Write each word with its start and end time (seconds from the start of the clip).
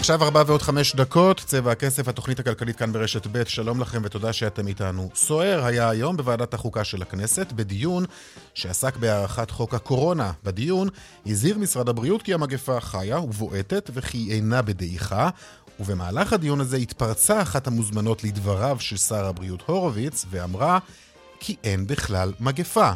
עכשיו 0.00 0.24
ארבע 0.24 0.42
ועוד 0.46 0.62
חמש 0.62 0.94
דקות, 0.96 1.40
צבע 1.46 1.72
הכסף, 1.72 2.08
התוכנית 2.08 2.40
הכלכלית 2.40 2.76
כאן 2.76 2.92
ברשת 2.92 3.26
ב', 3.32 3.44
שלום 3.48 3.80
לכם 3.80 4.02
ותודה 4.04 4.32
שאתם 4.32 4.66
איתנו. 4.66 5.10
סוער 5.14 5.64
היה 5.64 5.88
היום 5.88 6.16
בוועדת 6.16 6.54
החוקה 6.54 6.84
של 6.84 7.02
הכנסת, 7.02 7.52
בדיון 7.52 8.04
שעסק 8.54 8.96
בהארכת 8.96 9.50
חוק 9.50 9.74
הקורונה. 9.74 10.32
בדיון 10.44 10.88
הזהיר 11.26 11.58
משרד 11.58 11.88
הבריאות 11.88 12.22
כי 12.22 12.34
המגפה 12.34 12.80
חיה 12.80 13.18
ובועטת 13.18 13.90
וכי 13.94 14.18
היא 14.18 14.32
אינה 14.32 14.62
בדעיכה, 14.62 15.30
ובמהלך 15.80 16.32
הדיון 16.32 16.60
הזה 16.60 16.76
התפרצה 16.76 17.42
אחת 17.42 17.66
המוזמנות 17.66 18.24
לדבריו 18.24 18.76
של 18.80 18.96
שר 18.96 19.26
הבריאות 19.26 19.62
הורוביץ, 19.66 20.26
ואמרה 20.30 20.78
כי 21.40 21.56
אין 21.64 21.86
בכלל 21.86 22.32
מגפה. 22.40 22.92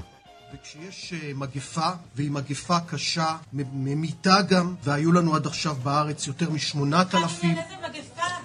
וכשיש 0.55 1.13
אה, 1.13 1.31
מגפה, 1.35 1.89
והיא 2.17 2.31
מגפה 2.31 2.81
קשה, 2.81 3.37
ממיתה 3.53 4.43
גם, 4.43 4.75
והיו 4.85 5.13
לנו 5.13 5.37
עד 5.37 5.47
עכשיו 5.47 5.77
בארץ 5.83 6.27
יותר 6.27 6.51
משמונת 6.51 7.15
אלפים... 7.15 7.57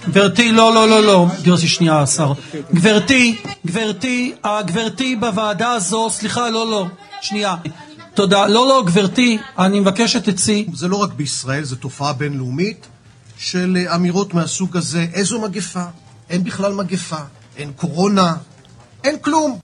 גברתי, 0.09 0.51
לא, 0.51 0.73
לא, 0.73 0.89
לא, 0.89 1.03
לא, 1.03 1.27
גברתי, 1.43 1.67
שנייה, 1.67 1.99
השר. 1.99 2.33
גברתי, 2.73 3.41
גברתי, 3.65 4.33
גברתי 4.65 5.15
בוועדה 5.15 5.71
הזו, 5.71 6.09
סליחה, 6.09 6.49
לא, 6.49 6.71
לא, 6.71 6.85
שנייה. 7.21 7.55
תודה. 8.13 8.47
לא, 8.47 8.67
לא, 8.67 8.83
גברתי, 8.85 9.37
אני 9.57 9.79
מבקש 9.79 10.13
שתצאי. 10.13 10.65
זה 10.73 10.87
לא 10.87 10.95
רק 10.95 11.13
בישראל, 11.13 11.63
זו 11.63 11.75
תופעה 11.75 12.13
בינלאומית 12.13 12.87
של 13.37 13.77
אה, 13.79 13.95
אמירות 13.95 14.33
מהסוג 14.33 14.77
הזה. 14.77 15.05
איזו 15.13 15.41
מגפה? 15.41 15.83
אין 16.29 16.43
בכלל 16.43 16.73
מגפה. 16.73 17.21
אין 17.57 17.71
קורונה. 17.75 18.35
אין 19.03 19.19
כלום. 19.19 19.59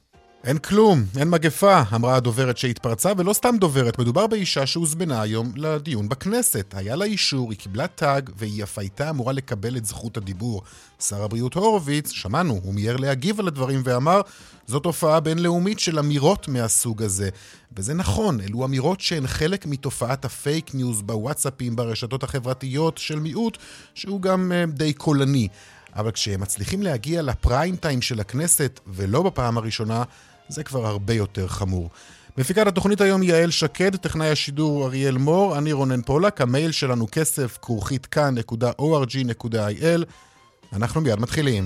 אין 0.45 0.57
כלום, 0.57 1.03
אין 1.17 1.29
מגפה, 1.29 1.81
אמרה 1.95 2.15
הדוברת 2.15 2.57
שהתפרצה, 2.57 3.11
ולא 3.17 3.33
סתם 3.33 3.55
דוברת, 3.59 3.99
מדובר 3.99 4.27
באישה 4.27 4.65
שהוזמנה 4.65 5.21
היום 5.21 5.51
לדיון 5.55 6.09
בכנסת. 6.09 6.73
היה 6.77 6.95
לה 6.95 7.05
אישור, 7.05 7.51
היא 7.51 7.59
קיבלה 7.59 7.87
תג, 7.87 8.21
והיא 8.37 8.63
אף 8.63 8.79
הייתה 8.79 9.09
אמורה 9.09 9.33
לקבל 9.33 9.77
את 9.77 9.85
זכות 9.85 10.17
הדיבור. 10.17 10.61
שר 10.99 11.23
הבריאות 11.23 11.53
הורוביץ, 11.53 12.11
שמענו, 12.11 12.59
הוא 12.63 12.73
מיהר 12.73 12.95
להגיב 12.95 13.39
על 13.39 13.47
הדברים 13.47 13.81
ואמר, 13.83 14.21
זו 14.67 14.79
תופעה 14.79 15.19
בינלאומית 15.19 15.79
של 15.79 15.99
אמירות 15.99 16.47
מהסוג 16.47 17.03
הזה. 17.03 17.29
וזה 17.77 17.93
נכון, 17.93 18.41
אלו 18.41 18.65
אמירות 18.65 19.01
שהן 19.01 19.27
חלק 19.27 19.65
מתופעת 19.65 20.25
הפייק 20.25 20.75
ניוז 20.75 21.01
בוואטסאפים, 21.01 21.75
ברשתות 21.75 22.23
החברתיות 22.23 22.97
של 22.97 23.19
מיעוט, 23.19 23.57
שהוא 23.93 24.21
גם 24.21 24.51
אה, 24.51 24.71
די 24.71 24.93
קולני. 24.93 25.47
אבל 25.95 26.11
כשהם 26.11 26.41
מצליחים 26.41 26.83
להגיע 26.83 27.21
לפריים 27.21 27.75
טיים 27.75 28.01
של 28.01 28.19
הכנסת, 28.19 28.79
ולא 28.87 29.23
בפעם 29.23 29.57
הראשונה, 29.57 30.03
זה 30.49 30.63
כבר 30.63 30.85
הרבה 30.85 31.13
יותר 31.13 31.47
חמור. 31.47 31.89
מפיקת 32.37 32.67
התוכנית 32.67 33.01
היום 33.01 33.23
יעל 33.23 33.51
שקד, 33.51 33.95
טכנאי 33.95 34.29
השידור 34.29 34.85
אריאל 34.85 35.17
מור, 35.17 35.57
אני 35.57 35.73
רונן 35.73 36.01
פולק, 36.01 36.41
המייל 36.41 36.71
שלנו 36.71 37.07
כסף 37.11 37.57
כרוכית 37.61 38.05
כאן.org.il. 38.05 40.05
אנחנו 40.73 41.01
מיד 41.01 41.19
מתחילים. 41.19 41.65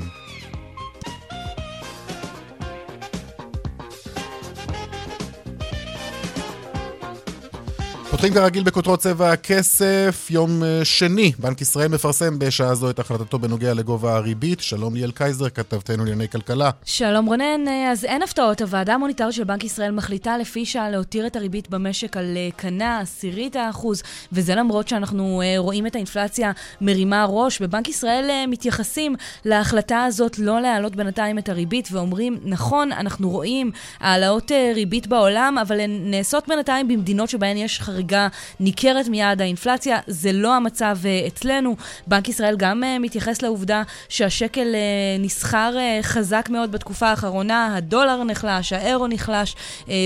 פותחים 8.20 8.34
כרגיל 8.34 8.64
בכותרות 8.64 9.00
צבע 9.00 9.32
הכסף, 9.32 10.28
יום 10.30 10.64
אה, 10.64 10.86
שני, 10.86 11.32
בנק 11.40 11.62
ישראל 11.62 11.88
מפרסם 11.88 12.40
בשעה 12.40 12.76
זו 12.76 12.90
את 12.90 13.00
החלטתו 13.00 13.40
בנוגע 13.40 13.74
לגובה 13.74 14.16
הריבית. 14.16 14.60
שלום 14.60 14.96
ליאל 14.96 15.12
קייזר, 15.12 15.50
כתבתנו 15.50 15.98
לענייני 15.98 16.30
כלכלה. 16.30 16.70
שלום 16.86 17.26
רונן, 17.26 17.68
אה, 17.68 17.92
אז 17.92 18.06
אין 18.06 18.22
הפתעות. 18.22 18.62
הוועדה 18.62 18.94
המוניטרית 18.94 19.34
של 19.34 19.44
בנק 19.44 19.64
ישראל 19.64 19.92
מחליטה 19.92 20.38
לפי 20.38 20.66
שעה 20.66 20.90
להותיר 20.90 21.28
את 21.28 21.36
הריבית 21.36 21.70
במשק 21.70 22.18
על 22.18 22.38
אה, 22.38 22.50
קנה, 22.56 23.00
עשירית 23.00 23.56
האחוז, 23.56 24.04
וזה 24.32 24.56
למרות 24.56 24.88
שאנחנו 24.88 25.42
רואים 25.58 25.88
את 25.88 25.96
האינפלציה 25.96 26.52
מרימה 26.82 27.26
ראש. 27.30 27.62
בבנק 27.62 27.88
ישראל 27.88 28.46
מתייחסים 28.48 29.16
להחלטה 29.46 30.04
הזאת 30.04 30.40
לא 30.40 30.62
להעלות 30.62 30.96
בינתיים 30.96 31.38
את 31.38 31.50
הריבית, 31.50 31.90
ואומרים, 31.92 32.40
נכון, 32.44 32.92
אנחנו 32.92 33.30
רואים 33.30 33.72
העלאות 34.00 34.52
ריבית 34.76 35.08
בעולם, 35.08 35.58
אבל 35.62 35.80
הן 35.80 35.92
נעשות 36.04 36.48
בינתיים 36.48 36.88
במדינות 36.88 37.30
שבהן 37.30 37.58
יש 37.58 37.82
חריג 37.82 38.09
חריגה 38.10 38.28
ניכרת 38.60 39.08
מיעד 39.08 39.42
האינפלציה. 39.42 40.00
זה 40.08 40.32
לא 40.32 40.56
המצב 40.56 40.98
uh, 41.04 41.28
אצלנו. 41.28 41.76
בנק 42.08 42.30
ישראל 42.30 42.56
גם 42.58 42.84
uh, 42.84 43.00
מתייחס 43.00 43.42
לעובדה 43.42 43.84
שהשקל 44.10 44.68
uh, 44.74 45.22
נסחר 45.22 45.76
חזק 46.02 46.50
מאוד 46.52 46.72
בתקופה 46.72 47.08
האחרונה, 47.08 47.76
הדולר 47.76 48.24
נחלש, 48.24 48.74
האירו 48.74 49.08
נחלש, 49.08 49.56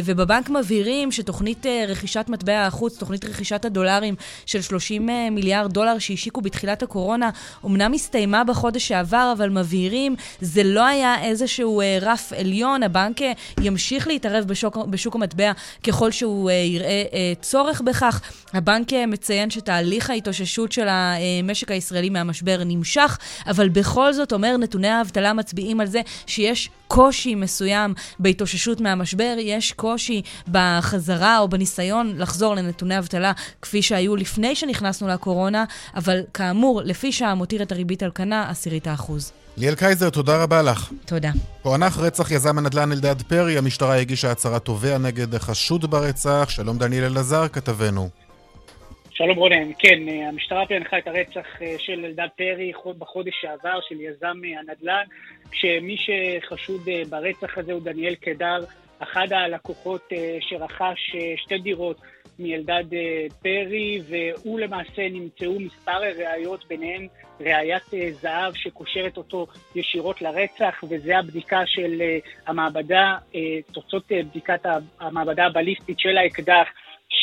ובבנק 0.06 0.50
מבהירים 0.50 1.12
שתוכנית 1.12 1.66
רכישת 1.88 2.26
מטבע 2.30 2.66
החוץ, 2.66 2.98
תוכנית 2.98 3.26
רכישת 3.26 3.66
הדולרים 3.66 4.16
של 4.46 4.62
30 4.62 5.10
uh, 5.10 5.12
מיליארד 5.32 5.74
דולר 5.74 6.00
שהשיקו 6.00 6.42
בתחילת 6.42 6.84
הקורונה, 6.84 7.30
אמנם 7.66 7.94
הסתיימה 7.94 8.44
בחודש 8.44 8.88
שעבר, 8.88 9.34
אבל 9.38 9.50
מבהירים, 9.50 10.16
זה 10.42 10.64
לא 10.64 10.86
היה 10.86 11.24
איזשהו 11.24 11.82
רף 12.02 12.34
עליון, 12.38 12.84
הבנק 12.84 13.18
ימשיך 13.62 14.08
להתערב 14.08 14.46
בשוק, 14.46 14.78
בשוק 14.78 15.16
המטבע 15.16 15.52
ככל 15.84 16.12
שהוא 16.12 16.52
יראה 16.52 17.04
צורך 17.42 17.82
בכך. 17.82 17.93
הבנק 18.54 18.94
אה, 18.94 19.06
מציין 19.06 19.50
שתהליך 19.50 20.10
ההתאוששות 20.10 20.72
של 20.72 20.88
המשק 20.88 21.72
הישראלי 21.72 22.10
מהמשבר 22.10 22.62
נמשך, 22.66 23.18
אבל 23.48 23.70
בכל 23.70 24.14
זאת 24.14 24.34
אומר 24.34 24.58
נתוני 24.58 24.88
האבטלה 24.88 25.34
מצביעים 25.34 25.80
על 25.80 25.88
זה 25.88 26.02
שיש 26.28 26.70
קושי 26.88 27.36
מסוים 27.36 27.94
בהתאוששות 28.20 28.82
מהמשבר, 28.82 29.36
יש 29.40 29.72
קושי 29.72 30.22
בחזרה 30.52 31.40
או 31.40 31.50
בניסיון 31.50 32.14
לחזור 32.18 32.56
לנתוני 32.56 32.98
אבטלה 32.98 33.32
כפי 33.62 33.82
שהיו 33.82 34.16
לפני 34.16 34.56
שנכנסנו 34.56 35.08
לקורונה, 35.08 35.66
אבל 35.96 36.22
כאמור, 36.34 36.82
לפי 36.82 37.12
שעה 37.12 37.36
מותיר 37.36 37.64
את 37.64 37.72
הריבית 37.72 38.04
על 38.04 38.12
כנה 38.16 38.50
עשירית 38.50 38.88
האחוז. 38.88 39.43
ליאל 39.58 39.76
קייזר, 39.76 40.10
תודה 40.10 40.44
רבה 40.44 40.62
לך. 40.62 40.92
תודה. 41.06 41.30
פוענח 41.62 42.00
רצח 42.00 42.32
יזם 42.32 42.58
הנדל"ן 42.58 42.92
אלדד 42.92 43.22
פרי, 43.22 43.58
המשטרה 43.58 43.96
הגישה 43.96 44.32
הצהרת 44.32 44.66
תובע 44.66 44.98
נגד 44.98 45.38
חשוד 45.38 45.86
ברצח. 45.86 46.50
שלום 46.50 46.78
דניאל 46.78 47.04
אלעזר, 47.04 47.48
כתבנו. 47.48 48.10
שלום 49.12 49.38
רונן, 49.38 49.72
כן, 49.80 50.00
המשטרה 50.28 50.66
פענחה 50.66 50.98
את 50.98 51.08
הרצח 51.08 51.62
אה, 51.62 51.76
של 51.78 52.06
אלדד 52.06 52.28
פרי 52.38 52.72
בחודש 52.98 53.34
שעבר 53.42 53.80
של 53.90 54.02
יזם 54.02 54.38
הנדל"ן, 54.60 55.04
כשמי 55.52 55.96
שחשוד 55.98 56.82
אה, 56.88 57.02
ברצח 57.10 57.58
הזה 57.58 57.74
הוא 57.74 57.82
דניאל 57.82 58.16
קדר, 58.16 58.60
אחד 59.00 59.28
הלקוחות 59.34 60.02
אה, 60.14 60.38
שרכש 60.42 61.16
שתי 61.38 61.58
דירות 61.58 62.02
מאלדד 62.40 62.84
פרי, 63.42 64.02
והוא 64.10 64.60
למעשה 64.60 65.10
נמצאו 65.10 65.60
מספר 65.60 66.02
ראיות, 66.18 66.66
ביניהן 66.68 67.08
ראיית 67.40 67.84
זהב 68.12 68.54
שקושרת 68.56 69.18
אותו 69.18 69.48
ישירות 69.76 70.22
לרצח, 70.22 70.84
וזה 70.90 71.18
הבדיקה 71.18 71.62
של 71.66 72.02
המעבדה, 72.48 73.18
תוצאות 73.72 74.12
בדיקת 74.12 74.66
המעבדה 75.00 75.46
הבליסטית 75.46 76.00
של 76.00 76.18
האקדח. 76.18 76.68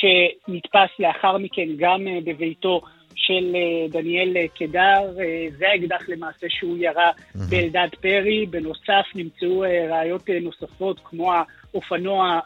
שנתפס 0.00 0.90
לאחר 0.98 1.38
מכן 1.38 1.68
גם 1.76 2.08
אה, 2.08 2.18
בביתו 2.24 2.80
של 3.14 3.54
אה, 3.54 3.88
דניאל 3.88 4.36
אה, 4.36 4.48
קדר, 4.48 5.12
זה 5.58 5.68
האקדח 5.68 6.08
למעשה 6.08 6.46
שהוא 6.48 6.78
ירה 6.78 7.10
באלדד 7.50 7.88
פרי. 8.00 8.46
בנוסף 8.46 9.06
נמצאו 9.14 9.64
ראיות 9.90 10.30
נוספות 10.42 11.00
כמו 11.04 11.32
האופנוע 11.74 12.40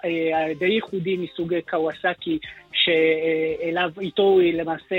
הדי 0.51 0.67
ייחודי 0.67 1.17
מסוג 1.17 1.55
קוואסקי, 1.71 2.39
שאליו 2.73 3.91
איתו 4.01 4.23
הוא 4.23 4.43
למעשה 4.43 4.97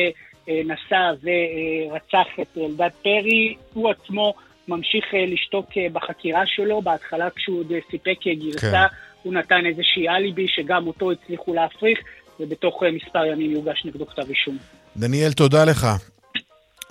נסע 0.48 1.12
ורצח 1.22 2.28
את 2.42 2.58
אלדד 2.58 2.90
פרי. 3.04 3.56
הוא 3.74 3.90
עצמו 3.90 4.34
ממשיך 4.68 5.06
לשתוק 5.28 5.66
בחקירה 5.94 6.44
שלו, 6.46 6.82
בהתחלה 6.82 7.30
כשהוא 7.36 7.60
עוד 7.60 7.72
סיפק 7.92 8.18
גרסה. 8.26 8.72
כן. 8.72 8.96
הוא 9.26 9.34
נתן 9.34 9.66
איזושהי 9.66 10.10
אליבי 10.10 10.48
שגם 10.48 10.88
אותו 10.88 11.12
הצליחו 11.12 11.54
להפריך, 11.54 12.00
ובתוך 12.40 12.84
אה, 12.84 12.92
מספר 12.92 13.26
ימים 13.26 13.52
יוגש 13.52 13.86
נגדו 13.86 14.06
כתב 14.06 14.30
אישום. 14.30 14.58
דניאל, 14.98 15.32
תודה 15.32 15.66
לך. 15.66 15.88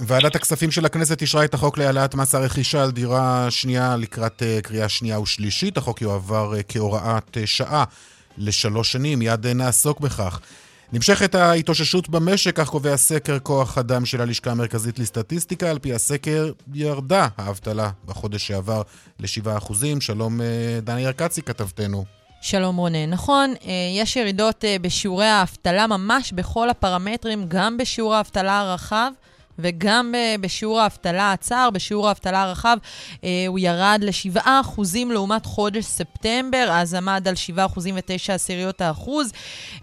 ועדת 0.00 0.36
הכספים 0.36 0.70
של 0.70 0.86
הכנסת 0.86 1.22
אישרה 1.22 1.44
את 1.44 1.54
החוק 1.54 1.78
להעלאת 1.78 2.14
מס 2.14 2.34
הרכישה 2.34 2.82
על 2.82 2.90
דירה 2.90 3.46
שנייה 3.50 3.96
לקראת 3.96 4.42
uh, 4.42 4.62
קריאה 4.62 4.88
שנייה 4.88 5.20
ושלישית. 5.20 5.76
החוק 5.76 6.02
יועבר 6.02 6.52
uh, 6.52 6.62
כהוראת 6.68 7.36
uh, 7.36 7.46
שעה 7.46 7.84
לשלוש 8.38 8.92
שנים, 8.92 9.18
מיד 9.18 9.46
נעסוק 9.46 10.00
בכך. 10.00 10.40
נמשכת 10.92 11.34
ההתאוששות 11.34 12.08
במשק, 12.08 12.56
כך 12.56 12.68
קובע 12.68 12.96
סקר 12.96 13.38
כוח 13.38 13.78
אדם 13.78 14.06
של 14.06 14.20
הלשכה 14.20 14.50
המרכזית 14.50 14.98
לסטטיסטיקה. 14.98 15.70
על 15.70 15.78
פי 15.78 15.94
הסקר 15.94 16.52
ירדה 16.74 17.28
האבטלה 17.38 17.90
בחודש 18.04 18.46
שעבר 18.46 18.82
ל-7%. 19.20 19.74
שלום 20.00 20.40
אה, 20.40 20.46
דני 20.82 21.00
ירקצי, 21.00 21.42
כתבתנו. 21.42 22.04
שלום 22.40 22.76
רונן. 22.76 23.10
נכון, 23.10 23.54
אה, 23.64 23.72
יש 23.96 24.16
ירידות 24.16 24.64
אה, 24.64 24.76
בשיעורי 24.80 25.26
האבטלה 25.26 25.86
ממש 25.86 26.32
בכל 26.32 26.70
הפרמטרים, 26.70 27.44
גם 27.48 27.76
בשיעור 27.76 28.14
האבטלה 28.14 28.60
הרחב. 28.60 29.12
וגם 29.58 30.14
בשיעור 30.40 30.80
האבטלה 30.80 31.32
הצר, 31.32 31.68
בשיעור 31.72 32.08
האבטלה 32.08 32.42
הרחב, 32.42 32.76
אה, 33.24 33.44
הוא 33.48 33.58
ירד 33.58 34.00
ל-7% 34.02 34.80
לעומת 35.10 35.46
חודש 35.46 35.84
ספטמבר, 35.84 36.68
אז 36.72 36.94
עמד 36.94 37.28
על 37.28 37.34
7.9 37.56 38.32
עשיריות 38.32 38.80
האחוז. 38.80 39.32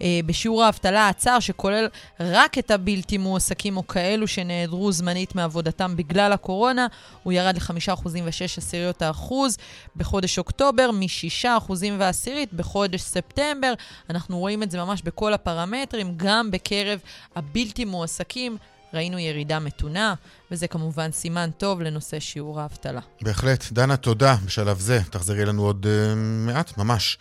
אה, 0.01 0.19
בשיעור 0.25 0.63
האבטלה 0.63 1.09
הצר, 1.09 1.39
שכולל 1.39 1.87
רק 2.19 2.57
את 2.57 2.71
הבלתי 2.71 3.17
מועסקים 3.17 3.77
או 3.77 3.87
כאלו 3.87 4.27
שנעדרו 4.27 4.91
זמנית 4.91 5.35
מעבודתם 5.35 5.95
בגלל 5.95 6.31
הקורונה, 6.31 6.87
הוא 7.23 7.33
ירד 7.33 7.55
ל-5.6 7.55 8.57
עשיריות 8.57 9.01
האחוז 9.01 9.57
בחודש 9.95 10.37
אוקטובר, 10.37 10.91
מ-6% 10.91 11.71
ועשירית 11.97 12.53
בחודש 12.53 13.01
ספטמבר. 13.01 13.73
אנחנו 14.09 14.39
רואים 14.39 14.63
את 14.63 14.71
זה 14.71 14.77
ממש 14.77 15.01
בכל 15.01 15.33
הפרמטרים, 15.33 16.13
גם 16.17 16.51
בקרב 16.51 16.99
הבלתי 17.35 17.85
מועסקים. 17.85 18.57
ראינו 18.93 19.19
ירידה 19.19 19.59
מתונה, 19.59 20.13
וזה 20.51 20.67
כמובן 20.67 21.11
סימן 21.11 21.49
טוב 21.57 21.81
לנושא 21.81 22.19
שיעור 22.19 22.61
האבטלה. 22.61 23.01
בהחלט. 23.21 23.71
דנה, 23.71 23.97
תודה 23.97 24.35
בשלב 24.45 24.79
זה. 24.79 24.99
תחזרי 25.09 25.43
אלינו 25.43 25.65
עוד 25.65 25.85
uh, 25.85 26.15
מעט, 26.17 26.77
ממש. 26.77 27.17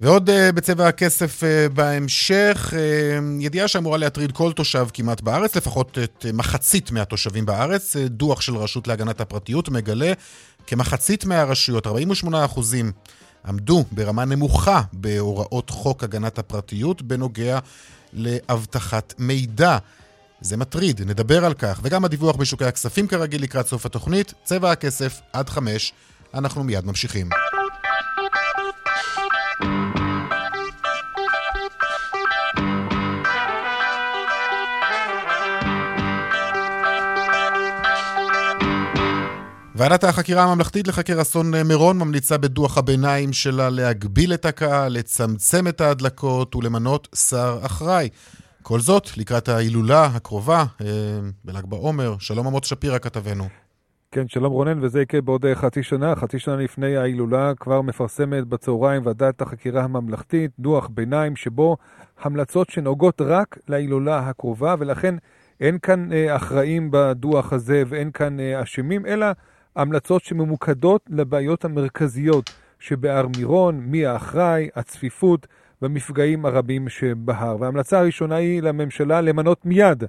ועוד 0.00 0.30
uh, 0.30 0.32
בצבע 0.54 0.88
הכסף 0.88 1.42
uh, 1.42 1.72
בהמשך, 1.72 2.72
uh, 2.72 3.44
ידיעה 3.44 3.68
שאמורה 3.68 3.98
להטריד 3.98 4.32
כל 4.32 4.52
תושב 4.52 4.86
כמעט 4.94 5.20
בארץ, 5.20 5.56
לפחות 5.56 5.98
את 6.04 6.26
uh, 6.28 6.32
מחצית 6.32 6.90
מהתושבים 6.90 7.46
בארץ. 7.46 7.96
Uh, 7.96 7.98
דוח 8.08 8.40
של 8.40 8.56
רשות 8.56 8.88
להגנת 8.88 9.20
הפרטיות 9.20 9.68
מגלה 9.68 10.12
כמחצית 10.66 11.24
מהרשויות, 11.24 11.86
48 11.86 12.44
אחוזים, 12.44 12.92
עמדו 13.46 13.84
ברמה 13.92 14.24
נמוכה 14.24 14.82
בהוראות 14.92 15.70
חוק 15.70 16.04
הגנת 16.04 16.38
הפרטיות 16.38 17.02
בנוגע 17.02 17.58
לאבטחת 18.12 19.14
מידע. 19.18 19.78
זה 20.40 20.56
מטריד, 20.56 21.00
נדבר 21.10 21.44
על 21.44 21.54
כך, 21.54 21.80
וגם 21.82 22.04
הדיווח 22.04 22.36
בשוקי 22.36 22.64
הכספים 22.64 23.06
כרגיל 23.06 23.42
לקראת 23.42 23.66
סוף 23.66 23.86
התוכנית, 23.86 24.34
צבע 24.44 24.70
הכסף 24.70 25.20
עד 25.32 25.48
חמש, 25.48 25.92
אנחנו 26.34 26.64
מיד 26.64 26.84
ממשיכים. 26.84 27.28
ועדת 39.74 40.04
החקירה 40.04 40.42
הממלכתית 40.44 40.88
לחקר 40.88 41.22
אסון 41.22 41.50
מירון 41.64 41.98
ממליצה 41.98 42.38
בדוח 42.38 42.78
הביניים 42.78 43.32
שלה 43.32 43.70
להגביל 43.70 44.34
את 44.34 44.44
הקהל, 44.44 44.92
לצמצם 44.92 45.68
את 45.68 45.80
ההדלקות 45.80 46.56
ולמנות 46.56 47.08
שר 47.14 47.58
אחראי. 47.62 48.08
כל 48.68 48.80
זאת 48.80 49.18
לקראת 49.18 49.48
ההילולה 49.48 50.04
הקרובה 50.04 50.64
אה, 50.80 50.86
בל"ג 51.44 51.66
בעומר. 51.66 52.16
שלום 52.18 52.46
עמוס 52.46 52.66
שפירא 52.66 52.98
כתבנו. 52.98 53.44
כן, 54.10 54.28
שלום 54.28 54.52
רונן, 54.52 54.84
וזה 54.84 55.02
יקרה 55.02 55.20
בעוד 55.20 55.46
אה, 55.46 55.54
חצי 55.54 55.82
שנה. 55.82 56.14
חצי 56.16 56.38
שנה 56.38 56.56
לפני 56.56 56.96
ההילולה 56.96 57.52
כבר 57.60 57.82
מפרסמת 57.82 58.44
בצהריים 58.44 59.06
ועדת 59.06 59.42
החקירה 59.42 59.82
הממלכתית 59.82 60.50
דוח 60.58 60.88
ביניים 60.88 61.36
שבו 61.36 61.76
המלצות 62.20 62.70
שנוגעות 62.70 63.20
רק 63.20 63.58
להילולה 63.68 64.18
הקרובה, 64.18 64.74
ולכן 64.78 65.14
אין 65.60 65.78
כאן 65.78 66.12
אה, 66.12 66.36
אחראים 66.36 66.88
בדוח 66.92 67.52
הזה 67.52 67.82
ואין 67.86 68.10
כאן 68.10 68.40
אה, 68.40 68.62
אשמים, 68.62 69.06
אלא 69.06 69.26
המלצות 69.76 70.24
שממוקדות 70.24 71.00
לבעיות 71.08 71.64
המרכזיות 71.64 72.50
שבהר 72.78 73.26
מירון, 73.36 73.80
מי 73.80 74.06
האחראי, 74.06 74.68
הצפיפות, 74.74 75.46
במפגעים 75.82 76.46
הרבים 76.46 76.88
שבהר. 76.88 77.56
וההמלצה 77.60 77.98
הראשונה 77.98 78.36
היא 78.36 78.62
לממשלה 78.62 79.20
למנות 79.20 79.66
מיד 79.66 80.04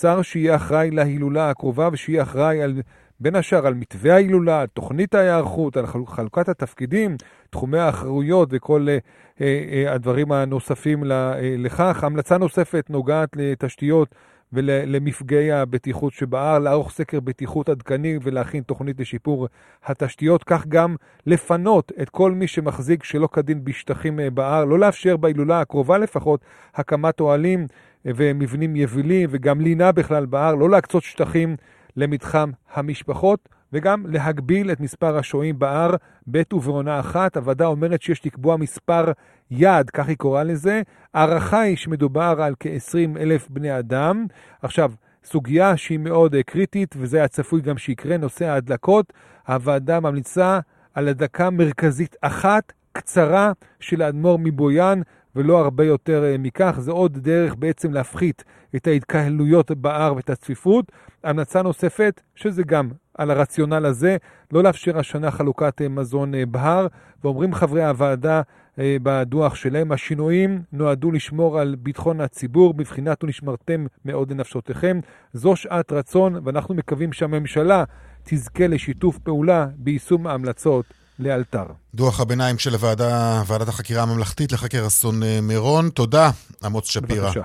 שר 0.00 0.22
שיהיה 0.22 0.56
אחראי 0.56 0.90
להילולה 0.90 1.50
הקרובה 1.50 1.88
ושיהיה 1.92 2.22
אחראי 2.22 2.62
על, 2.62 2.82
בין 3.20 3.36
השאר 3.36 3.66
על 3.66 3.74
מתווה 3.74 4.14
ההילולה, 4.14 4.60
על 4.60 4.66
תוכנית 4.66 5.14
ההיערכות, 5.14 5.76
על 5.76 5.86
חלוקת 6.06 6.48
התפקידים, 6.48 7.16
תחומי 7.50 7.78
האחרויות 7.78 8.48
וכל 8.52 8.86
אה, 8.88 8.98
אה, 9.40 9.92
הדברים 9.94 10.32
הנוספים 10.32 11.10
אה, 11.10 11.34
לכך. 11.58 12.04
המלצה 12.04 12.38
נוספת 12.38 12.86
נוגעת 12.90 13.28
לתשתיות 13.36 14.14
ולמפגעי 14.54 15.52
הבטיחות 15.52 16.12
שבהר, 16.12 16.58
לערוך 16.58 16.90
סקר 16.90 17.20
בטיחות 17.20 17.68
עדכני 17.68 18.18
ולהכין 18.22 18.62
תוכנית 18.62 19.00
לשיפור 19.00 19.48
התשתיות, 19.84 20.44
כך 20.44 20.66
גם 20.66 20.96
לפנות 21.26 21.92
את 22.02 22.10
כל 22.10 22.32
מי 22.32 22.46
שמחזיק 22.46 23.04
שלא 23.04 23.28
כדין 23.32 23.64
בשטחים 23.64 24.20
אה, 24.20 24.30
בהר, 24.30 24.64
לא 24.64 24.78
לאפשר 24.78 25.16
בהילולה 25.16 25.60
הקרובה 25.60 25.98
לפחות 25.98 26.40
הקמת 26.74 27.20
אוהלים 27.20 27.66
אה, 28.06 28.10
ומבנים 28.16 28.76
יבילים 28.76 29.28
וגם 29.32 29.60
לינה 29.60 29.92
בכלל 29.92 30.26
בהר, 30.26 30.54
לא 30.54 30.70
להקצות 30.70 31.02
שטחים 31.02 31.56
למתחם 31.96 32.50
המשפחות. 32.74 33.48
וגם 33.74 34.04
להגביל 34.08 34.72
את 34.72 34.80
מספר 34.80 35.18
השוהים 35.18 35.58
בהר 35.58 35.90
בעת 36.26 36.52
ובעונה 36.52 37.00
אחת. 37.00 37.36
הוועדה 37.36 37.66
אומרת 37.66 38.02
שיש 38.02 38.26
לקבוע 38.26 38.56
מספר 38.56 39.12
יעד, 39.50 39.90
כך 39.90 40.08
היא 40.08 40.16
קוראה 40.16 40.44
לזה. 40.44 40.82
ההערכה 41.14 41.60
היא 41.60 41.76
שמדובר 41.76 42.36
על 42.42 42.54
כ-20 42.60 43.18
אלף 43.20 43.48
בני 43.50 43.78
אדם. 43.78 44.26
עכשיו, 44.62 44.92
סוגיה 45.24 45.76
שהיא 45.76 45.98
מאוד 45.98 46.34
קריטית, 46.46 46.94
וזה 46.98 47.16
היה 47.16 47.28
צפוי 47.28 47.60
גם 47.60 47.78
שיקרה, 47.78 48.16
נושא 48.16 48.44
ההדלקות. 48.44 49.12
הוועדה 49.48 50.00
ממליצה 50.00 50.58
על 50.94 51.08
הדלקה 51.08 51.50
מרכזית 51.50 52.16
אחת, 52.20 52.72
קצרה, 52.92 53.52
של 53.80 54.02
האדמו"ר 54.02 54.38
מבויאן, 54.38 55.00
ולא 55.36 55.58
הרבה 55.60 55.84
יותר 55.84 56.24
אה, 56.24 56.38
מכך. 56.38 56.76
זה 56.78 56.92
עוד 56.92 57.18
דרך 57.18 57.54
בעצם 57.54 57.92
להפחית 57.92 58.44
את 58.76 58.86
ההתקהלויות 58.86 59.70
בהר 59.70 60.16
ואת 60.16 60.30
הצפיפות. 60.30 60.92
המלצה 61.24 61.62
נוספת, 61.62 62.20
שזה 62.34 62.62
גם 62.62 62.88
על 63.14 63.30
הרציונל 63.30 63.86
הזה, 63.86 64.16
לא 64.52 64.62
לאפשר 64.62 64.98
השנה 64.98 65.30
חלוקת 65.30 65.82
אה, 65.82 65.88
מזון 65.88 66.34
אה, 66.34 66.46
בהר, 66.46 66.86
ואומרים 67.24 67.54
חברי 67.54 67.84
הוועדה 67.84 68.42
בדוח 68.78 69.54
שלהם, 69.54 69.92
השינויים 69.92 70.62
נועדו 70.72 71.10
לשמור 71.10 71.60
על 71.60 71.76
ביטחון 71.78 72.20
הציבור, 72.20 72.74
בבחינת 72.74 73.24
ונשמרתם 73.24 73.86
מאוד 74.04 74.30
לנפשותיכם. 74.30 75.00
זו 75.32 75.56
שעת 75.56 75.92
רצון, 75.92 76.36
ואנחנו 76.44 76.74
מקווים 76.74 77.12
שהממשלה 77.12 77.84
תזכה 78.24 78.66
לשיתוף 78.66 79.18
פעולה 79.18 79.66
ביישום 79.76 80.26
ההמלצות 80.26 80.84
לאלתר. 81.18 81.66
דוח 81.94 82.20
הביניים 82.20 82.58
של 82.58 82.74
הוועדה, 82.74 83.42
ועדת 83.46 83.68
החקירה 83.68 84.02
הממלכתית 84.02 84.52
לחקר 84.52 84.86
אסון 84.86 85.22
אה, 85.22 85.40
מירון. 85.42 85.90
תודה, 85.90 86.30
אמוץ 86.66 86.90
שפירא. 86.90 87.26
בבקשה. 87.26 87.42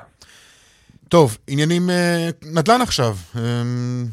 טוב, 1.07 1.37
עניינים 1.47 1.89
אה, 1.89 2.29
נדל"ן 2.43 2.81
עכשיו. 2.81 3.17
אה, 3.35 3.41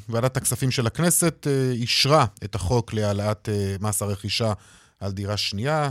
ועדת 0.08 0.36
הכספים 0.36 0.70
של 0.70 0.86
הכנסת 0.86 1.46
אישרה 1.72 2.26
את 2.44 2.54
החוק 2.54 2.92
להעלאת 2.92 3.48
מס 3.80 4.02
הרכישה 4.02 4.52
על 5.00 5.12
דירה 5.12 5.36
שנייה, 5.36 5.90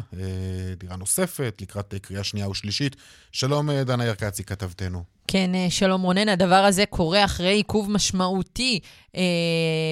דירה 0.77 0.95
נוספת, 0.95 1.57
לקראת 1.61 1.93
קריאה 2.01 2.23
שנייה 2.23 2.49
ושלישית. 2.49 2.95
שלום, 3.31 3.71
דנה 3.71 4.05
ירקצי, 4.05 4.43
כתבתנו. 4.43 5.14
כן, 5.27 5.51
שלום 5.69 6.01
רונן, 6.01 6.29
הדבר 6.29 6.65
הזה 6.65 6.85
קורה 6.85 7.25
אחרי 7.25 7.53
עיכוב 7.53 7.91
משמעותי 7.91 8.79
אה, 9.15 9.21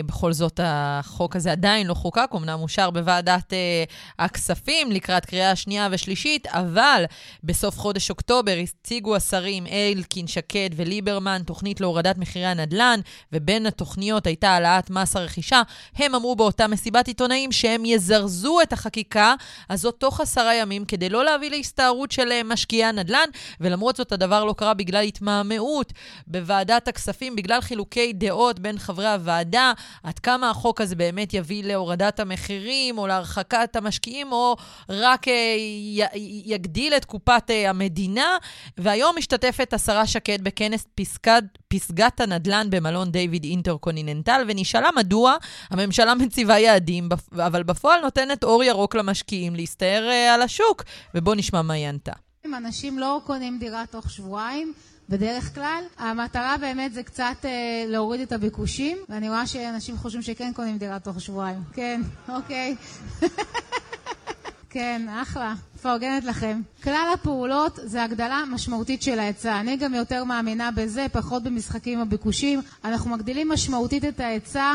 בכל 0.05 0.33
זאת, 0.33 0.59
החוק 0.63 1.35
הזה 1.35 1.51
עדיין 1.51 1.87
לא 1.87 1.93
חוקק, 1.93 2.29
אמנם 2.35 2.59
אושר 2.61 2.89
בוועדת 2.89 3.53
אה, 3.53 3.83
הכספים 4.19 4.91
לקראת 4.91 5.25
קריאה 5.25 5.55
שנייה 5.55 5.87
ושלישית, 5.91 6.47
אבל 6.47 7.03
בסוף 7.43 7.79
חודש 7.79 8.09
אוקטובר 8.09 8.55
הציגו 8.63 9.15
השרים 9.15 9.67
אלקין, 9.67 10.27
שקד 10.27 10.69
וליברמן 10.75 11.41
תוכנית 11.45 11.81
להורדת 11.81 12.17
מחירי 12.17 12.45
הנדל"ן, 12.45 12.99
ובין 13.33 13.65
התוכניות 13.65 14.27
הייתה 14.27 14.49
העלאת 14.49 14.89
מס 14.89 15.15
הרכישה. 15.15 15.61
הם 15.95 16.15
אמרו 16.15 16.35
באותה 16.35 16.67
מסיבת 16.67 17.07
עיתונאים 17.07 17.51
שהם 17.51 17.85
יזרזו 17.85 18.61
את 18.61 18.73
החקיקה 18.73 19.33
הזאת 19.69 19.95
תוך 19.97 20.21
עשרה 20.21 20.55
ימים 20.55 20.85
כדי 20.85 21.09
לא 21.09 21.25
להביא 21.25 21.49
להסתערות 21.49 22.11
של 22.11 22.31
אה, 22.31 22.41
משקיעי 22.45 22.83
הנדל"ן, 22.83 23.29
ולמרות 23.59 23.95
זאת 23.95 24.11
הדבר 24.11 24.43
לא 24.43 24.53
קרה 24.57 24.73
בגלל 24.73 25.03
התמהמהות 25.23 25.93
בוועדת 26.27 26.87
הכספים, 26.87 27.35
בגלל 27.35 27.61
חילוקי 27.61 28.13
דעות 28.13 28.59
בין 28.59 28.77
חברי 28.79 29.07
הוועדה, 29.07 29.73
עד 30.03 30.19
כמה 30.19 30.49
החוק 30.49 30.81
הזה 30.81 30.95
באמת 30.95 31.33
יביא 31.33 31.63
להורדת 31.63 32.19
המחירים 32.19 32.97
או 32.97 33.07
להרחקת 33.07 33.75
המשקיעים, 33.75 34.31
או 34.31 34.55
רק 34.89 35.27
אה, 35.27 35.33
י- 35.57 36.43
יגדיל 36.45 36.93
את 36.93 37.05
קופת 37.05 37.43
אה, 37.49 37.69
המדינה. 37.69 38.37
והיום 38.77 39.17
משתתפת 39.17 39.73
השרה 39.73 40.07
שקד 40.07 40.41
בכנס 40.41 40.85
פסקד, 40.95 41.41
פסגת 41.67 42.19
הנדל"ן 42.21 42.67
במלון 42.69 43.11
דיוויד 43.11 43.43
אינטרקוניננטל, 43.43 44.45
ונשאלה 44.47 44.89
מדוע 44.95 45.35
הממשלה 45.69 46.15
מציבה 46.15 46.59
יעדים, 46.59 47.09
אבל 47.45 47.63
בפועל 47.63 48.01
נותנת 48.01 48.43
אור 48.43 48.63
ירוק 48.63 48.95
למשקיעים 48.95 49.55
להסתער 49.55 50.09
אה, 50.09 50.33
על 50.33 50.41
השוק. 50.41 50.83
ובואו 51.15 51.35
נשמע 51.35 51.61
מה 51.61 51.73
היא 51.73 51.87
ענתה. 51.87 52.11
אנשים 52.57 52.99
לא 52.99 53.21
קונים 53.25 53.59
דירה 53.59 53.83
תוך 53.91 54.11
שבועיים. 54.11 54.73
בדרך 55.09 55.55
כלל. 55.55 55.83
המטרה 55.97 56.57
באמת 56.57 56.93
זה 56.93 57.03
קצת 57.03 57.35
אה, 57.45 57.49
להוריד 57.87 58.21
את 58.21 58.31
הביקושים, 58.31 58.97
ואני 59.09 59.29
רואה 59.29 59.47
שאנשים 59.47 59.97
חושבים 59.97 60.21
שכן 60.21 60.51
קונים 60.55 60.77
דירה 60.77 60.99
תוך 60.99 61.21
שבועיים. 61.21 61.59
כן, 61.73 62.01
אוקיי. 62.29 62.75
כן, 64.69 65.05
אחלה. 65.21 65.53
מפרגנת 65.75 66.23
לכם. 66.23 66.61
כלל 66.83 67.07
הפעולות 67.13 67.79
זה 67.83 68.03
הגדלה 68.03 68.43
משמעותית 68.51 69.01
של 69.01 69.19
ההיצע. 69.19 69.59
אני 69.59 69.77
גם 69.77 69.93
יותר 69.93 70.23
מאמינה 70.23 70.71
בזה, 70.71 71.05
פחות 71.11 71.43
במשחקים 71.43 71.99
הביקושים. 71.99 72.61
אנחנו 72.83 73.11
מגדילים 73.11 73.49
משמעותית 73.49 74.05
את 74.05 74.19
ההיצע. 74.19 74.73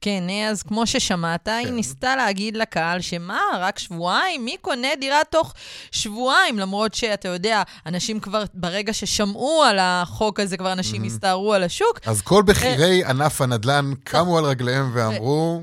כן, 0.00 0.24
אז 0.50 0.62
כמו 0.62 0.86
ששמעת, 0.86 1.44
כן. 1.44 1.52
היא 1.52 1.72
ניסתה 1.72 2.16
להגיד 2.16 2.56
לקהל 2.56 3.00
שמה, 3.00 3.40
רק 3.58 3.78
שבועיים? 3.78 4.44
מי 4.44 4.56
קונה 4.60 4.88
דירה 5.00 5.20
תוך 5.30 5.54
שבועיים? 5.90 6.58
למרות 6.58 6.94
שאתה 6.94 7.28
יודע, 7.28 7.62
אנשים 7.86 8.20
כבר, 8.20 8.44
ברגע 8.54 8.92
ששמעו 8.92 9.62
על 9.62 9.78
החוק 9.80 10.40
הזה, 10.40 10.56
כבר 10.56 10.72
אנשים 10.72 11.02
mm-hmm. 11.02 11.06
הסתערו 11.06 11.54
על 11.54 11.62
השוק. 11.62 12.00
אז 12.06 12.22
כל 12.22 12.42
בכירי 12.42 13.04
ענף 13.04 13.40
הנדל"ן 13.40 13.92
קמו 14.04 14.38
על 14.38 14.44
רגליהם 14.44 14.90
ואמרו... 14.94 15.60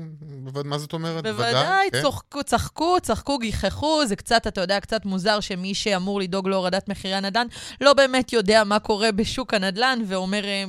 מה 0.64 0.78
זאת 0.78 0.92
אומרת? 0.92 1.22
בוודאי, 1.24 1.88
כן? 1.92 2.02
צוחקו, 2.02 2.42
צחקו, 2.42 2.96
צחקו, 3.02 3.38
גיחכו. 3.38 4.06
זה 4.06 4.16
קצת, 4.16 4.46
אתה 4.46 4.60
יודע, 4.60 4.80
קצת 4.80 5.04
מוזר 5.04 5.40
שמי 5.40 5.74
שאמור 5.74 6.20
לדאוג 6.20 6.48
להורדת 6.48 6.88
מחירי 6.88 7.14
הנדל"ן 7.14 7.46
לא 7.80 7.92
באמת 7.92 8.32
יודע 8.32 8.64
מה 8.64 8.78
קורה 8.78 9.12
בשוק 9.12 9.54
הנדל"ן 9.54 9.98
ואומר 10.06 10.44
אה, 10.44 10.64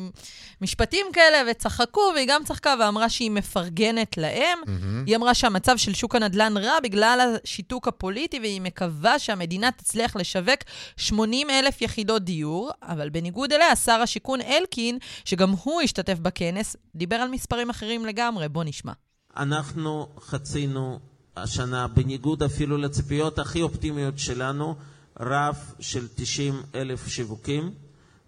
משפטים 0.61 1.05
כאלה, 1.13 1.51
וצחקו, 1.51 2.01
והיא 2.15 2.27
גם 2.29 2.43
צחקה 2.43 2.75
ואמרה 2.79 3.09
שהיא 3.09 3.31
מפרגנת 3.31 4.17
להם. 4.17 4.59
Mm-hmm. 4.65 5.05
היא 5.05 5.15
אמרה 5.15 5.33
שהמצב 5.33 5.77
של 5.77 5.93
שוק 5.93 6.15
הנדל"ן 6.15 6.57
רע 6.57 6.79
בגלל 6.83 7.37
השיתוק 7.43 7.87
הפוליטי, 7.87 8.39
והיא 8.39 8.61
מקווה 8.61 9.19
שהמדינה 9.19 9.71
תצליח 9.71 10.15
לשווק 10.15 10.59
80 10.97 11.49
אלף 11.49 11.81
יחידות 11.81 12.23
דיור, 12.23 12.71
אבל 12.83 13.09
בניגוד 13.09 13.53
אליה, 13.53 13.75
שר 13.75 14.01
השיכון 14.01 14.41
אלקין, 14.41 14.97
שגם 15.25 15.51
הוא 15.51 15.81
השתתף 15.81 16.19
בכנס, 16.19 16.75
דיבר 16.95 17.15
על 17.15 17.29
מספרים 17.29 17.69
אחרים 17.69 18.05
לגמרי. 18.05 18.49
בוא 18.49 18.63
נשמע. 18.63 18.91
אנחנו 19.37 20.07
חצינו 20.19 20.99
השנה, 21.37 21.87
בניגוד 21.87 22.43
אפילו 22.43 22.77
לציפיות 22.77 23.39
הכי 23.39 23.61
אופטימיות 23.61 24.19
שלנו, 24.19 24.75
רף 25.19 25.73
של 25.79 26.07
90 26.15 26.61
אלף 26.75 27.07
שיווקים, 27.07 27.73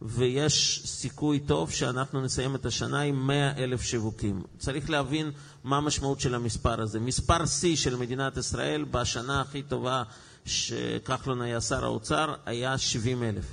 ויש 0.02 0.82
סיכוי 0.86 1.40
טוב 1.40 1.72
שאנחנו 1.72 2.22
נסיים 2.22 2.56
את 2.56 2.66
השנה 2.66 3.02
עם 3.02 3.28
100 3.28 3.58
אלף 3.58 3.82
שיווקים. 3.82 4.44
צריך 4.58 4.90
להבין 4.90 5.32
מה 5.64 5.78
המשמעות 5.78 6.20
של 6.20 6.36
המספר 6.36 6.82
הזה. 6.82 7.00
מספר 7.00 7.46
שיא 7.46 7.76
של 7.76 7.96
מדינת 7.96 8.38
ישראל 8.38 8.84
בשנה 8.84 9.42
הכי 9.42 9.64
טובה 9.64 10.04
שכחלון 10.46 11.42
היה 11.42 11.62
שר 11.62 11.86
האוצר 11.86 12.34
היה 12.46 12.78
70 12.78 13.24
אלף. 13.24 13.46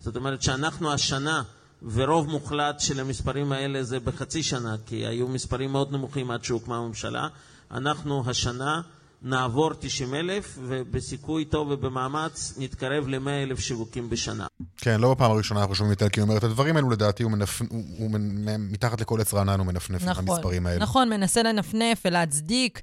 זאת 0.00 0.16
אומרת 0.16 0.42
שאנחנו 0.42 0.92
השנה 0.92 1.42
ורוב 1.90 2.28
מוחלט 2.28 2.80
של 2.80 3.00
המספרים 3.00 3.52
האלה 3.52 3.82
זה 3.82 4.00
בחצי 4.00 4.42
שנה, 4.42 4.76
כי 4.86 5.06
היו 5.06 5.28
מספרים 5.28 5.72
מאוד 5.72 5.92
נמוכים 5.92 6.30
עד 6.30 6.44
שהוקמה 6.44 6.76
הממשלה. 6.76 7.28
אנחנו 7.70 8.30
השנה 8.30 8.80
נעבור 9.22 9.70
90 9.80 10.14
אלף, 10.14 10.58
ובסיכוי 10.62 11.44
טוב 11.44 11.68
ובמאמץ 11.70 12.54
נתקרב 12.58 13.08
ל-100 13.08 13.28
אלף 13.28 13.60
שיווקים 13.60 14.10
בשנה. 14.10 14.46
כן, 14.76 15.00
לא 15.00 15.14
בפעם 15.14 15.30
הראשונה 15.30 15.60
אנחנו 15.60 15.74
שומעים 15.74 15.92
את 15.92 16.02
אלקין 16.02 16.22
אומר 16.22 16.36
את 16.36 16.44
הדברים 16.44 16.76
האלו, 16.76 16.90
לדעתי 16.90 17.22
הוא, 17.22 17.32
מנפ... 17.32 17.62
הוא, 17.70 17.84
הוא 17.98 18.10
מתחת 18.58 19.00
לכל 19.00 19.20
עץ 19.20 19.34
רענן 19.34 19.58
הוא 19.58 19.66
מנפנף 19.66 20.04
נכון, 20.04 20.24
את 20.24 20.30
המספרים 20.30 20.66
האלה. 20.66 20.78
נכון, 20.78 21.08
מנסה 21.08 21.42
לנפנף 21.42 22.02
ולהצדיק 22.04 22.82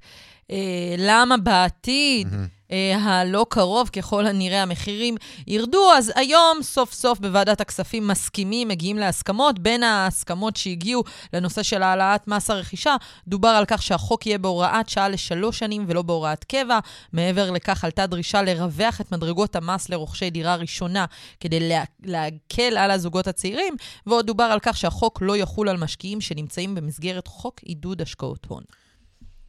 למה 0.97 1.37
בעתיד... 1.37 2.27
Mm-hmm. 2.27 2.59
אה, 2.71 2.97
הלא 2.97 3.45
קרוב, 3.49 3.89
ככל 3.89 4.25
הנראה 4.25 4.61
המחירים 4.61 5.15
ירדו. 5.47 5.91
אז 5.97 6.11
היום, 6.15 6.59
סוף 6.61 6.93
סוף 6.93 7.19
בוועדת 7.19 7.61
הכספים 7.61 8.07
מסכימים, 8.07 8.67
מגיעים 8.67 8.97
להסכמות. 8.97 9.59
בין 9.59 9.83
ההסכמות 9.83 10.55
שהגיעו 10.55 11.03
לנושא 11.33 11.63
של 11.63 11.83
העלאת 11.83 12.27
מס 12.27 12.49
הרכישה, 12.49 12.95
דובר 13.27 13.47
על 13.47 13.65
כך 13.67 13.81
שהחוק 13.81 14.27
יהיה 14.27 14.37
בהוראת 14.37 14.89
שעה 14.89 15.09
לשלוש 15.09 15.59
שנים 15.59 15.85
ולא 15.87 16.01
בהוראת 16.01 16.43
קבע. 16.43 16.79
מעבר 17.13 17.51
לכך 17.51 17.83
עלתה 17.83 18.07
דרישה 18.07 18.41
לרווח 18.41 19.01
את 19.01 19.11
מדרגות 19.11 19.55
המס 19.55 19.89
לרוכשי 19.89 20.29
דירה 20.29 20.55
ראשונה 20.55 21.05
כדי 21.39 21.69
לה, 21.69 21.83
להקל 22.03 22.77
על 22.77 22.91
הזוגות 22.91 23.27
הצעירים, 23.27 23.75
ועוד 24.07 24.25
דובר 24.25 24.43
על 24.43 24.59
כך 24.61 24.77
שהחוק 24.77 25.21
לא 25.21 25.37
יחול 25.37 25.69
על 25.69 25.77
משקיעים 25.77 26.21
שנמצאים 26.21 26.75
במסגרת 26.75 27.27
חוק 27.27 27.59
עידוד 27.63 28.01
השקעות 28.01 28.45
הון. 28.49 28.63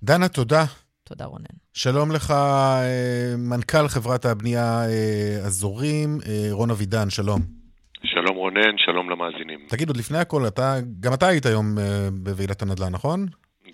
דנה, 0.03 0.29
תודה. 0.29 0.65
תודה, 1.11 1.25
רונן. 1.25 1.57
שלום 1.75 2.09
לך, 2.15 2.31
אה, 2.31 3.35
מנכ"ל 3.39 3.89
חברת 3.89 4.25
הבנייה 4.25 4.85
אזורים, 5.47 6.09
אה, 6.27 6.31
אה, 6.31 6.53
רון 6.53 6.71
אבידן, 6.71 7.11
שלום. 7.11 7.41
שלום 8.05 8.37
רונן, 8.37 8.79
שלום 8.79 9.11
למאזינים. 9.11 9.61
תגיד, 9.69 9.89
עוד 9.89 9.97
לפני 9.97 10.19
הכל, 10.19 10.43
אתה, 10.49 10.75
גם 11.01 11.13
אתה 11.15 11.27
היית 11.27 11.47
היום 11.47 11.67
בוועידת 12.13 12.63
הנדל"ן, 12.63 12.93
נכון? 12.93 13.27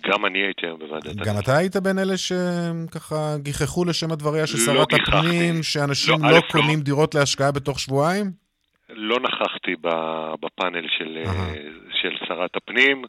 גם 0.07 0.25
אני 0.25 0.39
הייתי 0.39 0.65
היום 0.65 0.79
בוועדת 0.79 1.05
הנדל"ן. 1.05 1.25
גם 1.25 1.35
אתה 1.43 1.57
היית 1.57 1.75
בין 1.75 1.99
אלה 1.99 2.13
שככה 2.17 3.35
גיחכו 3.37 3.85
לשם 3.85 4.11
הדבריה 4.11 4.47
של 4.47 4.57
לא 4.57 4.63
שרת 4.65 4.93
לא 4.93 4.97
הפנים, 4.97 5.63
שאנשים 5.63 6.23
לא, 6.23 6.31
לא 6.31 6.41
קונים 6.51 6.79
לא. 6.79 6.83
דירות 6.83 7.15
להשקעה 7.15 7.51
בתוך 7.51 7.79
שבועיים? 7.79 8.25
לא 8.89 9.17
נכחתי 9.19 9.75
בפאנל 10.41 10.87
של, 10.97 11.17
של 12.01 12.25
שרת 12.27 12.55
הפנים. 12.55 13.03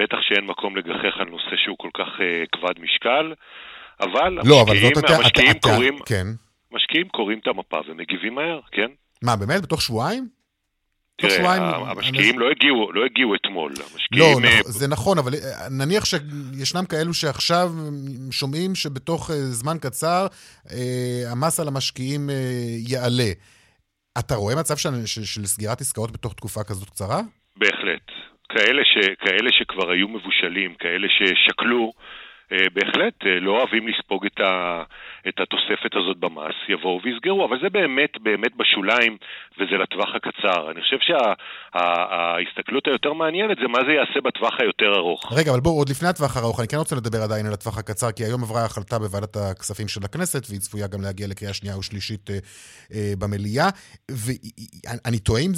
בטח 0.00 0.16
שאין 0.20 0.44
מקום 0.44 0.76
לגחך 0.76 1.14
על 1.20 1.28
נושא 1.28 1.56
שהוא 1.64 1.76
כל 1.78 1.90
כך 1.94 2.08
uh, 2.18 2.48
כבד 2.52 2.82
משקל, 2.84 3.32
אבל 4.00 4.38
לא, 4.44 4.60
המשקיעים, 4.60 4.92
אבל 4.96 5.14
המשקיעים, 5.14 5.50
אתה, 5.50 5.68
קוראים, 5.68 5.96
אתה, 5.96 6.04
כן. 6.04 6.26
משקיעים 6.72 7.08
קוראים 7.08 7.38
את 7.38 7.46
המפה 7.46 7.80
ומגיבים 7.88 8.34
מהר, 8.34 8.60
כן? 8.72 8.90
מה, 9.22 9.36
באמת? 9.36 9.62
בתוך 9.62 9.82
שבועיים? 9.82 10.28
תראה, 11.16 11.54
המשקיעים 11.90 12.34
אני... 12.34 12.38
לא, 12.38 12.50
הגיעו, 12.50 12.92
לא 12.92 13.04
הגיעו 13.04 13.34
אתמול. 13.34 13.72
לא, 14.12 14.26
נכ... 14.40 14.50
אה, 14.50 14.62
זה 14.62 14.88
נכון, 14.88 15.18
אבל 15.18 15.32
אה, 15.34 15.68
נניח 15.70 16.04
שישנם 16.04 16.84
כאלו 16.88 17.14
שעכשיו 17.14 17.68
שומעים 18.30 18.74
שבתוך 18.74 19.30
זמן 19.32 19.76
קצר 19.80 20.26
המס 21.32 21.60
על 21.60 21.68
המשקיעים 21.68 22.30
יעלה. 22.88 23.30
אתה 24.18 24.34
רואה 24.34 24.56
מצב 24.56 24.76
של, 24.76 24.88
של, 25.06 25.24
של 25.24 25.44
סגירת 25.44 25.80
עסקאות 25.80 26.12
בתוך 26.12 26.34
תקופה 26.34 26.64
כזאת 26.64 26.90
קצרה? 26.90 27.20
בהחלט. 27.56 28.19
כאלה, 28.50 28.84
ש, 28.84 28.98
כאלה 29.20 29.50
שכבר 29.52 29.90
היו 29.90 30.08
מבושלים, 30.08 30.74
כאלה 30.74 31.06
ששקלו, 31.08 31.92
בהחלט 32.50 33.14
אה, 33.26 33.40
לא 33.40 33.50
אוהבים 33.50 33.88
לספוג 33.88 34.26
את, 34.26 34.40
ה, 34.40 34.82
את 35.28 35.40
התוספת 35.40 35.92
הזאת 35.96 36.16
במס, 36.16 36.54
יבואו 36.68 37.00
ויסגרו, 37.04 37.44
אבל 37.44 37.58
זה 37.62 37.68
באמת 37.70 38.12
באמת 38.22 38.56
בשוליים 38.56 39.16
וזה 39.58 39.76
לטווח 39.82 40.10
הקצר. 40.14 40.70
אני 40.70 40.80
חושב 40.80 40.96
שההסתכלות 41.00 42.84
שה, 42.84 42.90
היותר 42.90 43.12
מעניינת 43.12 43.56
זה 43.62 43.68
מה 43.68 43.78
זה 43.86 43.92
יעשה 43.92 44.20
בטווח 44.24 44.54
היותר 44.60 44.92
ארוך. 44.96 45.32
רגע, 45.38 45.50
אבל 45.50 45.60
בואו, 45.60 45.74
עוד 45.74 45.88
לפני 45.88 46.08
הטווח 46.08 46.36
הארוך, 46.36 46.60
אני 46.60 46.68
כן 46.68 46.76
רוצה 46.76 46.96
לדבר 46.96 47.18
עדיין 47.22 47.46
על 47.46 47.52
הטווח 47.52 47.78
הקצר, 47.78 48.12
כי 48.12 48.22
היום 48.24 48.42
עברה 48.42 48.64
החלטה 48.64 48.98
בוועדת 48.98 49.36
הכספים 49.36 49.88
של 49.88 50.00
הכנסת, 50.04 50.42
והיא 50.48 50.60
צפויה 50.60 50.86
גם 50.86 51.02
להגיע 51.02 51.26
לקריאה 51.28 51.54
שנייה 51.54 51.78
ושלישית 51.78 52.30
אה, 52.30 52.38
אה, 52.94 53.12
במליאה. 53.20 53.68
ואני 54.10 55.18
תוהה 55.18 55.42
אם 55.42 55.52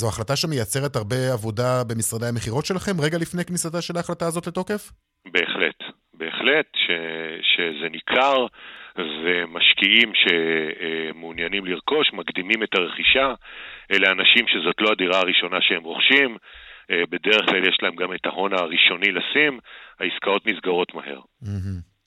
זו 0.00 0.08
החלטה 0.08 0.36
שמייצרת 0.36 0.96
הרבה 0.96 1.32
עבודה 1.32 1.84
במשרדי 1.88 2.26
המכירות 2.26 2.66
שלכם, 2.66 2.92
רגע 3.00 3.18
לפני 3.18 3.44
כניסתה 3.44 3.80
של 3.82 3.96
ההחלטה 3.96 4.26
הזאת 4.26 4.46
לתוקף? 4.46 4.92
בהחלט. 5.32 5.69
בהחלט, 6.40 6.66
ש, 6.74 6.90
שזה 7.42 7.88
ניכר, 7.88 8.46
ומשקיעים 8.96 10.12
שמעוניינים 10.14 11.64
לרכוש 11.66 12.10
מקדימים 12.12 12.62
את 12.62 12.74
הרכישה. 12.74 13.34
אלה 13.90 14.10
אנשים 14.10 14.44
שזאת 14.48 14.74
לא 14.80 14.92
הדירה 14.92 15.18
הראשונה 15.18 15.56
שהם 15.60 15.84
רוכשים, 15.84 16.36
אה, 16.90 17.02
בדרך 17.10 17.46
כלל 17.48 17.68
יש 17.68 17.78
להם 17.82 17.96
גם 17.96 18.14
את 18.14 18.26
ההון 18.26 18.52
הראשוני 18.52 19.12
לשים, 19.12 19.58
העסקאות 20.00 20.46
נסגרות 20.46 20.94
מהר. 20.94 21.20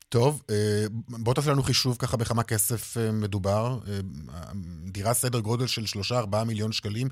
טוב, 0.10 0.42
אה, 0.52 0.86
בוא 1.24 1.34
תעשה 1.34 1.52
לנו 1.52 1.64
חישוב 1.64 1.98
ככה 2.02 2.18
בכמה 2.18 2.44
כסף 2.44 2.98
אה, 2.98 3.10
מדובר. 3.22 3.68
דירה 4.94 5.14
סדר 5.14 5.40
גודל 5.40 5.68
של 5.68 5.82
3-4 5.82 6.48
מיליון 6.48 6.72
שקלים, 6.72 7.08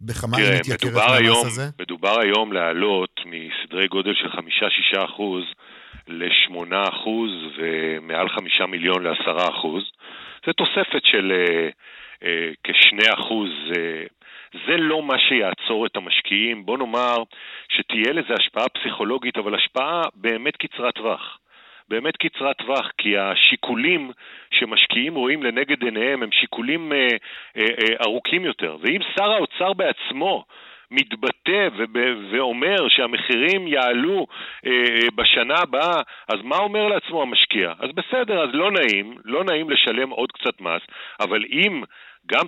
בכמה 0.00 0.36
היא 0.36 0.60
מתייקרת 0.60 0.94
מהמס 0.94 1.46
הזה? 1.46 1.62
מדובר 1.80 2.20
היום 2.20 2.52
להעלות 2.52 3.20
מסדרי 3.26 3.88
גודל 3.88 4.12
של 4.14 4.28
5-6 4.98 5.04
אחוז 5.04 5.44
ל-8% 6.08 7.08
ומעל 7.56 8.28
5 8.28 8.60
מיליון 8.60 9.06
ל-10%. 9.06 9.66
זה 10.46 10.52
תוספת 10.52 11.04
של 11.04 11.32
אה, 11.32 11.68
אה, 12.24 12.50
כ-2%. 12.64 13.32
אה, 13.76 14.04
זה 14.66 14.76
לא 14.76 15.02
מה 15.02 15.18
שיעצור 15.18 15.86
את 15.86 15.96
המשקיעים. 15.96 16.66
בוא 16.66 16.78
נאמר 16.78 17.16
שתהיה 17.68 18.12
לזה 18.12 18.34
השפעה 18.38 18.68
פסיכולוגית, 18.68 19.36
אבל 19.38 19.54
השפעה 19.54 20.02
באמת 20.14 20.56
קצרת 20.56 20.94
טווח. 20.94 21.38
באמת 21.88 22.16
קצרת 22.16 22.56
טווח, 22.56 22.90
כי 22.98 23.18
השיקולים 23.18 24.10
שמשקיעים 24.50 25.14
רואים 25.14 25.42
לנגד 25.42 25.82
עיניהם 25.82 26.22
הם 26.22 26.32
שיקולים 26.32 26.92
אה, 26.92 27.06
אה, 27.56 27.62
אה, 27.62 27.96
ארוכים 28.06 28.44
יותר. 28.44 28.76
ואם 28.80 29.00
שר 29.16 29.32
האוצר 29.32 29.72
בעצמו 29.72 30.44
מתבטא 30.92 31.68
ואומר 32.32 32.88
שהמחירים 32.88 33.66
יעלו 33.66 34.26
אה, 34.66 35.08
בשנה 35.14 35.54
הבאה, 35.58 36.00
אז 36.28 36.36
מה 36.42 36.56
אומר 36.56 36.88
לעצמו 36.88 37.22
המשקיע? 37.22 37.72
אז 37.78 37.90
בסדר, 37.94 38.42
אז 38.42 38.48
לא 38.52 38.70
נעים, 38.70 39.16
לא 39.24 39.44
נעים 39.44 39.70
לשלם 39.70 40.10
עוד 40.10 40.32
קצת 40.32 40.60
מס, 40.60 40.82
אבל 41.20 41.44
אם 41.44 41.82
גם 42.26 42.46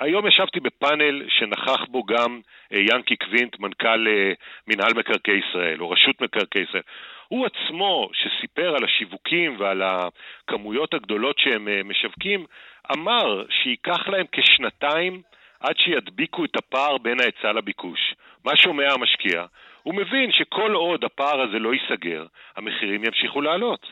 היום 0.00 0.26
ישבתי 0.26 0.60
בפאנל 0.60 1.22
שנכח 1.28 1.84
בו 1.88 2.04
גם 2.04 2.40
אה, 2.72 2.78
ינקי 2.78 3.16
קווינט, 3.16 3.58
מנכ"ל 3.58 4.08
אה, 4.08 4.32
מינהל 4.66 4.94
מקרקעי 4.94 5.40
ישראל, 5.48 5.80
או 5.80 5.90
רשות 5.90 6.20
מקרקעי 6.20 6.62
ישראל. 6.62 6.82
הוא 7.28 7.46
עצמו, 7.46 8.08
שסיפר 8.12 8.76
על 8.76 8.84
השיווקים 8.84 9.56
ועל 9.58 9.82
הכמויות 9.82 10.94
הגדולות 10.94 11.38
שהם 11.38 11.68
משווקים, 11.84 12.46
אמר 12.92 13.44
שייקח 13.50 14.08
להם 14.08 14.26
כשנתיים 14.32 15.22
עד 15.60 15.74
שידביקו 15.78 16.44
את 16.44 16.56
הפער 16.56 16.98
בין 16.98 17.20
ההיצע 17.20 17.52
לביקוש. 17.52 18.00
מה 18.44 18.52
שומע 18.56 18.92
המשקיע? 18.92 19.44
הוא 19.82 19.94
מבין 19.94 20.30
שכל 20.32 20.72
עוד 20.72 21.04
הפער 21.04 21.40
הזה 21.40 21.58
לא 21.58 21.70
ייסגר, 21.74 22.26
המחירים 22.56 23.04
ימשיכו 23.04 23.40
לעלות. 23.40 23.86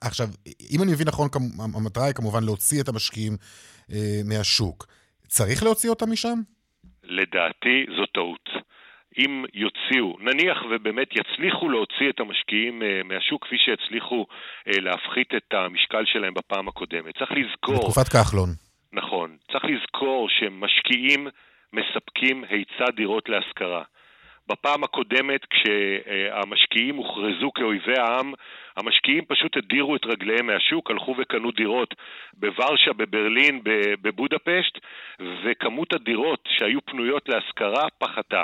עכשיו, 0.00 0.26
אם 0.74 0.82
אני 0.82 0.92
מבין 0.92 1.06
נכון, 1.08 1.28
המטרה 1.76 2.04
היא 2.04 2.14
כמובן 2.14 2.44
להוציא 2.44 2.82
את 2.82 2.88
המשקיעים 2.88 3.32
אה, 3.92 4.20
מהשוק. 4.24 4.86
צריך 5.28 5.62
להוציא 5.62 5.90
אותם 5.90 6.12
משם? 6.12 6.38
לדעתי 7.04 7.86
זו 7.96 8.06
טעות. 8.06 8.48
אם 9.18 9.44
יוציאו, 9.54 10.16
נניח 10.20 10.58
ובאמת 10.70 11.08
יצליחו 11.12 11.68
להוציא 11.68 12.10
את 12.10 12.20
המשקיעים 12.20 12.82
אה, 12.82 13.00
מהשוק 13.04 13.44
כפי 13.44 13.56
שהצליחו 13.58 14.26
אה, 14.68 14.80
להפחית 14.80 15.34
את 15.36 15.54
המשקל 15.54 16.04
שלהם 16.04 16.34
בפעם 16.34 16.68
הקודמת. 16.68 17.18
צריך 17.18 17.30
לזכור... 17.30 17.74
בתקופת 17.74 18.08
כחלון. 18.08 18.65
נכון. 18.96 19.36
צריך 19.52 19.64
לזכור 19.64 20.28
שמשקיעים 20.28 21.28
מספקים 21.72 22.44
היצע 22.48 22.90
דירות 22.96 23.28
להשכרה. 23.28 23.82
בפעם 24.48 24.84
הקודמת, 24.84 25.40
כשהמשקיעים 25.50 26.96
הוכרזו 26.96 27.50
כאויבי 27.54 27.98
העם, 27.98 28.32
המשקיעים 28.76 29.24
פשוט 29.24 29.56
הדירו 29.56 29.96
את 29.96 30.06
רגליהם 30.06 30.46
מהשוק, 30.46 30.90
הלכו 30.90 31.14
וקנו 31.18 31.50
דירות 31.50 31.94
בוורשה, 32.34 32.92
בברלין, 32.92 33.60
בבודפשט, 34.02 34.78
וכמות 35.44 35.94
הדירות 35.94 36.48
שהיו 36.58 36.80
פנויות 36.84 37.28
להשכרה 37.28 37.86
פחתה. 37.98 38.42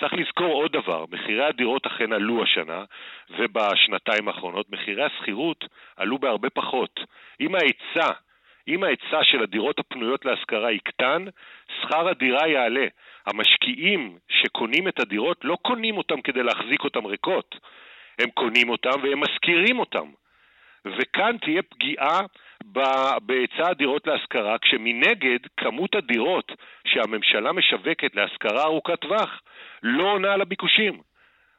צריך 0.00 0.12
לזכור 0.12 0.52
עוד 0.52 0.72
דבר, 0.72 1.04
מחירי 1.10 1.44
הדירות 1.44 1.86
אכן 1.86 2.12
עלו 2.12 2.42
השנה, 2.42 2.84
ובשנתיים 3.30 4.28
האחרונות 4.28 4.70
מחירי 4.70 5.04
השכירות 5.04 5.64
עלו 5.96 6.18
בהרבה 6.18 6.50
פחות. 6.50 7.00
אם 7.40 7.54
ההיצע, 7.54 8.12
אם 8.68 8.84
ההיצע 8.84 9.18
של 9.22 9.42
הדירות 9.42 9.78
הפנויות 9.78 10.24
להשכרה 10.24 10.72
יקטן, 10.72 11.24
שכר 11.80 12.08
הדירה 12.08 12.48
יעלה. 12.48 12.86
המשקיעים 13.26 14.18
שקונים 14.28 14.88
את 14.88 15.00
הדירות 15.00 15.44
לא 15.44 15.56
קונים 15.62 15.96
אותם 15.98 16.20
כדי 16.20 16.42
להחזיק 16.42 16.84
אותם 16.84 17.06
ריקות, 17.06 17.54
הם 18.18 18.30
קונים 18.30 18.68
אותם 18.68 19.02
והם 19.02 19.20
משכירים 19.20 19.78
אותם. 19.78 20.08
וכאן 20.84 21.36
תהיה 21.38 21.62
פגיעה 21.62 22.20
בהיצע 23.22 23.70
הדירות 23.70 24.06
להשכרה, 24.06 24.58
כשמנגד 24.58 25.38
כמות 25.56 25.94
הדירות 25.94 26.52
שהממשלה 26.86 27.52
משווקת 27.52 28.14
להשכרה 28.14 28.62
ארוכת 28.62 29.00
טווח 29.00 29.40
לא 29.82 30.12
עונה 30.12 30.32
על 30.32 30.40
הביקושים. 30.40 31.00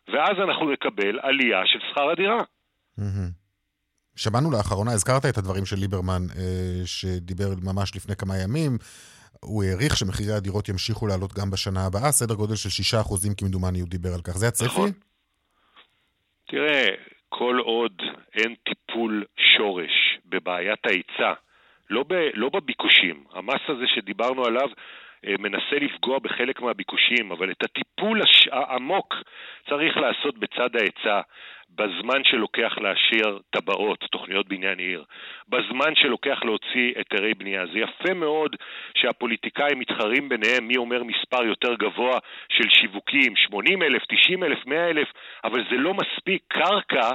ואז 0.07 0.39
אנחנו 0.43 0.71
נקבל 0.71 1.19
עלייה 1.21 1.61
של 1.65 1.79
שכר 1.79 2.09
הדירה. 2.09 2.43
שמענו 4.15 4.51
לאחרונה, 4.51 4.91
הזכרת 4.91 5.25
את 5.25 5.37
הדברים 5.37 5.65
של 5.65 5.75
ליברמן, 5.75 6.21
אה, 6.37 6.81
שדיבר 6.85 7.49
ממש 7.63 7.95
לפני 7.95 8.15
כמה 8.15 8.37
ימים. 8.37 8.77
הוא 9.39 9.63
העריך 9.63 9.97
שמחירי 9.97 10.33
הדירות 10.33 10.69
ימשיכו 10.69 11.07
לעלות 11.07 11.33
גם 11.33 11.51
בשנה 11.51 11.85
הבאה, 11.85 12.11
סדר 12.11 12.35
גודל 12.35 12.55
של 12.55 12.69
6% 12.69 13.35
כמדומני 13.37 13.79
הוא 13.79 13.89
דיבר 13.89 14.13
על 14.13 14.21
כך. 14.21 14.37
זה 14.37 14.47
הצפי? 14.47 14.65
נכון. 14.65 14.89
תראה, 16.47 16.85
כל 17.29 17.57
עוד 17.63 18.01
אין 18.33 18.55
טיפול 18.65 19.23
שורש 19.57 20.19
בבעיית 20.25 20.79
ההיצע, 20.85 21.33
לא, 21.89 22.03
ב, 22.07 22.13
לא 22.33 22.49
בביקושים, 22.49 23.23
המס 23.33 23.61
הזה 23.67 23.83
שדיברנו 23.95 24.45
עליו 24.45 24.67
מנסה 25.39 25.75
לפגוע 25.81 26.19
בחלק 26.19 26.61
מהביקושים, 26.61 27.31
אבל 27.31 27.51
את 27.51 27.63
הטיפול 27.63 28.21
העמוק 28.51 29.15
צריך 29.69 29.97
לעשות 29.97 30.37
בצד 30.37 30.75
ההיצע, 30.75 31.21
בזמן 31.75 32.23
שלוקח 32.23 32.77
להשאיר 32.77 33.39
טבעות, 33.49 33.99
תוכניות 34.11 34.47
בניין 34.47 34.79
עיר, 34.79 35.03
בזמן 35.49 35.95
שלוקח 35.95 36.39
להוציא 36.43 36.93
היתרי 36.95 37.33
בנייה. 37.33 37.65
זה 37.65 37.79
יפה 37.79 38.13
מאוד 38.13 38.55
שהפוליטיקאים 38.97 39.79
מתחרים 39.79 40.29
ביניהם 40.29 40.67
מי 40.67 40.77
אומר 40.77 41.03
מספר 41.03 41.43
יותר 41.43 41.75
גבוה 41.75 42.19
של 42.49 42.69
שיווקים, 42.69 43.35
80 43.35 43.83
אלף, 43.83 44.01
90 44.05 44.43
אלף, 44.43 44.65
100 44.65 44.89
אלף, 44.89 45.07
אבל 45.43 45.63
זה 45.69 45.77
לא 45.77 45.93
מספיק. 45.93 46.43
קרקע 46.47 47.09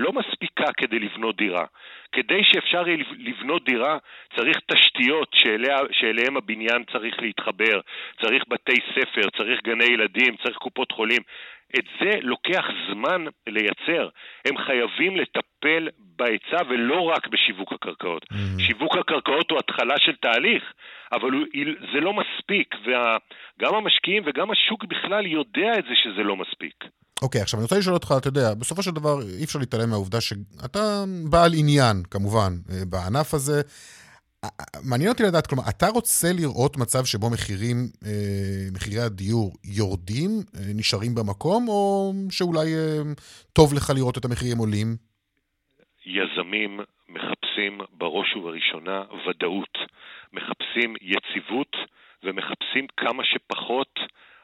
לא 0.00 0.12
מספיקה 0.12 0.72
כדי 0.76 0.98
לבנות 0.98 1.36
דירה. 1.36 1.64
כדי 2.12 2.40
שאפשר 2.44 2.88
יהיה 2.88 3.04
לבנות 3.18 3.64
דירה, 3.64 3.98
צריך 4.36 4.56
תשתיות 4.66 5.28
שאליה, 5.34 5.76
שאליהם 5.90 6.36
הבניין 6.36 6.84
צריך 6.92 7.14
להתחבר, 7.22 7.80
צריך 8.22 8.42
בתי 8.48 8.76
ספר, 8.94 9.30
צריך 9.36 9.60
גני 9.64 9.84
ילדים, 9.84 10.36
צריך 10.36 10.56
קופות 10.56 10.92
חולים. 10.92 11.22
את 11.78 11.84
זה 12.00 12.10
לוקח 12.22 12.64
זמן 12.90 13.24
לייצר. 13.46 14.08
הם 14.48 14.58
חייבים 14.58 15.16
לטפל 15.16 15.88
בהיצע 16.16 16.56
ולא 16.68 17.00
רק 17.00 17.26
בשיווק 17.26 17.72
הקרקעות. 17.72 18.22
Mm-hmm. 18.22 18.62
שיווק 18.66 18.96
הקרקעות 18.96 19.50
הוא 19.50 19.58
התחלה 19.58 19.94
של 19.98 20.16
תהליך, 20.16 20.72
אבל 21.12 21.30
הוא, 21.32 21.46
זה 21.92 22.00
לא 22.00 22.12
מספיק, 22.12 22.74
וגם 22.84 23.74
המשקיעים 23.74 24.22
וגם 24.26 24.50
השוק 24.50 24.84
בכלל 24.84 25.26
יודע 25.26 25.72
את 25.78 25.84
זה 25.84 25.94
שזה 25.94 26.22
לא 26.22 26.36
מספיק. 26.36 26.84
אוקיי, 27.22 27.40
עכשיו 27.40 27.58
אני 27.60 27.64
רוצה 27.64 27.78
לשאול 27.78 27.94
אותך, 27.94 28.14
אתה 28.18 28.28
יודע, 28.28 28.54
בסופו 28.54 28.82
של 28.82 28.90
דבר 28.90 29.16
אי 29.38 29.44
אפשר 29.44 29.58
להתעלם 29.58 29.90
מהעובדה 29.90 30.20
שאתה 30.20 31.04
בעל 31.30 31.52
עניין, 31.58 31.96
כמובן, 32.10 32.52
אה, 32.70 32.84
בענף 32.90 33.34
הזה. 33.34 33.60
מעניין 34.90 35.10
אותי 35.10 35.22
לדעת, 35.22 35.46
כלומר, 35.46 35.64
אתה 35.68 35.88
רוצה 35.88 36.28
לראות 36.40 36.76
מצב 36.76 37.04
שבו 37.04 37.30
מחירים, 37.30 37.76
אה, 38.06 38.68
מחירי 38.74 39.00
הדיור 39.00 39.52
יורדים, 39.64 40.30
אה, 40.54 40.60
נשארים 40.74 41.14
במקום, 41.14 41.68
או 41.68 42.12
שאולי 42.30 42.68
טוב 43.52 43.74
לך 43.74 43.90
לראות 43.94 44.18
את 44.18 44.24
המחירים 44.24 44.58
עולים? 44.58 44.96
יזמים 46.06 46.80
מחפשים 47.08 47.80
בראש 47.92 48.36
ובראשונה 48.36 49.02
ודאות, 49.26 49.74
מחפשים 50.32 50.94
יציבות 51.00 51.76
ומחפשים 52.24 52.86
כמה 52.96 53.22
שפחות 53.24 53.94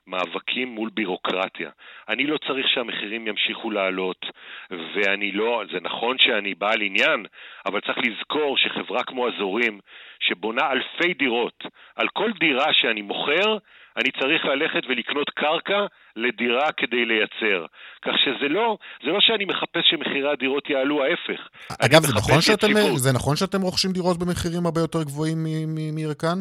מאבקים 0.06 0.68
מול 0.68 0.90
בירוקרטיה. 0.94 1.70
אני 2.08 2.26
לא 2.26 2.38
צריך 2.46 2.66
שהמחירים 2.68 3.26
ימשיכו 3.26 3.70
לעלות, 3.70 4.26
ואני 4.70 5.32
לא, 5.32 5.62
זה 5.72 5.78
נכון 5.82 6.16
שאני 6.18 6.54
בעל 6.54 6.82
עניין, 6.82 7.26
אבל 7.66 7.80
צריך 7.80 7.98
לזכור 7.98 8.56
שחברה 8.58 9.02
כמו 9.04 9.28
אזורים, 9.28 9.80
שבונה 10.20 10.70
אלפי 10.72 11.14
דירות, 11.14 11.64
על 11.96 12.08
כל 12.08 12.30
דירה 12.40 12.72
שאני 12.72 13.02
מוכר, 13.02 13.58
אני 13.96 14.10
צריך 14.20 14.44
ללכת 14.44 14.82
ולקנות 14.88 15.30
קרקע 15.30 15.86
לדירה 16.16 16.72
כדי 16.76 17.04
לייצר. 17.04 17.66
כך 18.02 18.12
שזה 18.24 18.48
לא, 18.48 18.78
זה 19.04 19.10
לא 19.10 19.18
שאני 19.20 19.44
מחפש 19.44 19.84
שמחירי 19.90 20.30
הדירות 20.32 20.70
יעלו, 20.70 21.02
ההפך. 21.04 21.40
אגב, 21.80 22.02
זה 22.02 22.14
נכון, 22.14 22.40
שאתם, 22.40 22.68
זה 22.96 23.12
נכון 23.12 23.36
שאתם 23.36 23.62
רוכשים 23.62 23.92
דירות 23.92 24.18
במחירים 24.18 24.66
הרבה 24.66 24.80
יותר 24.80 25.02
גבוהים 25.02 25.38
מירקן? 25.92 26.38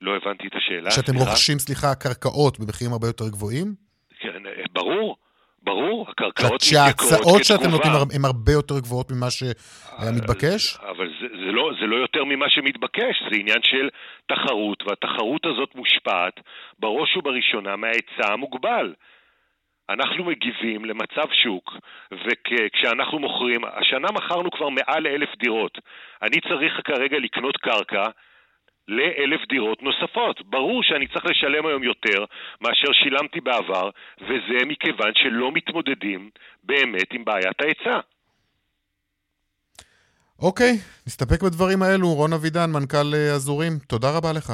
לא 0.00 0.16
הבנתי 0.16 0.46
את 0.46 0.54
השאלה, 0.54 0.90
שאתם 0.90 1.12
סליחה. 1.12 1.30
רוכשים, 1.30 1.58
סליחה, 1.58 1.94
קרקעות 1.94 2.58
במחירים 2.60 2.92
הרבה 2.92 3.06
יותר 3.06 3.28
גבוהים? 3.28 3.74
כן, 4.20 4.46
אה, 4.46 4.64
ברור. 4.72 5.16
ברור, 5.62 6.06
הקרקעות 6.10 6.52
מתייקרות 6.54 6.92
כתגובה. 6.92 7.16
שההצעות 7.16 7.44
שאתם 7.44 7.70
נותנים 7.70 7.92
הן 8.14 8.24
הרבה 8.24 8.52
יותר 8.52 8.78
גבוהות 8.78 9.10
ממה 9.10 9.30
שהיה 9.30 10.12
מתבקש? 10.16 10.76
אבל 10.90 11.08
זה, 11.20 11.26
זה, 11.28 11.52
לא, 11.52 11.70
זה 11.80 11.86
לא 11.86 11.96
יותר 11.96 12.24
ממה 12.24 12.46
שמתבקש, 12.48 13.14
זה 13.30 13.36
עניין 13.40 13.62
של 13.62 13.88
תחרות, 14.26 14.82
והתחרות 14.86 15.46
הזאת 15.46 15.74
מושפעת 15.74 16.40
בראש 16.78 17.16
ובראשונה 17.16 17.76
מההיצע 17.76 18.32
המוגבל. 18.32 18.94
אנחנו 19.90 20.24
מגיבים 20.24 20.84
למצב 20.84 21.28
שוק, 21.42 21.72
וכשאנחנו 22.12 23.18
מוכרים, 23.18 23.60
השנה 23.64 24.08
מכרנו 24.14 24.50
כבר 24.50 24.68
מעל 24.68 25.06
אלף 25.06 25.28
דירות. 25.38 25.78
אני 26.22 26.40
צריך 26.40 26.72
כרגע 26.84 27.18
לקנות 27.18 27.56
קרקע 27.56 28.04
לאלף 28.88 29.40
דירות 29.48 29.82
נוספות. 29.82 30.36
ברור 30.46 30.82
שאני 30.82 31.06
צריך 31.06 31.24
לשלם 31.26 31.66
היום 31.66 31.82
יותר 31.82 32.24
מאשר 32.60 32.92
שילמתי 32.92 33.40
בעבר, 33.40 33.90
וזה 34.20 34.58
מכיוון 34.66 35.12
שלא 35.14 35.52
מתמודדים 35.52 36.30
באמת 36.64 37.12
עם 37.12 37.24
בעיית 37.24 37.60
ההיצע. 37.60 38.00
אוקיי, 40.42 40.72
נסתפק 41.06 41.42
בדברים 41.42 41.82
האלו. 41.82 42.08
רון 42.08 42.32
אבידן, 42.32 42.70
מנכ"ל 42.70 43.14
אה, 43.14 43.34
אזורים, 43.34 43.72
תודה 43.86 44.16
רבה 44.16 44.32
לך. 44.32 44.52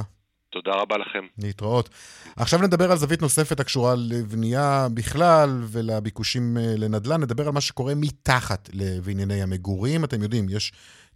תודה 0.51 0.73
רבה 0.73 0.97
לכם. 0.99 1.27
להתראות. 1.39 1.89
עכשיו 2.37 2.59
נדבר 2.63 2.91
על 2.91 2.97
זווית 2.97 3.23
נוספת 3.23 3.61
הקשורה 3.61 3.95
לבנייה 4.09 4.87
בכלל 4.95 5.49
ולביקושים 5.73 6.57
אה, 6.57 6.75
לנדל"ן. 6.79 7.21
נדבר 7.21 7.47
על 7.47 7.53
מה 7.53 7.61
שקורה 7.61 7.93
מתחת 7.97 8.69
לבנייני 8.73 9.43
המגורים. 9.43 10.05
אתם 10.05 10.23
יודעים, 10.23 10.47
יש 10.49 10.73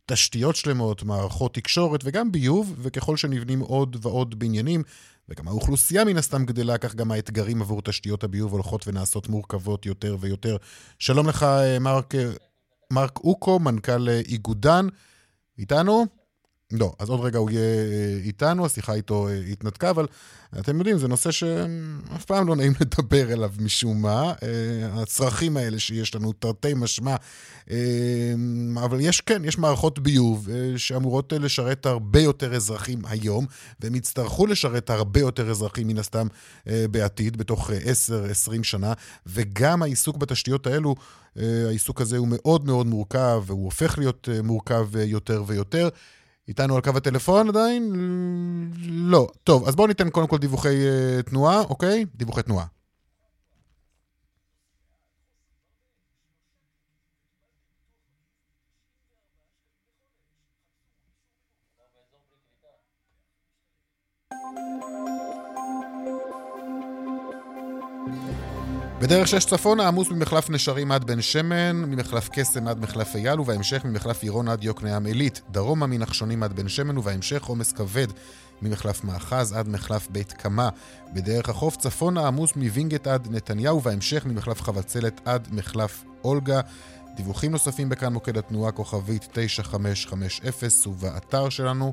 תשתיות 0.08 0.56
שלמות, 0.56 1.02
מערכות 1.02 1.54
תקשורת 1.54 2.00
וגם 2.04 2.32
ביוב, 2.32 2.74
וככל 2.78 3.16
שנבנים 3.16 3.60
עוד 3.60 3.96
ועוד 4.02 4.38
בניינים, 4.38 4.82
וגם 5.28 5.48
האוכלוסייה 5.48 6.04
מן 6.04 6.16
הסתם 6.16 6.44
גדלה, 6.44 6.78
כך 6.78 6.94
גם 6.94 7.10
האתגרים 7.12 7.62
עבור 7.62 7.82
תשתיות 7.82 8.24
הביוב 8.24 8.52
הולכות 8.52 8.88
ונעשות 8.88 9.28
מורכבות 9.28 9.86
יותר 9.86 10.16
ויותר. 10.20 10.56
שלום 10.98 11.28
לך, 11.28 11.46
מרק, 11.80 12.14
מרק 12.92 13.18
אוקו, 13.18 13.58
מנכ"ל 13.58 14.08
איגודן. 14.08 14.86
איתנו? 15.58 16.17
לא, 16.72 16.92
אז 16.98 17.08
עוד 17.08 17.20
רגע 17.20 17.38
הוא 17.38 17.50
יהיה 17.50 17.62
אה, 17.62 18.18
איתנו, 18.24 18.66
השיחה 18.66 18.94
איתו 18.94 19.28
אה, 19.28 19.40
התנתקה, 19.52 19.90
אבל 19.90 20.06
אתם 20.58 20.78
יודעים, 20.78 20.98
זה 20.98 21.08
נושא 21.08 21.30
שאף 21.30 22.24
פעם 22.26 22.48
לא 22.48 22.56
נעים 22.56 22.72
לדבר 22.80 23.32
אליו 23.32 23.52
משום 23.60 24.02
מה. 24.02 24.32
אה, 24.42 25.02
הצרכים 25.02 25.56
האלה 25.56 25.78
שיש 25.78 26.14
לנו, 26.14 26.32
תרתי 26.32 26.74
משמע. 26.74 27.16
אבל 28.76 29.00
יש, 29.00 29.20
כן, 29.20 29.44
יש 29.44 29.58
מערכות 29.58 29.98
ביוב 29.98 30.48
שאמורות 30.76 31.32
לשרת 31.32 31.86
הרבה 31.86 32.20
יותר 32.20 32.54
אזרחים 32.54 33.02
היום, 33.04 33.46
והם 33.80 33.94
יצטרכו 33.94 34.46
לשרת 34.46 34.90
הרבה 34.90 35.20
יותר 35.20 35.50
אזרחים 35.50 35.88
מן 35.88 35.98
הסתם 35.98 36.26
בעתיד, 36.66 37.36
בתוך 37.36 37.70
10-20 37.70 37.72
שנה, 38.62 38.92
וגם 39.26 39.82
העיסוק 39.82 40.16
בתשתיות 40.16 40.66
האלו, 40.66 40.94
העיסוק 41.36 42.00
הזה 42.00 42.16
הוא 42.16 42.28
מאוד 42.30 42.66
מאוד 42.66 42.86
מורכב, 42.86 43.42
והוא 43.46 43.64
הופך 43.64 43.98
להיות 43.98 44.28
מורכב 44.42 44.88
יותר 44.96 45.42
ויותר. 45.46 45.88
איתנו 46.48 46.76
על 46.76 46.80
קו 46.82 46.90
הטלפון 46.96 47.48
עדיין? 47.48 47.92
לא. 48.84 49.28
טוב, 49.44 49.68
אז 49.68 49.76
בואו 49.76 49.86
ניתן 49.86 50.10
קודם 50.10 50.26
כל 50.26 50.38
דיווחי 50.38 50.68
uh, 50.68 51.22
תנועה, 51.22 51.60
אוקיי? 51.60 52.04
דיווחי 52.14 52.42
תנועה. 52.42 52.77
בדרך 69.00 69.28
שש 69.28 69.44
צפונה 69.44 69.88
עמוס 69.88 70.10
ממחלף 70.10 70.50
נשרים 70.50 70.92
עד 70.92 71.04
בן 71.04 71.22
שמן, 71.22 71.76
ממחלף 71.76 72.28
קסם 72.32 72.68
עד 72.68 72.80
מחלף 72.80 73.16
אייל, 73.16 73.40
ובהמשך 73.40 73.84
ממחלף 73.84 74.22
עירון 74.22 74.48
עד 74.48 74.64
יוקנעם 74.64 75.06
עילית. 75.06 75.42
דרומה 75.50 75.86
מנחשונים 75.86 76.42
עד 76.42 76.52
בן 76.52 76.68
שמן, 76.68 76.98
ובהמשך 76.98 77.44
עומס 77.44 77.72
כבד 77.72 78.06
ממחלף 78.62 79.04
מאחז 79.04 79.52
עד 79.52 79.68
מחלף 79.68 80.08
בית 80.10 80.32
קמה. 80.32 80.68
בדרך 81.14 81.48
החוף 81.48 81.76
צפונה 81.76 82.26
עמוס 82.26 82.56
מווינגייט 82.56 83.06
עד 83.06 83.28
נתניהו, 83.30 83.76
ובהמשך 83.76 84.26
ממחלף 84.26 84.62
חבצלת 84.62 85.20
עד 85.24 85.48
מחלף 85.52 86.04
אולגה. 86.24 86.60
דיווחים 87.16 87.52
נוספים 87.52 87.88
בכאן 87.88 88.12
מוקד 88.12 88.38
התנועה 88.38 88.72
כוכבית 88.72 89.28
9550 89.32 90.92
ובאתר 90.92 91.48
שלנו 91.48 91.92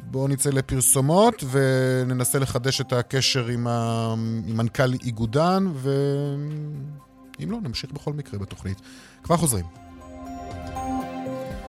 בואו 0.00 0.28
נצא 0.28 0.50
לפרסומות 0.50 1.44
וננסה 1.50 2.38
לחדש 2.38 2.80
את 2.80 2.92
הקשר 2.92 3.46
עם, 3.46 3.66
ה... 3.66 4.14
עם 4.46 4.56
מנכ"ל 4.56 4.92
איגודן, 4.92 5.66
ואם 5.74 7.50
לא, 7.50 7.58
נמשיך 7.62 7.92
בכל 7.92 8.12
מקרה 8.12 8.38
בתוכנית. 8.38 8.80
כבר 9.22 9.36
חוזרים. 9.36 9.64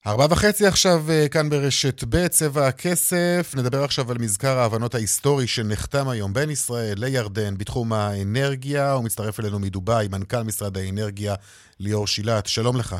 ארבע 0.06 0.26
וחצי 0.30 0.66
עכשיו 0.66 1.04
אה, 1.10 1.28
כאן 1.28 1.50
ברשת 1.50 2.04
ב', 2.08 2.28
צבע 2.28 2.66
הכסף. 2.66 3.52
נדבר 3.56 3.84
עכשיו 3.84 4.10
על 4.10 4.18
מזכר 4.18 4.58
ההבנות 4.58 4.94
ההיסטורי 4.94 5.46
שנחתם 5.46 6.08
היום 6.08 6.32
בין 6.32 6.50
ישראל 6.50 6.98
לירדן 6.98 7.58
בתחום 7.58 7.92
האנרגיה. 7.92 8.92
הוא 8.92 9.04
מצטרף 9.04 9.40
אלינו 9.40 9.58
מדובאי, 9.58 10.08
מנכ"ל 10.08 10.42
משרד 10.42 10.78
האנרגיה 10.78 11.34
ליאור 11.80 12.06
שילת. 12.06 12.46
שלום 12.46 12.76
לך. 12.76 12.96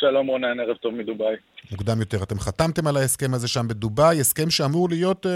שלום 0.00 0.26
רונן, 0.26 0.60
ערב 0.60 0.76
טוב 0.76 0.94
מדובאי. 0.94 1.34
מוקדם 1.70 2.00
יותר, 2.00 2.16
אתם 2.22 2.38
חתמתם 2.38 2.86
על 2.86 2.96
ההסכם 2.96 3.34
הזה 3.34 3.48
שם 3.48 3.68
בדובאי, 3.68 4.20
הסכם 4.20 4.50
שאמור 4.50 4.88
להיות 4.88 5.26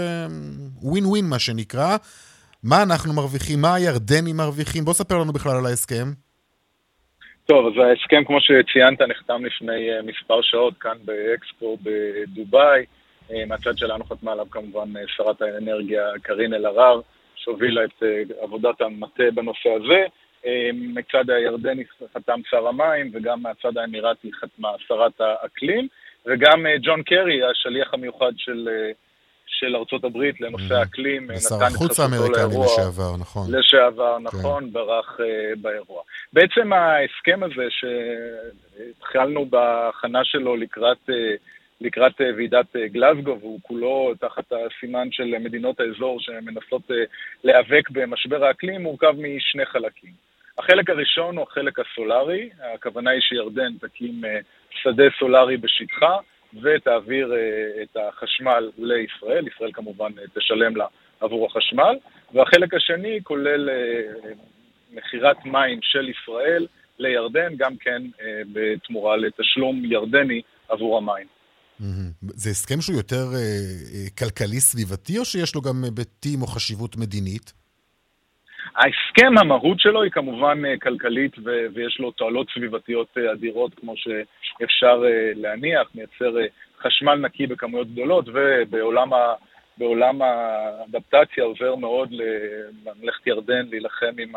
ווין 0.81 1.03
uh, 1.03 1.07
ווין 1.07 1.25
מה 1.29 1.39
שנקרא. 1.39 1.97
מה 2.63 2.83
אנחנו 2.83 3.13
מרוויחים? 3.13 3.61
מה 3.61 3.75
הירדנים 3.75 4.37
מרוויחים? 4.37 4.85
בוא 4.85 4.93
ספר 4.93 5.17
לנו 5.17 5.33
בכלל 5.33 5.57
על 5.57 5.65
ההסכם. 5.65 6.05
טוב, 7.45 7.65
אז 7.67 7.73
ההסכם, 7.83 8.23
כמו 8.27 8.37
שציינת, 8.41 9.01
נחתם 9.01 9.45
לפני 9.45 9.99
uh, 9.99 10.03
מספר 10.03 10.41
שעות 10.41 10.73
כאן 10.79 10.97
באקספו 11.05 11.77
בדובאי. 11.83 12.85
Uh, 13.29 13.33
מהצד 13.47 13.77
שלנו 13.77 14.03
חתמה 14.03 14.31
עליו 14.31 14.45
כמובן 14.51 14.95
uh, 14.95 14.99
שרת 15.07 15.41
האנרגיה 15.41 16.03
קארין 16.21 16.53
אלהרר, 16.53 17.01
שהובילה 17.35 17.83
את 17.83 18.03
uh, 18.03 18.43
עבודת 18.43 18.81
המטה 18.81 19.23
בנושא 19.33 19.69
הזה. 19.69 20.05
מצד 20.73 21.29
הירדני 21.29 21.83
חתם 22.13 22.39
שר 22.49 22.67
המים, 22.67 23.11
וגם 23.13 23.41
מהצד 23.41 23.77
האמירתי 23.77 24.31
חתמה 24.33 24.69
שרת 24.87 25.21
האקלים, 25.21 25.87
וגם 26.25 26.65
אה, 26.65 26.75
ג'ון 26.81 27.03
קרי, 27.03 27.39
השליח 27.51 27.93
המיוחד 27.93 28.31
של, 28.37 28.69
אה, 28.71 28.91
של 29.47 29.75
ארצות 29.75 30.03
הברית 30.03 30.41
לנושא 30.41 30.75
האקלים, 30.75 31.23
נתן 31.23 31.65
את 31.67 31.71
חסותו 31.71 32.03
האמריקני 32.03 32.63
לשעבר, 32.65 33.17
נכון. 33.19 33.55
לשעבר, 33.55 34.17
כן. 34.17 34.23
נכון, 34.23 34.63
כן. 34.63 34.73
ברח 34.73 35.17
uh, 35.19 35.23
באירוע. 35.61 36.01
בעצם 36.33 36.73
ההסכם 36.73 37.43
הזה 37.43 37.67
שהתחלנו 37.69 39.45
בהכנה 39.45 40.19
שלו 40.23 40.55
לקראת... 40.55 41.09
Uh, 41.09 41.13
לקראת 41.81 42.21
ועידת 42.37 42.75
גלזגו, 42.75 43.37
והוא 43.39 43.59
כולו 43.61 44.13
תחת 44.19 44.43
הסימן 44.51 45.07
של 45.11 45.37
מדינות 45.39 45.79
האזור 45.79 46.19
שמנסות 46.19 46.81
להיאבק 47.43 47.89
במשבר 47.89 48.45
האקלים, 48.45 48.83
מורכב 48.83 49.13
משני 49.17 49.65
חלקים. 49.65 50.32
החלק 50.57 50.89
הראשון 50.89 51.37
הוא 51.37 51.45
החלק 51.49 51.79
הסולארי, 51.79 52.49
הכוונה 52.75 53.11
היא 53.11 53.21
שירדן 53.21 53.77
תקים 53.77 54.25
אה, 54.25 54.39
שדה 54.81 55.03
סולארי 55.19 55.57
בשטחה 55.57 56.17
ותעביר 56.63 57.33
אה, 57.33 57.83
את 57.83 57.97
החשמל 57.97 58.71
לישראל, 58.77 59.47
ישראל 59.47 59.71
כמובן 59.73 60.11
אה, 60.19 60.23
תשלם 60.35 60.75
לה 60.75 60.85
עבור 61.19 61.47
החשמל, 61.47 61.95
והחלק 62.33 62.73
השני 62.73 63.19
כולל 63.23 63.69
מכירת 64.91 65.45
מים 65.45 65.79
של 65.81 66.09
ישראל 66.09 66.67
לירדן, 66.99 67.55
גם 67.57 67.77
כן 67.77 68.01
בתמורה 68.53 69.17
לתשלום 69.17 69.85
ירדני 69.85 70.41
עבור 70.69 70.97
המים. 70.97 71.27
זה 72.21 72.49
הסכם 72.49 72.81
שהוא 72.81 72.97
יותר 72.97 73.25
כלכלי 74.17 74.59
סביבתי, 74.59 75.17
או 75.17 75.25
שיש 75.25 75.55
לו 75.55 75.61
גם 75.61 75.83
היבטים 75.83 76.41
או 76.41 76.47
חשיבות 76.47 76.97
מדינית? 76.97 77.62
ההסכם, 78.75 79.37
המהות 79.37 79.79
שלו 79.79 80.03
היא 80.03 80.11
כמובן 80.11 80.65
אה, 80.65 80.77
כלכלית 80.77 81.35
ו- 81.45 81.65
ויש 81.73 81.99
לו 81.99 82.11
תועלות 82.11 82.47
סביבתיות 82.53 83.07
אה, 83.17 83.31
אדירות 83.31 83.73
כמו 83.73 83.93
שאפשר 83.97 85.03
אה, 85.05 85.31
להניח, 85.35 85.87
מייצר 85.95 86.35
חשמל 86.81 87.15
נקי 87.15 87.47
בכמויות 87.47 87.87
גדולות 87.91 88.25
ובעולם 88.27 89.13
ה... 89.13 89.33
בעולם 89.77 90.21
האדפטציה 90.21 91.43
עוזר 91.43 91.75
מאוד 91.75 92.09
לממלכת 92.11 93.27
ירדן 93.27 93.65
להילחם 93.69 94.11
עם 94.19 94.33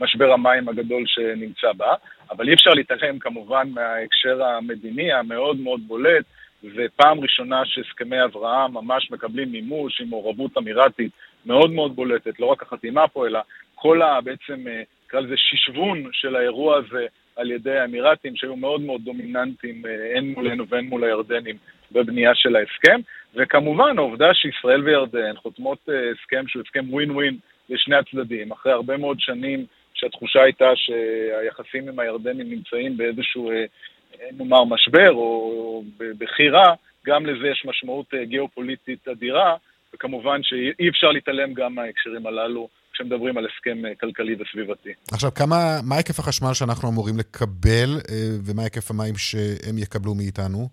משבר 0.00 0.32
המים 0.32 0.68
הגדול 0.68 1.02
שנמצא 1.06 1.72
בה, 1.76 1.94
אבל 2.30 2.48
אי 2.48 2.54
אפשר 2.54 2.70
להתעלם 2.70 3.18
כמובן 3.18 3.68
מההקשר 3.74 4.44
המדיני 4.44 5.12
המאוד 5.12 5.60
מאוד 5.60 5.80
בולט, 5.86 6.24
ופעם 6.74 7.20
ראשונה 7.20 7.62
שהסכמי 7.64 8.24
אברהם 8.24 8.74
ממש 8.74 9.10
מקבלים 9.10 9.52
מימוש 9.52 10.00
עם 10.00 10.10
מעורבות 10.10 10.58
אמירתית 10.58 11.12
מאוד 11.46 11.72
מאוד 11.72 11.96
בולטת, 11.96 12.40
לא 12.40 12.46
רק 12.46 12.62
החתימה 12.62 13.08
פה, 13.08 13.26
אלא 13.26 13.40
כל 13.78 14.02
ה... 14.02 14.20
בעצם, 14.20 14.68
אה, 14.68 14.82
נקרא 15.06 15.20
לזה 15.20 15.34
שישבון 15.36 16.08
של 16.12 16.36
האירוע 16.36 16.76
הזה 16.76 17.06
על 17.36 17.50
ידי 17.50 17.78
האמירתים, 17.78 18.36
שהיו 18.36 18.56
מאוד 18.56 18.80
מאוד 18.80 19.00
דומיננטיים 19.04 19.86
אה, 19.86 20.18
הן 20.18 20.24
מולנו 20.24 20.68
והן 20.68 20.84
מול 20.84 21.04
הירדנים 21.04 21.56
בבנייה 21.92 22.34
של 22.34 22.56
ההסכם, 22.56 23.00
וכמובן 23.34 23.98
העובדה 23.98 24.34
שישראל 24.34 24.84
וירדן 24.84 25.36
חותמות 25.36 25.78
אה, 25.88 26.10
הסכם 26.10 26.48
שהוא 26.48 26.62
הסכם 26.66 26.92
ווין 26.94 27.10
ווין 27.10 27.36
לשני 27.68 27.96
הצדדים, 27.96 28.52
אחרי 28.52 28.72
הרבה 28.72 28.96
מאוד 28.96 29.20
שנים 29.20 29.66
שהתחושה 29.94 30.42
הייתה 30.42 30.70
שהיחסים 30.76 31.88
עם 31.88 31.98
הירדנים 31.98 32.50
נמצאים 32.50 32.96
באיזשהו, 32.96 33.50
נאמר, 34.38 34.64
משבר 34.64 35.12
או 35.12 35.82
בכי 35.98 36.48
רע, 36.48 36.74
גם 37.06 37.26
לזה 37.26 37.48
יש 37.48 37.64
משמעות 37.66 38.14
גיאופוליטית 38.22 39.08
אדירה, 39.08 39.56
וכמובן 39.94 40.42
שאי 40.42 40.88
אפשר 40.88 41.10
להתעלם 41.12 41.54
גם 41.54 41.74
מההקשרים 41.74 42.26
הללו 42.26 42.68
כשמדברים 42.96 43.38
על 43.38 43.46
הסכם 43.46 43.86
אה, 43.86 43.94
כלכלי 43.94 44.36
וסביבתי. 44.38 44.90
עכשיו, 45.12 45.30
כמה, 45.34 45.56
מה 45.88 45.96
היקף 45.96 46.18
החשמל 46.18 46.54
שאנחנו 46.54 46.88
אמורים 46.88 47.14
לקבל, 47.18 47.90
אה, 48.10 48.14
ומה 48.46 48.62
היקף 48.62 48.90
המים 48.90 49.14
שהם 49.16 49.78
יקבלו 49.78 50.14
מאיתנו? 50.14 50.68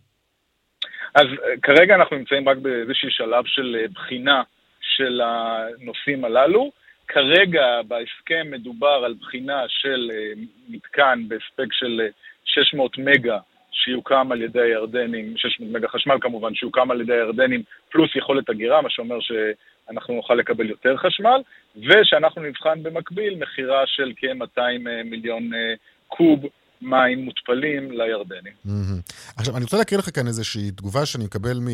אז 1.15 1.25
אה, 1.25 1.57
כרגע 1.61 1.95
אנחנו 1.95 2.17
נמצאים 2.17 2.49
רק 2.49 2.57
באיזשהו 2.57 3.09
שלב 3.11 3.43
של 3.45 3.77
בחינה 3.93 4.41
של 4.81 5.21
הנושאים 5.21 6.25
הללו. 6.25 6.71
כרגע 7.07 7.65
בהסכם 7.87 8.51
מדובר 8.51 9.01
על 9.05 9.13
בחינה 9.21 9.63
של 9.67 10.11
מתקן 10.69 11.23
בהספק 11.27 11.73
של 11.73 12.01
600 12.45 12.97
מגה 12.97 13.37
שיוקם 13.71 14.31
על 14.31 14.41
ידי 14.41 14.61
הירדנים, 14.61 15.37
600 15.37 15.71
מגה 15.71 15.87
חשמל 15.87 16.17
כמובן, 16.21 16.55
שיוקם 16.55 16.91
על 16.91 17.01
ידי 17.01 17.13
הירדנים, 17.13 17.63
פלוס 17.89 18.15
יכולת 18.15 18.49
אגירה, 18.49 18.81
מה 18.81 18.89
שאומר 18.89 19.17
שאנחנו 19.87 20.13
נוכל 20.13 20.33
לקבל 20.33 20.69
יותר 20.69 20.97
חשמל, 20.97 21.41
ושאנחנו 21.75 22.41
נבחן 22.41 22.83
במקביל 22.83 23.35
מכירה 23.35 23.83
של 23.85 24.13
כ-200 24.17 24.61
מיליון 25.05 25.53
אה, 25.53 25.73
קוב 26.07 26.39
מים 26.81 27.25
מותפלים 27.25 27.91
לירדנים. 27.91 28.53
עכשיו, 29.37 29.55
אני 29.55 29.63
רוצה 29.63 29.77
להקריא 29.77 29.99
לך 29.99 30.15
כאן 30.15 30.27
איזושהי 30.27 30.71
תגובה 30.71 31.05
שאני 31.05 31.25
מקבל 31.25 31.59
מ... 31.59 31.67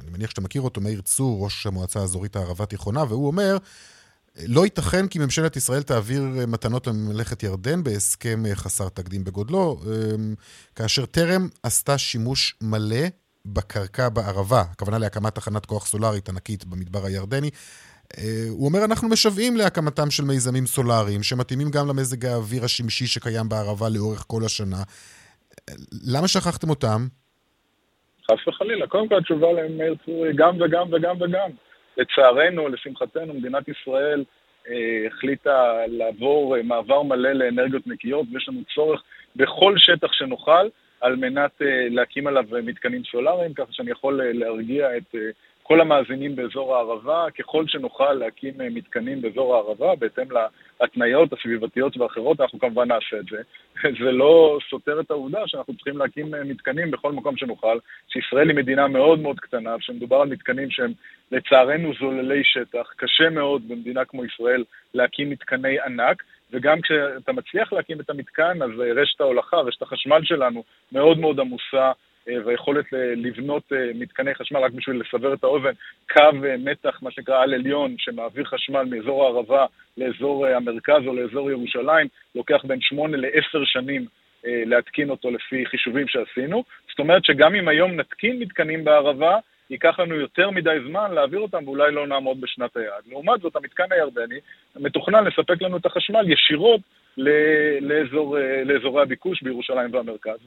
אני 0.00 0.10
מניח 0.12 0.30
שאתה 0.30 0.40
מכיר 0.40 0.62
אותו, 0.62 0.80
מאיר 0.80 1.00
צור, 1.00 1.44
ראש 1.44 1.66
המועצה 1.66 2.00
האזורית 2.00 2.36
הערבה 2.36 2.64
התיכונה, 2.64 3.04
והוא 3.08 3.26
אומר, 3.26 3.56
לא 4.46 4.64
ייתכן 4.64 5.08
כי 5.08 5.18
ממשלת 5.18 5.56
ישראל 5.56 5.82
תעביר 5.82 6.22
מתנות 6.48 6.86
לממלכת 6.86 7.42
ירדן 7.42 7.82
בהסכם 7.82 8.42
חסר 8.54 8.88
תקדים 8.88 9.24
בגודלו, 9.24 9.80
כאשר 10.74 11.06
טרם 11.06 11.48
עשתה 11.62 11.98
שימוש 11.98 12.54
מלא 12.62 13.06
בקרקע 13.54 14.08
בערבה, 14.08 14.60
הכוונה 14.72 14.98
להקמת 14.98 15.34
תחנת 15.34 15.66
כוח 15.66 15.86
סולארית 15.86 16.28
ענקית 16.28 16.64
במדבר 16.64 17.04
הירדני. 17.04 17.50
הוא 18.48 18.66
אומר, 18.68 18.84
אנחנו 18.84 19.08
משוועים 19.08 19.56
להקמתם 19.56 20.10
של 20.10 20.22
מיזמים 20.22 20.66
סולאריים, 20.66 21.22
שמתאימים 21.22 21.70
גם 21.70 21.88
למזג 21.88 22.26
האוויר 22.26 22.64
השמשי 22.64 23.06
שקיים 23.06 23.48
בערבה 23.48 23.86
לאורך 23.94 24.24
כל 24.26 24.42
השנה. 24.46 24.82
למה 26.14 26.28
שכחתם 26.28 26.70
אותם? 26.70 27.00
חס 28.30 28.48
וחלילה. 28.48 28.86
קודם 28.86 29.08
כל 29.08 29.18
התשובה 29.18 29.52
למאיר 29.52 29.94
צורי, 30.04 30.32
גם 30.36 30.60
וגם 30.60 30.92
וגם 30.92 31.22
וגם. 31.22 31.50
לצערנו, 31.96 32.68
לשמחתנו, 32.68 33.34
מדינת 33.34 33.68
ישראל 33.68 34.24
אה, 34.68 35.06
החליטה 35.06 35.86
לעבור 35.86 36.56
אה, 36.56 36.62
מעבר 36.62 37.02
מלא 37.02 37.32
לאנרגיות 37.32 37.86
נקיות, 37.86 38.26
ויש 38.32 38.48
לנו 38.48 38.60
צורך 38.74 39.02
בכל 39.36 39.74
שטח 39.76 40.12
שנוכל 40.12 40.68
על 41.00 41.16
מנת 41.16 41.62
אה, 41.62 41.86
להקים 41.90 42.26
עליו 42.26 42.44
מתקנים 42.62 43.02
סולאריים, 43.10 43.54
ככה 43.54 43.72
שאני 43.72 43.90
יכול 43.90 44.20
אה, 44.20 44.32
להרגיע 44.32 44.96
את 44.96 45.14
אה, 45.14 45.30
כל 45.68 45.80
המאזינים 45.80 46.36
באזור 46.36 46.76
הערבה, 46.76 47.26
ככל 47.38 47.64
שנוכל 47.66 48.12
להקים 48.12 48.60
אה, 48.60 48.68
מתקנים 48.70 49.22
באזור 49.22 49.54
הערבה, 49.54 49.94
בהתאם 49.96 50.28
להתניות 50.80 51.32
הסביבתיות 51.32 51.96
ואחרות, 51.96 52.40
אנחנו 52.40 52.58
כמובן 52.58 52.88
נעשה 52.88 53.16
את 53.18 53.26
זה. 53.30 53.42
זה 54.04 54.12
לא 54.12 54.58
סותר 54.70 55.00
את 55.00 55.10
העובדה 55.10 55.38
שאנחנו 55.46 55.74
צריכים 55.74 55.98
להקים 55.98 56.34
אה, 56.34 56.44
מתקנים 56.44 56.90
בכל 56.90 57.12
מקום 57.12 57.36
שנוכל, 57.36 57.78
שישראל 58.08 58.48
היא 58.48 58.56
מדינה 58.56 58.88
מאוד 58.88 59.18
מאוד 59.18 59.40
קטנה, 59.40 59.76
שמדובר 59.80 60.16
על 60.16 60.28
מתקנים 60.28 60.70
שהם 60.70 60.92
לצערנו 61.32 61.92
זוללי 62.00 62.44
שטח, 62.44 62.92
קשה 62.96 63.30
מאוד 63.30 63.68
במדינה 63.68 64.04
כמו 64.04 64.24
ישראל 64.24 64.64
להקים 64.94 65.30
מתקני 65.30 65.80
ענק, 65.80 66.22
וגם 66.52 66.80
כשאתה 66.80 67.32
מצליח 67.32 67.72
להקים 67.72 68.00
את 68.00 68.10
המתקן, 68.10 68.62
אז 68.62 68.70
אה, 68.80 69.02
רשת 69.02 69.20
ההולכה, 69.20 69.56
רשת 69.56 69.82
החשמל 69.82 70.20
שלנו, 70.24 70.64
מאוד 70.92 71.18
מאוד 71.18 71.40
עמוסה 71.40 71.92
אה, 72.28 72.34
והיכולת 72.44 72.84
לבנות 73.16 73.62
אה, 73.72 73.90
מתקני 73.94 74.34
חשמל, 74.34 74.60
רק 74.60 74.72
בשביל 74.72 75.00
לסבר 75.00 75.34
את 75.34 75.44
האוזן, 75.44 75.72
קו 76.12 76.22
מתח, 76.58 76.98
מה 77.02 77.10
שנקרא 77.10 77.42
על 77.42 77.54
עליון, 77.54 77.94
שמעביר 77.98 78.44
חשמל 78.44 78.84
מאזור 78.90 79.24
הערבה 79.24 79.66
לאזור 79.96 80.46
המרכז 80.46 81.02
או 81.06 81.14
לאזור 81.14 81.50
ירושלים, 81.50 82.06
לוקח 82.34 82.64
בין 82.64 82.80
שמונה 82.80 83.16
לעשר 83.16 83.64
שנים 83.64 84.06
להתקין 84.44 85.10
אותו 85.10 85.30
לפי 85.30 85.66
חישובים 85.66 86.08
שעשינו. 86.08 86.64
זאת 86.90 86.98
אומרת 86.98 87.24
שגם 87.24 87.54
אם 87.54 87.68
היום 87.68 87.92
נתקין 87.92 88.38
מתקנים 88.38 88.84
בערבה, 88.84 89.38
ייקח 89.70 89.98
לנו 90.00 90.14
יותר 90.14 90.50
מדי 90.50 90.78
זמן 90.88 91.12
להעביר 91.12 91.40
אותם 91.40 91.68
ואולי 91.68 91.92
לא 91.92 92.06
נעמוד 92.06 92.40
בשנת 92.40 92.76
היעד. 92.76 93.02
לעומת 93.06 93.40
זאת, 93.40 93.56
המתקן 93.56 93.84
הירדני 93.90 94.38
מתוכנן 94.76 95.24
לספק 95.24 95.62
לנו 95.62 95.76
את 95.76 95.86
החשמל 95.86 96.32
ישירות 96.32 96.80
לאזור, 97.80 98.38
אה, 98.38 98.64
לאזורי 98.64 99.02
הביקוש 99.02 99.42
בירושלים 99.42 99.94
והמרכז. 99.94 100.38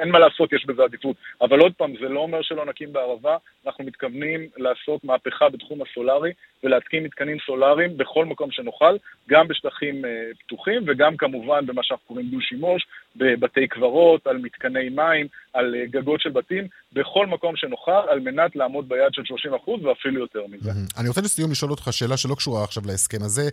אין 0.00 0.08
מה 0.08 0.18
לעשות, 0.18 0.52
יש 0.52 0.66
בזה 0.66 0.82
עדיפות. 0.82 1.16
אבל 1.40 1.60
עוד 1.60 1.72
פעם, 1.76 1.94
זה 2.00 2.08
לא 2.08 2.20
אומר 2.20 2.42
שלא 2.42 2.66
נקים 2.66 2.92
בערבה, 2.92 3.36
אנחנו 3.66 3.84
מתכוונים 3.84 4.48
לעשות 4.56 5.04
מהפכה 5.04 5.48
בתחום 5.48 5.82
הסולארי 5.82 6.32
ולהתקין 6.64 7.04
מתקנים 7.04 7.36
סולאריים 7.46 7.96
בכל 7.96 8.24
מקום 8.24 8.50
שנוכל, 8.50 8.96
גם 9.28 9.48
בשטחים 9.48 10.04
אה, 10.04 10.10
פתוחים 10.38 10.82
וגם 10.86 11.16
כמובן 11.16 11.66
במה 11.66 11.82
שאנחנו 11.82 12.06
קוראים 12.06 12.26
דו-שימוש, 12.26 12.86
בבתי 13.16 13.66
קברות, 13.68 14.26
על 14.26 14.38
מתקני 14.38 14.88
מים, 14.88 15.26
על 15.52 15.74
אה, 15.74 15.86
גגות 15.90 16.20
של 16.20 16.30
בתים, 16.30 16.68
בכל 16.92 17.26
מקום 17.26 17.56
שנוכל, 17.56 18.08
על 18.10 18.20
מנת 18.20 18.56
לעמוד 18.56 18.88
ביעד 18.88 19.14
של 19.14 19.22
30% 19.22 19.86
ואפילו 19.86 20.20
יותר 20.20 20.40
מזה. 20.50 20.70
אני 20.98 21.08
רוצה 21.08 21.20
לסיום 21.20 21.50
לשאול 21.50 21.70
אותך 21.70 21.88
שאלה 21.92 22.16
שלא 22.16 22.34
קשורה 22.34 22.64
עכשיו 22.64 22.82
להסכם 22.86 23.22
הזה, 23.22 23.48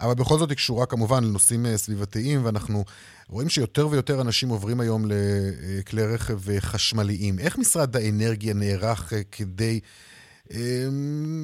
אבל 0.00 0.14
בכל 0.14 0.38
זאת 0.38 0.50
היא 0.50 0.56
קשורה 0.56 0.86
כמובן 0.86 1.24
לנושאים 1.24 1.66
סביבתיים, 1.76 2.44
ואנחנו 2.44 2.84
רואים 3.28 3.48
שיותר 3.48 3.88
ויותר 3.88 4.20
אנשים 4.20 4.48
עוברים 4.48 4.80
היום 4.80 5.02
לכלי 5.04 6.02
רכב 6.14 6.58
חשמליים. 6.58 7.38
איך 7.38 7.58
משרד 7.58 7.96
האנרגיה 7.96 8.54
נערך 8.54 9.12
כדי... 9.32 9.80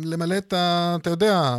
למלא 0.04 0.38
את 0.38 0.52
ה... 0.52 0.96
אתה 1.00 1.10
יודע, 1.10 1.56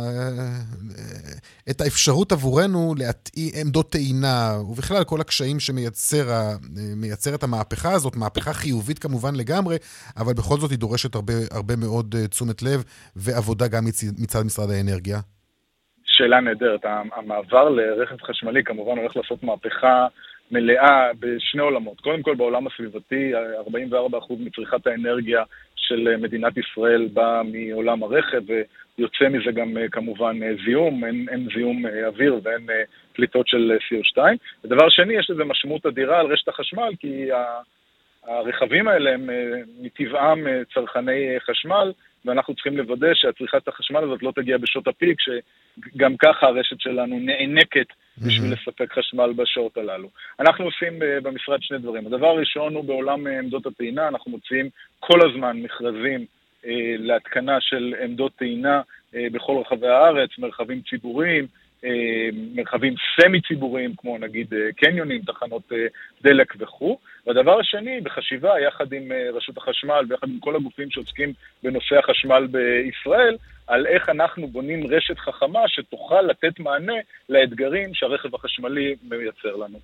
את 1.70 1.80
האפשרות 1.80 2.32
עבורנו 2.32 2.94
להטעי 2.98 3.50
עמדות 3.60 3.92
טעינה, 3.92 4.58
ובכלל 4.70 5.04
כל 5.04 5.20
הקשיים 5.20 5.60
שמייצרת 5.60 7.42
המהפכה 7.42 7.92
הזאת, 7.92 8.16
מהפכה 8.16 8.52
חיובית 8.52 8.98
כמובן 8.98 9.34
לגמרי, 9.34 9.76
אבל 10.16 10.32
בכל 10.32 10.56
זאת 10.56 10.70
היא 10.70 10.78
דורשת 10.78 11.14
הרבה, 11.14 11.34
הרבה 11.50 11.76
מאוד 11.76 12.14
אה, 12.18 12.28
תשומת 12.28 12.62
לב 12.62 12.84
ועבודה 13.16 13.68
גם 13.68 13.84
מצד 14.18 14.42
משרד 14.42 14.70
האנרגיה. 14.70 15.18
שאלה 16.04 16.40
נהדרת. 16.40 16.80
המעבר 17.16 17.68
לרכב 17.68 18.16
חשמלי 18.22 18.64
כמובן 18.64 18.98
הולך 18.98 19.16
לעשות 19.16 19.42
מהפכה 19.42 20.06
מלאה 20.50 21.10
בשני 21.20 21.62
עולמות. 21.62 22.00
קודם 22.00 22.22
כל 22.22 22.34
בעולם 22.34 22.66
הסביבתי, 22.66 23.32
44% 23.32 24.34
מצריכת 24.38 24.86
האנרגיה 24.86 25.42
של 25.76 26.16
מדינת 26.16 26.52
ישראל 26.56 27.08
באה 27.12 27.42
מעולם 27.42 28.02
הרכב, 28.02 28.42
ויוצא 28.98 29.28
מזה 29.28 29.52
גם 29.52 29.76
כמובן 29.90 30.38
זיהום, 30.64 31.04
אין, 31.04 31.26
אין 31.30 31.48
זיהום 31.54 31.86
אוויר 32.06 32.40
ואין 32.42 32.66
פליטות 33.12 33.48
של 33.48 33.72
CO2. 33.88 34.22
ודבר 34.64 34.88
שני, 34.88 35.14
יש 35.14 35.30
לזה 35.30 35.44
משמעות 35.44 35.86
אדירה 35.86 36.20
על 36.20 36.26
רשת 36.26 36.48
החשמל, 36.48 36.92
כי 37.00 37.28
הרכבים 38.24 38.88
האלה 38.88 39.14
הם 39.14 39.30
מטבעם 39.80 40.46
צרכני 40.74 41.36
חשמל, 41.40 41.92
ואנחנו 42.24 42.54
צריכים 42.54 42.76
לוודא 42.76 43.14
שהצריכת 43.14 43.68
החשמל 43.68 44.04
הזאת 44.04 44.22
לא 44.22 44.32
תגיע 44.34 44.58
בשעות 44.58 44.88
הפיק, 44.88 45.18
שגם 45.20 46.16
ככה 46.16 46.46
הרשת 46.46 46.80
שלנו 46.80 47.18
נאנקת 47.20 47.86
בשביל 48.18 48.52
לספק 48.52 48.92
חשמל 48.92 49.32
בשעות 49.36 49.76
הללו. 49.76 50.08
אנחנו 50.40 50.64
עושים 50.64 51.02
אה, 51.02 51.20
במשרד 51.20 51.62
שני 51.62 51.78
דברים. 51.78 52.06
הדבר 52.06 52.26
הראשון 52.26 52.74
הוא 52.74 52.84
בעולם 52.84 53.26
אה, 53.26 53.38
עמדות 53.38 53.66
הטעינה, 53.66 54.08
אנחנו 54.08 54.30
מוציאים 54.30 54.68
כל 55.00 55.30
הזמן 55.30 55.56
מכרזים 55.56 56.26
אה, 56.66 56.94
להתקנה 56.98 57.60
של 57.60 57.94
עמדות 58.04 58.32
טעינה 58.36 58.80
בכל 59.14 59.62
רחבי 59.66 59.88
הארץ, 59.88 60.30
מרחבים 60.38 60.80
ציבוריים, 60.90 61.46
מרחבים 62.54 62.94
סמי-ציבוריים, 63.20 63.94
כמו 63.96 64.18
נגיד 64.18 64.54
אה, 64.54 64.72
קניונים, 64.76 65.22
תחנות 65.22 65.62
אה, 65.72 65.86
דלק 66.22 66.54
וכו'. 66.58 66.98
והדבר 67.26 67.60
השני, 67.60 68.00
בחשיבה 68.00 68.60
יחד 68.60 68.92
עם 68.92 69.12
רשות 69.34 69.58
החשמל 69.58 70.04
ויחד 70.08 70.28
עם 70.28 70.38
כל 70.40 70.56
הגופים 70.56 70.90
שעוסקים 70.90 71.32
בנושא 71.62 71.98
החשמל 71.98 72.46
בישראל, 72.46 73.36
על 73.66 73.86
איך 73.86 74.08
אנחנו 74.08 74.48
בונים 74.48 74.86
רשת 74.86 75.18
חכמה 75.18 75.60
שתוכל 75.66 76.22
לתת 76.22 76.60
מענה 76.60 76.92
לאתגרים 77.28 77.94
שהרכב 77.94 78.34
החשמלי 78.34 78.94
מייצר 79.02 79.56
לנו. 79.56 79.78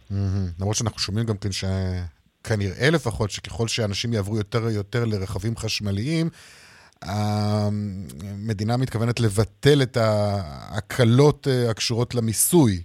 למרות 0.60 0.76
שאנחנו 0.76 0.98
שומעים 0.98 1.26
גם 1.26 1.36
כן 1.36 1.48
שכנראה 1.52 2.90
לפחות, 2.92 3.30
שככל 3.30 3.68
שאנשים 3.68 4.12
יעברו 4.12 4.36
יותר 4.36 4.58
ויותר 4.64 5.04
לרכבים 5.04 5.56
חשמליים, 5.56 6.26
המדינה 7.02 8.76
מתכוונת 8.76 9.20
לבטל 9.20 9.82
את 9.82 9.96
ההקלות 9.96 11.48
אה, 11.48 11.70
הקשורות 11.70 12.14
למיסוי. 12.14 12.82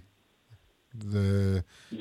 זה, 1.00 1.58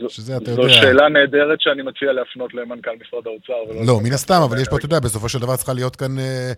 שזה, 0.07 0.37
אתה 0.37 0.55
זו 0.55 0.61
יודע... 0.61 0.73
זו 0.73 0.79
שאלה 0.79 1.09
נהדרת 1.09 1.61
שאני 1.61 1.81
מציע 1.83 2.13
להפנות 2.13 2.53
למנכ"ל 2.53 2.91
משרד 3.07 3.27
האוצר. 3.27 3.85
לא, 3.85 3.99
מן 4.03 4.13
הסתם, 4.13 4.41
אבל 4.43 4.61
יש 4.61 4.67
פה, 4.69 4.77
אתה 4.77 4.85
יודע, 4.85 4.99
בסופו 4.99 5.29
של 5.29 5.39
דבר 5.39 5.55
צריכה 5.55 5.73
להיות 5.73 5.95
כאן 5.95 6.19
אה, 6.19 6.51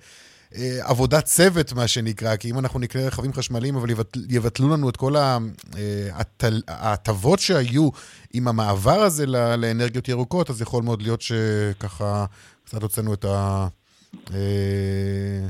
אה, 0.56 0.90
עבודת 0.90 1.24
צוות, 1.24 1.74
מה 1.74 1.88
שנקרא, 1.88 2.36
כי 2.36 2.52
אם 2.52 2.60
אנחנו 2.60 2.80
נקנה 2.80 3.08
רכבים 3.08 3.34
חשמליים, 3.34 3.76
אבל 3.76 3.90
יבטל, 3.90 4.20
יבטלו 4.30 4.70
לנו 4.70 4.90
את 4.90 4.98
כל 4.98 5.14
ההטבות 6.68 7.40
שהיו 7.40 7.90
עם 8.34 8.48
המעבר 8.48 9.00
הזה 9.00 9.26
לאנרגיות 9.58 10.10
ירוקות, 10.10 10.50
אז 10.50 10.62
יכול 10.62 10.84
מאוד 10.84 11.02
להיות 11.02 11.22
שככה 11.22 12.26
קצת 12.66 12.82
הוצאנו 12.82 13.14
את 13.14 13.26
ה... 13.26 13.68
אה, 14.34 15.48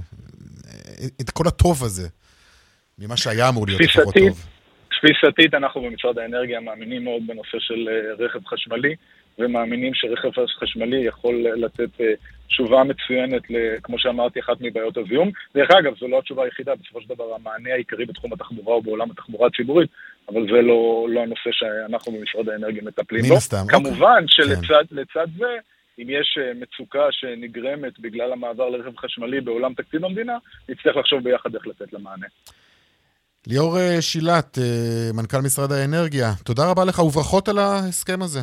את 1.22 1.30
כל 1.30 1.48
הטוב 1.48 1.84
הזה, 1.84 2.08
ממה 3.00 3.18
שהיה 3.18 3.50
אמור 3.50 3.68
להיות 3.68 3.82
לפחות 3.82 4.14
טוב. 4.14 4.46
תפיסתית, 4.90 5.54
אנחנו 5.54 5.82
במשרד 5.82 6.20
האנרגיה 6.20 6.60
מאמינים 6.60 7.04
מאוד 7.04 7.22
בנושא 7.28 7.58
של 7.60 7.90
אה, 7.90 8.26
רכב 8.26 8.46
חשמלי, 8.46 8.96
ומאמינים 9.40 9.94
שרכב 9.94 10.30
חשמלי 10.60 10.98
יכול 10.98 11.46
לתת 11.56 12.02
אה, 12.02 12.14
תשובה 12.48 12.84
מצוינת, 12.84 13.42
כמו 13.84 14.00
שאמרתי, 14.00 14.40
אחת 14.40 14.58
מבעיות 14.62 14.98
הזיהום. 14.98 15.30
דרך 15.56 15.70
אגב, 15.80 15.94
זו 16.00 16.08
לא 16.08 16.20
התשובה 16.20 16.44
היחידה, 16.44 16.76
בסופו 16.76 17.02
של 17.02 17.10
דבר 17.10 17.36
המענה 17.36 17.74
העיקרי 17.74 18.06
בתחום 18.06 18.34
התחבורה 18.34 18.76
הוא 18.76 18.84
בעולם 18.84 19.12
התחבורה 19.12 19.48
הציבורית, 19.48 19.90
אבל 20.30 20.46
זה 20.48 20.62
לא, 20.62 21.08
לא 21.10 21.20
הנושא 21.20 21.50
שאנחנו 21.52 22.12
במשרד 22.12 22.50
האנרגיה 22.50 22.82
מטפלים 22.84 23.22
בו. 23.22 23.30
מן 23.30 23.38
הסתם. 23.38 23.66
כמובן 23.68 24.24
אוקיי. 24.24 24.28
שלצד 24.28 24.86
כן. 25.14 25.32
זה, 25.38 25.58
אם 26.00 26.10
יש 26.10 26.38
אה, 26.42 26.54
מצוקה 26.54 27.08
שנגרמת 27.12 28.00
בגלל 28.00 28.34
המעבר 28.34 28.70
לרכב 28.70 28.98
חשמלי 28.98 29.42
בעולם 29.42 29.74
תקציב 29.74 30.06
המדינה, 30.06 30.38
נצטרך 30.70 30.96
לחשוב 30.96 31.24
ביחד 31.24 31.56
איך 31.56 31.68
לתת 31.68 31.94
לה 31.94 32.00
מענה. 32.00 32.28
ליאור 33.48 33.80
אה, 33.80 34.02
שילת, 34.02 34.58
אה, 34.58 35.10
מנכ"ל 35.14 35.42
משרד 35.42 35.72
האנרגיה, 35.72 36.32
תודה 36.44 36.72
רבה 36.72 36.86
לך 36.86 37.00
וברכות 37.00 37.48
על 37.48 37.58
ההסכם 37.58 38.22
הזה 38.22 38.40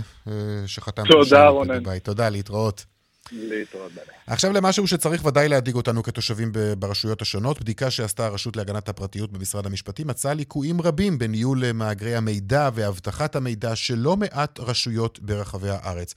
שחתמת. 0.66 1.06
תודה, 1.10 1.48
רונן. 1.48 1.98
תודה, 1.98 2.28
להתראות. 2.28 2.84
להתראות. 3.32 3.92
עכשיו 4.26 4.52
למשהו 4.52 4.86
שצריך 4.86 5.24
ודאי 5.24 5.48
להדאיג 5.48 5.74
אותנו 5.74 6.02
כתושבים 6.02 6.52
ברשויות 6.78 7.22
השונות. 7.22 7.60
בדיקה 7.60 7.90
שעשתה 7.90 8.26
הרשות 8.26 8.56
להגנת 8.56 8.88
הפרטיות 8.88 9.32
במשרד 9.32 9.66
המשפטים 9.66 10.06
מצאה 10.06 10.34
ליקויים 10.34 10.80
רבים 10.80 11.18
בניהול 11.18 11.72
מאגרי 11.72 12.14
המידע 12.14 12.70
ואבטחת 12.74 13.36
המידע 13.36 13.76
של 13.76 13.98
לא 13.98 14.16
מעט 14.16 14.60
רשויות 14.60 15.18
ברחבי 15.18 15.68
הארץ. 15.70 16.14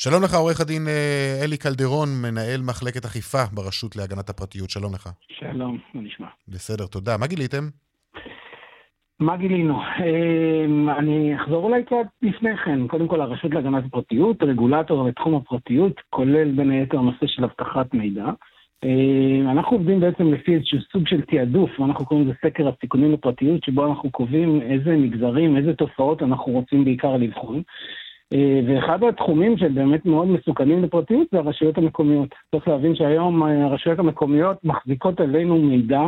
שלום 0.00 0.22
לך, 0.24 0.34
עורך 0.34 0.60
הדין 0.60 0.82
אלי 1.44 1.56
קלדרון, 1.56 2.08
מנהל 2.22 2.60
מחלקת 2.68 3.04
אכיפה 3.04 3.42
ברשות 3.54 3.96
להגנת 3.96 4.28
הפרטיות. 4.30 4.70
שלום 4.70 4.94
לך. 4.94 5.08
שלום, 5.28 5.78
מה 5.94 6.02
נשמע? 6.02 6.26
בסדר, 6.48 6.86
תודה. 6.86 7.16
מה 7.20 7.26
גיליתם? 7.26 7.64
מה 9.20 9.36
גילינו? 9.36 9.74
אמ, 9.80 10.90
אני 10.90 11.36
אחזור 11.36 11.64
אולי 11.64 11.84
קצת 11.84 12.06
לפני 12.22 12.56
כן. 12.56 12.86
קודם 12.86 13.08
כל, 13.08 13.20
הרשות 13.20 13.54
להגנת 13.54 13.84
הפרטיות, 13.86 14.42
רגולטור 14.42 15.08
לתחום 15.08 15.34
הפרטיות, 15.34 15.92
כולל 16.10 16.52
בין 16.56 16.70
היתר 16.70 16.98
הנושא 16.98 17.26
של 17.26 17.44
אבטחת 17.44 17.94
מידע. 17.94 18.26
אמ, 18.84 19.48
אנחנו 19.50 19.76
עובדים 19.76 20.00
בעצם 20.00 20.32
לפי 20.32 20.54
איזשהו 20.54 20.78
סוג 20.92 21.08
של 21.08 21.20
תעדוף, 21.20 21.80
ואנחנו 21.80 22.06
קוראים 22.06 22.28
לזה 22.28 22.38
סקר 22.44 22.68
הסיכונים 22.68 23.12
לפרטיות, 23.12 23.64
שבו 23.64 23.86
אנחנו 23.86 24.10
קובעים 24.10 24.60
איזה 24.62 24.96
מגזרים, 24.96 25.56
איזה 25.56 25.72
תופעות 25.74 26.22
אנחנו 26.22 26.52
רוצים 26.52 26.84
בעיקר 26.84 27.16
לבחון. 27.16 27.62
אמ, 28.32 28.64
ואחד 28.66 29.04
התחומים 29.04 29.58
שבאמת 29.58 30.06
מאוד 30.06 30.28
מסוכנים 30.28 30.82
לפרטיות 30.82 31.26
זה 31.32 31.38
הרשויות 31.38 31.78
המקומיות. 31.78 32.28
צריך 32.50 32.68
להבין 32.68 32.94
שהיום 32.94 33.42
אה, 33.42 33.64
הרשויות 33.64 33.98
המקומיות 33.98 34.64
מחזיקות 34.64 35.20
עלינו 35.20 35.58
מידע 35.58 36.00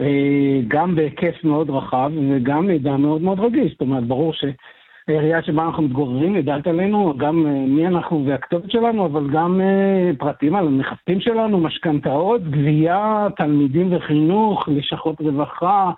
אה, 0.00 0.60
גם 0.68 0.94
בהיקף 0.94 1.44
מאוד 1.44 1.70
רחב 1.70 2.10
וגם 2.30 2.66
מידע 2.66 2.96
מאוד 2.96 3.22
מאוד 3.22 3.40
רגיש. 3.40 3.72
זאת 3.72 3.80
אומרת, 3.80 4.04
ברור 4.04 4.32
שהעירייה 4.32 5.42
שבה 5.42 5.66
אנחנו 5.66 5.82
מתגוררים 5.82 6.36
יודעת 6.36 6.66
עלינו, 6.66 7.14
גם 7.16 7.46
אה, 7.46 7.52
מי 7.52 7.86
אנחנו 7.86 8.26
והכתובת 8.26 8.70
שלנו, 8.70 9.06
אבל 9.06 9.30
גם 9.30 9.60
אה, 9.60 10.10
פרטים 10.18 10.54
על 10.54 10.66
הנכסים 10.66 11.20
שלנו, 11.20 11.58
משכנתאות, 11.58 12.42
גבייה, 12.42 13.26
תלמידים 13.36 13.96
וחינוך, 13.96 14.68
לשכות 14.68 15.20
רווחה. 15.20 15.90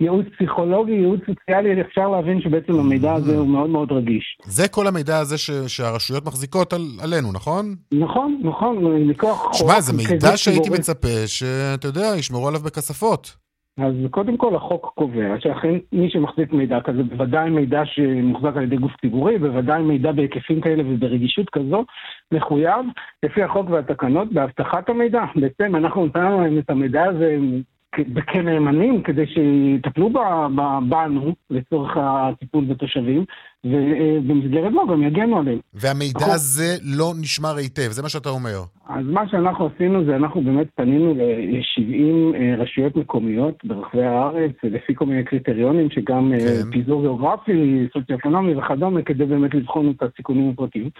ייעוץ 0.00 0.26
פסיכולוגי, 0.36 0.92
ייעוץ 0.92 1.20
סוציאלי, 1.26 1.80
אפשר 1.80 2.08
להבין 2.08 2.40
שבעצם 2.40 2.72
המידע 2.72 3.12
הזה 3.14 3.38
הוא 3.38 3.48
מאוד 3.48 3.70
מאוד 3.70 3.92
רגיש. 3.92 4.38
זה 4.44 4.68
כל 4.68 4.86
המידע 4.86 5.18
הזה 5.18 5.38
ש, 5.38 5.50
שהרשויות 5.50 6.24
מחזיקות 6.26 6.72
על, 6.72 6.82
עלינו, 7.02 7.32
נכון? 7.32 7.74
נכון, 7.92 8.40
נכון, 8.44 8.84
מכוח 9.08 9.38
חוק. 9.38 9.54
שמע, 9.54 9.80
זה 9.80 9.92
מידע 9.92 10.36
שהייתי 10.36 10.70
מצפה 10.70 11.26
שאתה 11.26 11.88
יודע, 11.88 12.12
ישמרו 12.18 12.48
עליו 12.48 12.60
בכספות. 12.60 13.44
אז 13.78 13.94
קודם 14.10 14.36
כל 14.36 14.56
החוק 14.56 14.92
קובע 14.94 15.40
שאכן 15.40 15.74
מי 15.92 16.10
שמחזיק 16.10 16.52
מידע 16.52 16.80
כזה, 16.84 17.02
בוודאי 17.02 17.50
מידע 17.50 17.82
שמוחזק 17.84 18.56
על 18.56 18.62
ידי 18.62 18.76
גוף 18.76 18.92
ציבורי, 19.00 19.38
בוודאי 19.38 19.82
מידע 19.82 20.12
בהיקפים 20.12 20.60
כאלה 20.60 20.82
וברגישות 20.86 21.50
כזו, 21.50 21.84
מחויב 22.32 22.86
לפי 23.22 23.42
החוק 23.42 23.70
והתקנות 23.70 24.32
באבטחת 24.32 24.88
המידע. 24.88 25.24
בעצם 25.36 25.76
אנחנו 25.76 26.06
נתנו 26.06 26.40
להם 26.40 26.58
את 26.58 26.70
המידע 26.70 27.04
הזה 27.04 27.38
כנאמנים 28.26 29.02
כדי 29.02 29.26
שיטפלו 29.26 30.10
בנו 30.88 31.34
לצורך 31.50 31.96
הטיפול 31.96 32.64
בתושבים, 32.64 33.24
ובמסגרת 33.64 34.72
לא, 34.72 34.84
גם 34.90 35.02
יגנו 35.02 35.38
עליהם. 35.38 35.58
והמידע 35.74 36.26
הזה 36.34 36.76
לא 36.82 37.12
נשמר 37.20 37.56
היטב, 37.56 37.90
זה 37.90 38.02
מה 38.02 38.08
שאתה 38.08 38.28
אומר. 38.28 38.58
אז 38.88 39.06
מה 39.06 39.28
שאנחנו 39.28 39.70
עשינו 39.74 40.04
זה 40.04 40.16
אנחנו 40.16 40.42
באמת 40.42 40.66
פנינו 40.74 41.14
ל-70 41.14 42.36
אה, 42.36 42.54
רשויות 42.58 42.96
מקומיות 42.96 43.64
ברחבי 43.64 44.04
הארץ, 44.04 44.52
לפי 44.62 44.94
כל 44.94 45.06
מיני 45.06 45.24
קריטריונים, 45.24 45.90
שגם 45.90 46.32
אה, 46.32 46.38
כן. 46.38 46.70
פיזור 46.70 47.00
גיאוגרפי, 47.02 47.86
סוציו-אקונומי 47.92 48.54
וכדומה, 48.56 49.02
כדי 49.02 49.24
באמת 49.24 49.54
לבחון 49.54 49.92
את 49.96 50.02
הסיכונים 50.02 50.50
הפרטיים. 50.50 50.90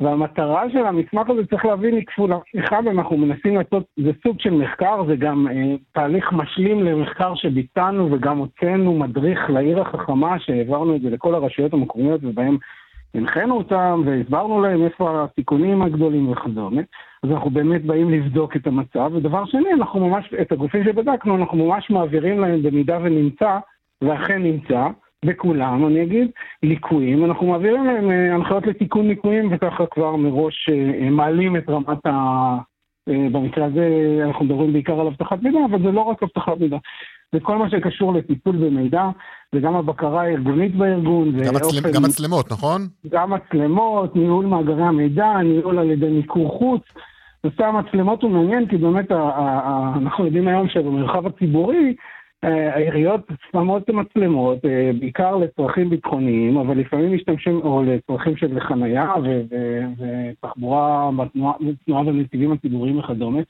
והמטרה 0.00 0.70
של 0.70 0.86
המסמך 0.86 1.30
הזה, 1.30 1.46
צריך 1.46 1.64
להבין, 1.64 1.94
היא 1.94 2.06
כפולה. 2.06 2.38
אחד, 2.58 2.86
אנחנו 2.86 3.16
מנסים 3.16 3.56
לעשות, 3.56 3.84
זה 3.96 4.10
סוג 4.22 4.40
של 4.40 4.50
מחקר, 4.50 5.04
זה 5.06 5.16
גם 5.16 5.46
אה, 5.48 5.76
תהליך 5.92 6.32
משלים 6.32 6.84
למחקר 6.84 7.34
שביצענו 7.34 8.12
וגם 8.12 8.38
הוצאנו 8.38 8.98
מדריך 8.98 9.50
לעיר 9.50 9.80
החכמה, 9.80 10.38
שהעברנו 10.38 10.96
את 10.96 11.00
זה 11.00 11.10
לכל 11.10 11.34
הרשויות 11.34 11.72
המקומיות 11.72 12.20
ובהם 12.24 12.56
הנחינו 13.14 13.56
אותם 13.56 14.02
והסברנו 14.06 14.62
להם 14.62 14.84
איפה 14.84 15.24
הסיכונים 15.24 15.82
הגדולים 15.82 16.28
וכדומה. 16.28 16.82
אז 17.22 17.30
אנחנו 17.30 17.50
באמת 17.50 17.84
באים 17.84 18.10
לבדוק 18.10 18.56
את 18.56 18.66
המצב. 18.66 19.10
ודבר 19.14 19.44
שני, 19.44 19.72
אנחנו 19.72 20.08
ממש, 20.08 20.34
את 20.40 20.52
הגופים 20.52 20.84
שבדקנו, 20.84 21.36
אנחנו 21.36 21.66
ממש 21.66 21.90
מעבירים 21.90 22.40
להם 22.40 22.62
במידה 22.62 22.98
ונמצא, 23.02 23.58
ואכן 24.02 24.42
נמצא. 24.42 24.86
בכולם, 25.24 25.86
אני 25.86 26.02
אגיד, 26.02 26.30
ליקויים, 26.62 27.24
אנחנו 27.24 27.46
מעבירים 27.46 27.84
להם 27.84 28.10
אה, 28.10 28.34
הנחיות 28.34 28.66
לתיקון 28.66 29.08
ליקויים 29.08 29.48
וככה 29.52 29.86
כבר 29.86 30.16
מראש 30.16 30.68
אה, 30.72 31.10
מעלים 31.10 31.56
את 31.56 31.68
רמת 31.68 32.06
ה... 32.06 32.10
אה, 33.08 33.26
במקרה 33.32 33.64
הזה 33.64 34.18
אנחנו 34.26 34.44
מדברים 34.44 34.72
בעיקר 34.72 35.00
על 35.00 35.06
אבטחת 35.06 35.42
מידע, 35.42 35.58
אבל 35.70 35.82
זה 35.82 35.90
לא 35.90 36.00
רק 36.00 36.22
אבטחת 36.22 36.60
מידע. 36.60 36.76
זה 37.32 37.40
כל 37.40 37.58
מה 37.58 37.70
שקשור 37.70 38.14
לטיפול 38.14 38.56
במידע, 38.56 39.04
וגם 39.54 39.76
הבקרה 39.76 40.22
הארגונית 40.22 40.74
בארגון. 40.74 41.32
גם, 41.32 41.54
ואופן, 41.54 41.92
גם 41.92 42.02
מצלמות, 42.02 42.52
נכון? 42.52 42.80
גם 43.08 43.32
מצלמות, 43.32 44.16
ניהול 44.16 44.46
מאגרי 44.46 44.82
המידע, 44.82 45.36
ניהול 45.44 45.78
על 45.78 45.90
ידי 45.90 46.08
מיקור 46.08 46.58
חוץ. 46.58 46.82
נושא 47.44 47.64
המצלמות 47.64 48.22
הוא 48.22 48.30
מעניין, 48.30 48.68
כי 48.68 48.76
באמת 48.76 49.12
אנחנו 49.96 50.24
יודעים 50.24 50.48
היום 50.48 50.68
שבמרחב 50.68 51.26
הציבורי, 51.26 51.76
אה, 51.76 51.92
העיריות 52.42 53.20
שמות 53.52 53.88
מצלמות, 53.90 54.64
אה, 54.64 54.90
בעיקר 55.00 55.36
לצרכים 55.36 55.90
ביטחוניים, 55.90 56.56
אבל 56.56 56.78
לפעמים 56.78 57.14
משתמשים, 57.14 57.60
או 57.60 57.82
לצרכים 57.82 58.36
של 58.36 58.60
חנייה 58.60 59.14
ותחבורה 60.38 61.10
בתנועה 61.18 62.04
בנתיבים 62.04 62.52
הציבוריים 62.52 62.98
וכדומה. 62.98 63.40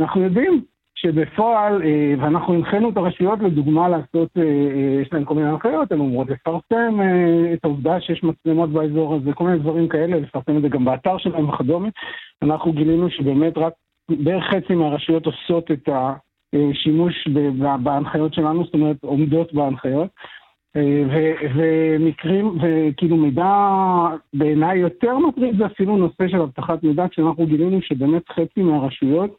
אנחנו 0.00 0.22
יודעים 0.22 0.62
שבפועל, 0.94 1.82
אה, 1.82 2.14
ואנחנו 2.18 2.54
הנחינו 2.54 2.90
את 2.90 2.96
הרשויות 2.96 3.38
לדוגמה 3.42 3.88
לעשות, 3.88 4.30
יש 5.02 5.12
להן 5.12 5.24
כל 5.24 5.34
מיני 5.34 5.48
הנחיות, 5.48 5.92
הן 5.92 6.00
אומרות 6.00 6.30
לפרסם 6.30 7.00
את 7.52 7.64
העובדה 7.64 8.00
שיש 8.00 8.22
מצלמות 8.24 8.70
באזור 8.70 9.14
הזה, 9.14 9.32
כל 9.32 9.44
מיני 9.44 9.58
דברים 9.58 9.88
כאלה, 9.88 10.16
לפרסם 10.16 10.56
את 10.56 10.62
זה 10.62 10.68
גם 10.68 10.84
באתר 10.84 11.18
שלהם 11.18 11.48
וכדומה. 11.48 11.88
אנחנו 12.42 12.72
גילינו 12.72 13.10
שבאמת 13.10 13.58
רק 13.58 13.72
בערך 14.08 14.44
חצי 14.44 14.74
מהרשויות 14.74 15.26
עושות 15.26 15.70
את 15.70 15.88
ה... 15.88 16.12
אה, 16.54 16.70
שימוש 16.74 17.28
בהנחיות 17.82 18.34
שלנו, 18.34 18.64
זאת 18.64 18.74
אומרת 18.74 18.96
עומדות 19.02 19.52
בהנחיות. 19.52 20.08
אה, 20.76 21.02
ומקרים, 21.54 22.58
וכאילו 22.62 23.16
מידע 23.16 23.52
בעיניי 24.34 24.78
יותר 24.78 25.18
מטריד 25.18 25.58
זה 25.58 25.66
אפילו 25.66 25.96
נושא 25.96 26.28
של 26.28 26.40
אבטחת 26.40 26.82
מידע, 26.82 27.08
כשאנחנו 27.08 27.46
גילינו 27.46 27.82
שבאמת 27.82 28.28
חצי 28.28 28.62
מהרשויות 28.62 29.36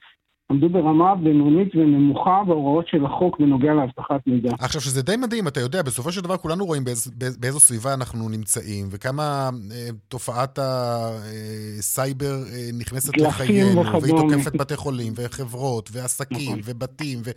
עמדו 0.54 0.70
ברמה 0.70 1.16
בינונית 1.16 1.76
ונמוכה 1.76 2.42
בהוראות 2.48 2.88
של 2.88 3.06
החוק 3.06 3.39
בנוגע 3.39 3.74
לאבטחת 3.74 4.28
מידע. 4.28 4.50
עכשיו, 4.60 4.82
שזה 4.82 5.02
די 5.02 5.16
מדהים, 5.18 5.48
אתה 5.48 5.60
יודע, 5.60 5.82
בסופו 5.82 6.12
של 6.12 6.22
דבר 6.22 6.38
כולנו 6.38 6.66
רואים 6.66 6.84
באיז, 6.84 7.12
באיזו 7.39 7.60
סביבה 7.60 7.94
אנחנו 7.94 8.30
נמצאים, 8.30 8.88
וכמה 8.92 9.50
אה, 9.72 9.88
תופעת 10.08 10.60
הסייבר 10.62 12.36
אה, 12.54 12.70
נכנסת 12.80 13.18
לחיינו, 13.18 13.84
והיא 14.02 14.16
תוקפת 14.18 14.56
בתי 14.56 14.76
חולים, 14.76 15.13
וחברות, 15.16 15.89
ועסקים, 15.94 16.52
נכון. 16.52 16.60
ובתים, 16.63 17.20
ו... 17.26 17.32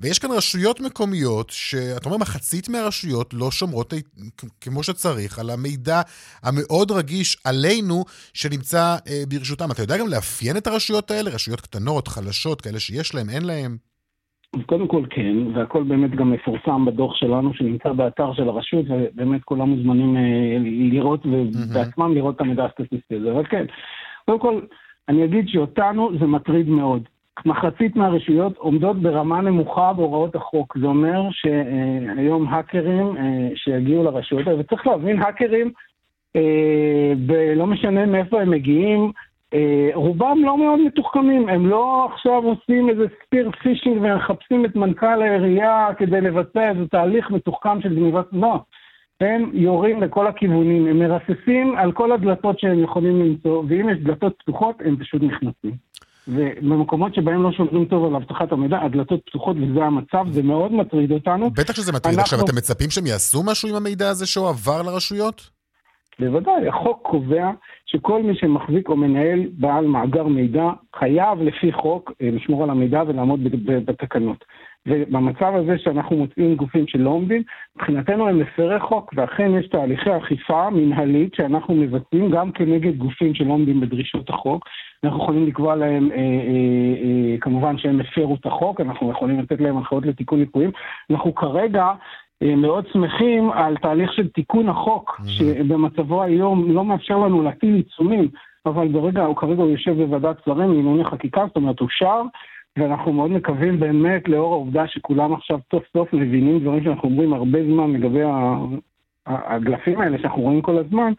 ויש 0.00 0.18
כאן 0.18 0.30
רשויות 0.30 0.80
מקומיות, 0.80 1.50
שאתה 1.50 2.08
אומר, 2.08 2.18
מחצית 2.18 2.68
מהרשויות 2.68 3.34
לא 3.34 3.50
שומרות 3.50 3.94
כמו 4.60 4.82
שצריך 4.82 5.38
על 5.38 5.50
המידע 5.50 6.00
המאוד 6.42 6.90
רגיש 6.90 7.36
עלינו 7.46 8.04
שנמצא 8.34 8.96
אה, 9.08 9.22
ברשותם. 9.28 9.70
אתה 9.72 9.82
יודע 9.82 9.98
גם 9.98 10.08
לאפיין 10.08 10.56
את 10.56 10.66
הרשויות 10.66 11.10
האלה? 11.10 11.30
רשויות 11.30 11.60
קטנות, 11.60 12.08
חלשות, 12.08 12.60
כאלה 12.60 12.80
שיש 12.80 13.14
להם, 13.14 13.28
אין 13.28 13.44
להם? 13.44 13.76
אז 14.54 14.60
קודם 14.66 14.88
כל 14.88 15.02
כן, 15.10 15.36
והכל 15.54 15.82
באמת 15.82 16.10
גם 16.10 16.32
מפורסם 16.32 16.84
בדוח 16.84 17.16
שלנו 17.16 17.54
שנמצא 17.54 17.92
באתר 17.92 18.32
של 18.34 18.48
הרשות, 18.48 18.84
ובאמת 18.88 19.40
כולם 19.44 19.68
מוזמנים 19.68 20.16
אה, 20.16 20.22
לראות 20.92 21.26
ובעצמם 21.26 22.14
לראות 22.14 22.36
את 22.36 22.40
המידע 22.40 22.64
הסטטיסטי 22.64 23.14
הזה, 23.16 23.32
אבל 23.32 23.46
כן. 23.46 23.64
קודם 24.24 24.38
כל, 24.38 24.60
אני 25.08 25.24
אגיד 25.24 25.48
שאותנו 25.48 26.10
זה 26.20 26.26
מטריד 26.26 26.68
מאוד. 26.68 27.02
מחצית 27.46 27.96
מהרשויות 27.96 28.56
עומדות 28.56 28.96
ברמה 29.02 29.40
נמוכה 29.40 29.92
בהוראות 29.92 30.34
החוק. 30.34 30.78
זה 30.80 30.86
אומר 30.86 31.28
שהיום 31.30 32.48
האקרים 32.48 33.16
אה, 33.16 33.48
שיגיעו 33.54 34.04
לרשויות 34.04 34.46
האלה, 34.46 34.60
וצריך 34.60 34.86
להבין, 34.86 35.22
האקרים, 35.22 35.70
לא 37.56 37.66
משנה 37.66 38.06
מאיפה 38.06 38.40
הם 38.40 38.50
מגיעים, 38.50 39.12
אה, 39.54 39.90
רובם 39.94 40.38
לא 40.44 40.58
מאוד 40.58 40.80
מתוחכמים, 40.80 41.48
הם 41.48 41.66
לא 41.66 42.08
עכשיו 42.12 42.42
עושים 42.44 42.90
איזה 42.90 43.06
ספיר 43.22 43.50
פישינג 43.62 43.98
ומחפשים 44.02 44.64
את 44.64 44.76
מנכ"ל 44.76 45.22
העירייה 45.22 45.88
כדי 45.98 46.20
לבצע 46.20 46.70
איזה 46.70 46.88
תהליך 46.88 47.30
מתוחכם 47.30 47.80
של 47.80 47.94
גניבת... 47.94 48.26
לא. 48.32 48.60
הם 49.20 49.50
יורים 49.52 50.02
לכל 50.02 50.26
הכיוונים, 50.26 50.86
הם 50.86 50.98
מרססים 50.98 51.76
על 51.76 51.92
כל 51.92 52.12
הדלתות 52.12 52.60
שהם 52.60 52.82
יכולים 52.82 53.20
למצוא, 53.20 53.62
ואם 53.68 53.88
יש 53.88 53.98
דלתות 53.98 54.34
פתוחות, 54.38 54.82
הם 54.84 54.96
פשוט 54.96 55.22
נכנסים. 55.22 55.87
ובמקומות 56.28 57.14
שבהם 57.14 57.42
לא 57.42 57.52
שומרים 57.52 57.84
טוב 57.84 58.04
על 58.04 58.16
אבטחת 58.16 58.52
המידע, 58.52 58.78
הדלתות 58.82 59.20
פתוחות 59.26 59.56
וזה 59.56 59.84
המצב, 59.84 60.24
זה 60.30 60.42
מאוד 60.42 60.72
מטריד 60.72 61.12
אותנו. 61.12 61.50
בטח 61.50 61.76
שזה 61.76 61.92
מטריד. 61.92 62.14
אנחנו- 62.18 62.22
עכשיו, 62.22 62.38
אתם 62.44 62.56
מצפים 62.56 62.90
שהם 62.90 63.06
יעשו 63.06 63.42
משהו 63.46 63.68
עם 63.68 63.74
המידע 63.74 64.08
הזה 64.08 64.26
שהועבר 64.26 64.82
לרשויות? 64.82 65.50
בוודאי, 66.20 66.68
החוק 66.68 66.98
קובע 67.10 67.50
שכל 67.86 68.22
מי 68.22 68.34
שמחזיק 68.34 68.88
או 68.88 68.96
מנהל 68.96 69.40
בעל 69.52 69.86
מאגר 69.86 70.26
מידע 70.26 70.64
חייב 70.98 71.42
לפי 71.42 71.72
חוק 71.72 72.12
אה, 72.22 72.28
לשמור 72.32 72.62
על 72.62 72.70
המידע 72.70 73.02
ולעמוד 73.06 73.40
בתקנות. 73.86 74.44
ובמצב 74.86 75.52
הזה 75.54 75.78
שאנחנו 75.78 76.16
מוצאים 76.16 76.54
גופים 76.54 76.86
שלא 76.86 77.10
עומדים, 77.10 77.42
מבחינתנו 77.76 78.28
הם 78.28 78.38
מפרי 78.38 78.80
חוק, 78.80 79.12
ואכן 79.16 79.50
יש 79.54 79.68
תהליכי 79.68 80.16
אכיפה 80.16 80.70
מנהלית 80.70 81.34
שאנחנו 81.34 81.74
מבצעים 81.74 82.30
גם 82.30 82.52
כנגד 82.52 82.96
גופים 82.96 83.34
שלא 83.34 83.52
עומדים 83.52 83.80
בדרישות 83.80 84.30
החוק. 84.30 84.64
אנחנו 85.04 85.22
יכולים 85.22 85.46
לקבוע 85.46 85.76
להם, 85.76 86.10
אה, 86.12 86.16
אה, 86.16 86.22
אה, 87.04 87.36
כמובן 87.40 87.78
שהם 87.78 88.00
הפרו 88.00 88.34
את 88.34 88.46
החוק, 88.46 88.80
אנחנו 88.80 89.10
יכולים 89.10 89.40
לתת 89.40 89.60
להם 89.60 89.76
הנחיות 89.76 90.06
לתיקון 90.06 90.38
ליקויים. 90.38 90.70
אנחנו 91.10 91.34
כרגע 91.34 91.92
אה, 92.42 92.56
מאוד 92.56 92.84
שמחים 92.92 93.50
על 93.50 93.76
תהליך 93.76 94.12
של 94.12 94.28
תיקון 94.28 94.68
החוק, 94.68 95.20
שבמצבו 95.26 96.22
היום 96.22 96.72
לא 96.72 96.84
מאפשר 96.84 97.18
לנו 97.18 97.42
להטיל 97.42 97.74
עיצומים, 97.74 98.28
אבל 98.66 98.88
ברגע, 98.88 99.24
הוא 99.24 99.36
כרגע 99.36 99.62
הוא 99.62 99.70
יושב 99.70 99.92
בוועדת 99.92 100.36
שרים 100.44 100.72
לענייני 100.72 101.04
חקיקה, 101.04 101.44
זאת 101.46 101.56
אומרת 101.56 101.80
אושר, 101.80 102.22
ואנחנו 102.78 103.12
מאוד 103.12 103.30
מקווים 103.30 103.80
באמת, 103.80 104.28
לאור 104.28 104.52
העובדה 104.52 104.86
שכולם 104.86 105.32
עכשיו 105.32 105.58
סוף 105.70 105.84
סוף 105.92 106.12
מבינים 106.12 106.58
דברים 106.58 106.84
שאנחנו 106.84 107.08
אומרים 107.08 107.32
הרבה 107.32 107.64
זמן 107.64 107.92
לגבי 107.92 108.22
הגלפים 109.26 110.00
האלה 110.00 110.18
שאנחנו 110.18 110.42
רואים 110.42 110.62
כל 110.62 110.78
הזמן, 110.78 111.12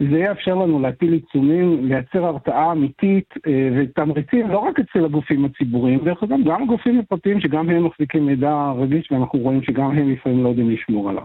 זה 0.00 0.18
יאפשר 0.18 0.54
לנו 0.54 0.80
להטיל 0.80 1.12
עיצומים, 1.12 1.86
לייצר 1.86 2.24
הרתעה 2.24 2.72
אמיתית 2.72 3.34
אה, 3.46 3.68
ותמריצים 3.76 4.50
לא 4.50 4.58
רק 4.58 4.78
אצל 4.78 5.04
הגופים 5.04 5.44
הציבוריים, 5.44 5.98
דרך 6.04 6.22
אגב, 6.22 6.38
גם 6.44 6.62
הגופים 6.62 6.98
הפרטיים 6.98 7.40
שגם 7.40 7.70
הם 7.70 7.86
מחזיקים 7.86 8.26
מידע 8.26 8.72
רגיש 8.78 9.12
ואנחנו 9.12 9.38
רואים 9.38 9.62
שגם 9.62 9.90
הם 9.90 10.10
לפעמים 10.10 10.44
לא 10.44 10.48
יודעים 10.48 10.70
לשמור 10.70 11.10
עליו. 11.10 11.24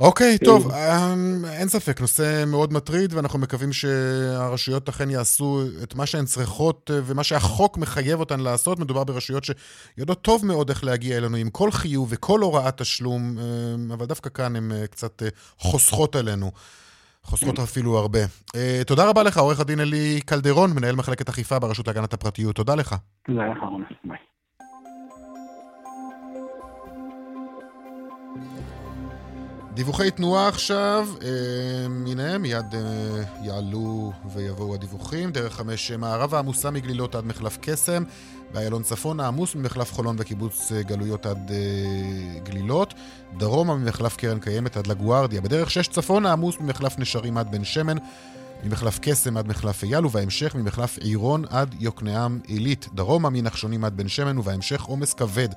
אוקיי, 0.00 0.38
טוב, 0.38 0.72
אמ, 0.72 1.44
אין 1.44 1.68
ספק, 1.68 2.00
נושא 2.00 2.44
מאוד 2.46 2.72
מטריד, 2.72 3.14
ואנחנו 3.14 3.38
מקווים 3.38 3.72
שהרשויות 3.72 4.88
אכן 4.88 5.10
יעשו 5.10 5.62
את 5.82 5.94
מה 5.94 6.06
שהן 6.06 6.24
צריכות 6.24 6.90
אה, 6.94 7.00
ומה 7.04 7.24
שהחוק 7.24 7.78
מחייב 7.78 8.20
אותן 8.20 8.40
לעשות. 8.40 8.78
מדובר 8.78 9.04
ברשויות 9.04 9.44
שיודעות 9.44 10.22
טוב 10.22 10.46
מאוד 10.46 10.70
איך 10.70 10.84
להגיע 10.84 11.16
אלינו 11.16 11.36
עם 11.36 11.50
כל 11.50 11.70
חיוב 11.70 12.08
וכל 12.10 12.40
הוראת 12.40 12.78
תשלום, 12.78 13.38
אמ, 13.38 13.92
אבל 13.92 14.06
דווקא 14.06 14.30
כאן 14.30 14.56
הן 14.56 14.72
אה, 14.72 14.86
קצת 14.86 15.22
אה, 15.22 15.28
חוסכות 15.58 16.16
עלינו. 16.16 16.50
חוסכות 17.22 17.58
אפילו 17.58 17.98
הרבה. 17.98 18.18
אה, 18.56 18.82
תודה 18.86 19.08
רבה 19.10 19.22
לך, 19.22 19.38
עורך 19.38 19.60
הדין 19.60 19.80
אלי 19.80 20.20
קלדרון, 20.26 20.70
מנהל 20.74 20.96
מחלקת 20.96 21.28
אכיפה 21.28 21.58
ברשות 21.58 21.86
להגנת 21.86 22.14
הפרטיות. 22.14 22.56
תודה 22.56 22.74
לך. 22.74 22.94
תודה 23.26 23.42
לך, 23.42 23.58
רונן. 23.70 23.84
ביי. 24.04 24.33
דיווחי 29.74 30.10
תנועה 30.10 30.48
עכשיו, 30.48 31.08
אה, 31.22 31.28
הנה, 32.06 32.38
מיד 32.38 32.74
אה, 32.74 33.22
יעלו 33.42 34.12
ויבואו 34.32 34.74
הדיווחים. 34.74 35.30
דרך 35.32 35.54
חמש 35.54 35.90
מערבה 35.90 36.38
עמוסה 36.38 36.70
מגלילות 36.70 37.14
עד 37.14 37.24
מחלף 37.24 37.58
קסם, 37.60 38.02
באיילון 38.52 38.82
צפון 38.82 39.20
העמוס 39.20 39.54
ממחלף 39.54 39.92
חולון 39.92 40.16
וקיבוץ 40.18 40.72
אה, 40.72 40.82
גלויות 40.82 41.26
עד 41.26 41.50
אה, 41.50 42.38
גלילות, 42.42 42.94
דרומה 43.36 43.76
ממחלף 43.76 44.16
קרן 44.16 44.38
קיימת 44.38 44.76
עד 44.76 44.86
לגוארדיה. 44.86 45.40
בדרך 45.40 45.70
שש 45.70 45.88
צפון 45.88 46.26
העמוס 46.26 46.60
ממחלף 46.60 46.98
נשרים 46.98 47.38
עד 47.38 47.50
בן 47.50 47.64
שמן, 47.64 47.96
ממחלף 48.64 48.98
קסם 49.02 49.36
עד 49.36 49.48
מחלף 49.48 49.82
אייל, 49.82 50.06
ובהמשך 50.06 50.54
ממחלף 50.54 50.98
עירון 50.98 51.44
עד 51.48 51.74
יוקנעם 51.80 52.40
עילית. 52.46 52.88
דרומה 52.94 53.30
מנחשונים 53.30 53.84
עד 53.84 53.96
בן 53.96 54.08
שמן, 54.08 54.38
ובהמשך 54.38 54.82
עומס 54.82 55.14
כבד 55.14 55.48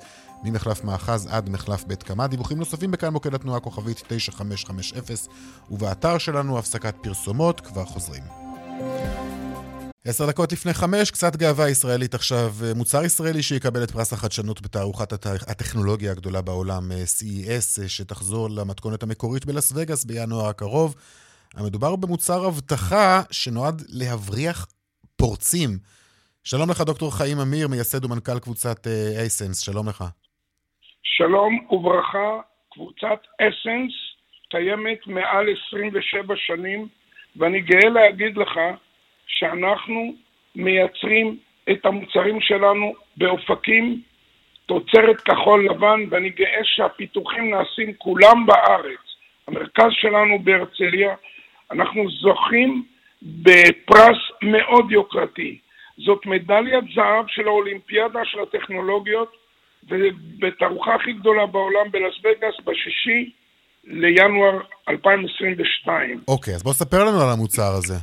ממחלף 0.43 0.83
מאחז 0.83 1.27
עד 1.31 1.49
מחלף 1.49 1.83
בית 1.83 2.03
קמה. 2.03 2.27
דיווחים 2.27 2.57
נוספים 2.57 2.91
בכאן 2.91 3.13
מוקד 3.13 3.33
התנועה 3.33 3.59
כוכבית 3.59 4.03
9550, 4.07 5.31
ובאתר 5.71 6.17
שלנו 6.17 6.59
הפסקת 6.59 6.95
פרסומות, 7.01 7.61
כבר 7.61 7.85
חוזרים. 7.85 8.23
עשר 10.05 10.25
דקות 10.27 10.51
לפני 10.51 10.73
חמש, 10.73 11.11
קצת 11.11 11.35
גאווה 11.35 11.69
ישראלית 11.69 12.15
עכשיו. 12.15 12.55
מוצר 12.75 13.03
ישראלי 13.03 13.43
שיקבל 13.43 13.83
את 13.83 13.91
פרס 13.91 14.13
החדשנות 14.13 14.61
בתערוכת 14.61 15.13
הט- 15.13 15.49
הטכנולוגיה 15.49 16.11
הגדולה 16.11 16.41
בעולם, 16.41 16.91
אה, 16.91 17.03
CES, 17.03 17.87
שתחזור 17.87 18.49
למתכונת 18.49 19.03
המקורית 19.03 19.45
בלאס 19.45 19.71
וגאס 19.75 20.03
בינואר 20.05 20.47
הקרוב. 20.47 20.95
המדובר 21.57 21.95
במוצר 21.95 22.47
אבטחה 22.47 23.21
שנועד 23.31 23.81
להבריח 23.99 24.67
פורצים. 25.17 25.69
שלום 26.43 26.69
לך, 26.69 26.81
דוקטור 26.81 27.17
חיים 27.17 27.37
אמיר, 27.39 27.67
מייסד 27.67 28.05
ומנכ"ל 28.05 28.39
קבוצת 28.39 28.87
אייסנס, 29.19 29.59
שלום 29.65 29.89
לך. 29.89 30.03
שלום 31.03 31.67
וברכה, 31.71 32.39
קבוצת 32.71 33.19
אסנס 33.41 33.93
קיימת 34.49 35.07
מעל 35.07 35.45
27 35.67 36.35
שנים, 36.37 36.87
ואני 37.35 37.61
גאה 37.61 37.89
להגיד 37.89 38.37
לך 38.37 38.53
שאנחנו 39.27 40.13
מייצרים 40.55 41.37
את 41.71 41.85
המוצרים 41.85 42.41
שלנו 42.41 42.93
באופקים, 43.17 44.01
תוצרת 44.65 45.21
כחול 45.21 45.65
לבן, 45.69 45.99
ואני 46.09 46.29
גאה 46.29 46.61
שהפיתוחים 46.63 47.49
נעשים 47.49 47.93
כולם 47.97 48.45
בארץ. 48.45 48.99
המרכז 49.47 49.91
שלנו 49.91 50.39
בהרצליה, 50.43 51.15
אנחנו 51.71 52.09
זוכים 52.21 52.83
בפרס 53.21 54.17
מאוד 54.41 54.91
יוקרתי. 54.91 55.57
זאת 56.05 56.25
מדליית 56.25 56.83
זהב 56.95 57.25
של 57.27 57.47
האולימפיאדה 57.47 58.19
של 58.25 58.39
הטכנולוגיות, 58.39 59.31
ובתערוכה 59.89 60.95
הכי 60.95 61.13
גדולה 61.13 61.45
בעולם 61.45 61.91
בלאס 61.91 62.13
וגאס 62.19 62.55
בשישי 62.65 63.31
לינואר 63.83 64.59
2022. 64.89 66.21
אוקיי, 66.27 66.53
אז 66.53 66.63
בוא 66.63 66.73
ספר 66.73 66.97
לנו 67.03 67.21
על 67.21 67.29
המוצר 67.33 67.71
הזה. 67.77 67.95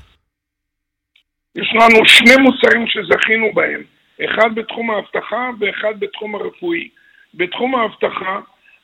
יש 1.56 1.68
לנו 1.74 2.06
שני 2.06 2.36
מוצרים 2.36 2.86
שזכינו 2.86 3.52
בהם, 3.54 3.82
אחד 4.24 4.54
בתחום 4.54 4.90
האבטחה 4.90 5.50
ואחד 5.60 6.00
בתחום 6.00 6.34
הרפואי. 6.34 6.88
בתחום 7.34 7.74
האבטחה, 7.74 8.40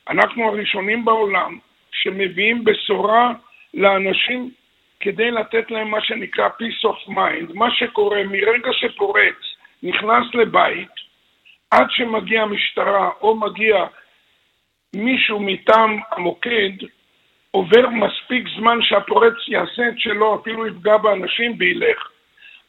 אנחנו 0.09 0.47
הראשונים 0.47 1.05
בעולם 1.05 1.57
שמביאים 1.91 2.63
בשורה 2.63 3.33
לאנשים 3.73 4.51
כדי 5.01 5.31
לתת 5.31 5.71
להם 5.71 5.91
מה 5.91 6.01
שנקרא 6.01 6.47
peace 6.47 6.89
of 6.89 7.09
mind. 7.09 7.53
מה 7.53 7.71
שקורה 7.71 8.23
מרגע 8.23 8.69
שפורץ 8.73 9.35
נכנס 9.83 10.33
לבית, 10.33 10.89
עד 11.71 11.87
שמגיע 11.89 12.41
המשטרה 12.41 13.09
או 13.21 13.35
מגיע 13.35 13.85
מישהו 14.95 15.39
מטעם 15.39 15.99
המוקד, 16.11 16.71
עובר 17.51 17.89
מספיק 17.89 18.47
זמן 18.57 18.77
שהפורץ 18.81 19.33
יעשה 19.47 19.87
את 19.87 19.99
שלו, 19.99 20.35
אפילו 20.41 20.67
יפגע 20.67 20.97
באנשים 20.97 21.55
וילך. 21.59 22.09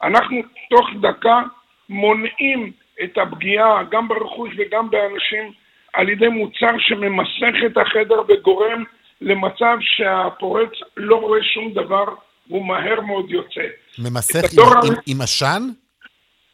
אנחנו 0.03 0.43
תוך 0.71 0.91
דקה 1.01 1.43
מונעים 1.89 2.73
את 3.05 3.19
הפגיעה 3.19 3.83
גם 3.91 4.09
ברכוש 4.09 4.51
וגם 4.57 4.91
באנשים 4.91 5.53
על 5.93 6.09
ידי 6.09 6.29
מוצר 6.29 6.79
שממסך 6.79 7.55
את 7.67 7.77
החדר 7.77 8.23
וגורם 8.29 8.85
למצב 9.23 9.77
שהפורץ 9.81 10.71
לא 10.97 11.17
רואה 11.17 11.41
שום 11.55 11.73
דבר 11.73 12.05
והוא 12.49 12.67
מהר 12.67 13.01
מאוד 13.01 13.31
יוצא. 13.31 13.67
ממסך 13.99 14.43
עם 15.07 15.21
עשן? 15.21 15.63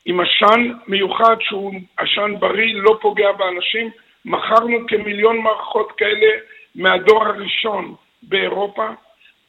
עם 0.05 0.21
עשן 0.21 0.73
מיוחד 0.89 1.37
שהוא 1.41 1.73
עשן 1.97 2.35
בריא, 2.39 2.75
לא 2.75 2.99
פוגע 3.01 3.33
באנשים. 3.33 3.91
מכרנו 4.25 4.79
כמיליון 4.89 5.39
מערכות 5.39 5.93
כאלה 5.97 6.27
מהדור 6.75 7.25
הראשון 7.25 7.95
באירופה. 8.23 8.89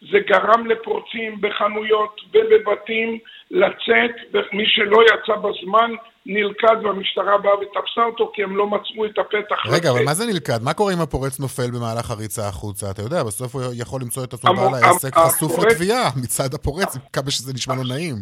זה 0.01 0.17
גרם 0.27 0.67
לפורצים 0.67 1.41
בחנויות 1.41 2.21
ובבתים 2.33 3.19
לצאת, 3.51 4.15
ומי 4.33 4.63
שלא 4.67 4.97
יצא 5.03 5.35
בזמן 5.35 5.91
נלכד 6.25 6.75
והמשטרה 6.83 7.37
באה 7.37 7.53
ותפסה 7.59 8.03
אותו 8.05 8.31
כי 8.33 8.43
הם 8.43 8.57
לא 8.57 8.67
מצאו 8.67 9.05
את 9.05 9.17
הפתח. 9.17 9.65
רגע, 9.65 9.91
אבל. 9.91 10.05
מה 10.05 10.13
זה 10.13 10.25
נלכד? 10.33 10.63
מה 10.63 10.73
קורה 10.73 10.93
אם 10.93 11.01
הפורץ 11.01 11.39
נופל 11.39 11.71
במהלך 11.71 12.11
הריצה 12.11 12.47
החוצה? 12.47 12.91
אתה 12.91 13.01
יודע, 13.01 13.23
בסוף 13.23 13.55
הוא 13.55 13.63
יכול 13.81 14.01
למצוא 14.01 14.23
את 14.23 14.33
עצמו 14.33 14.53
בעל 14.53 14.83
העסק 14.83 15.13
חשוף 15.15 15.65
לתביעה 15.65 16.09
מצד 16.23 16.53
הפורץ, 16.53 16.97
כמה 17.13 17.31
שזה 17.31 17.53
נשמע 17.53 17.75
לו 17.75 17.83
נעים. 17.83 18.15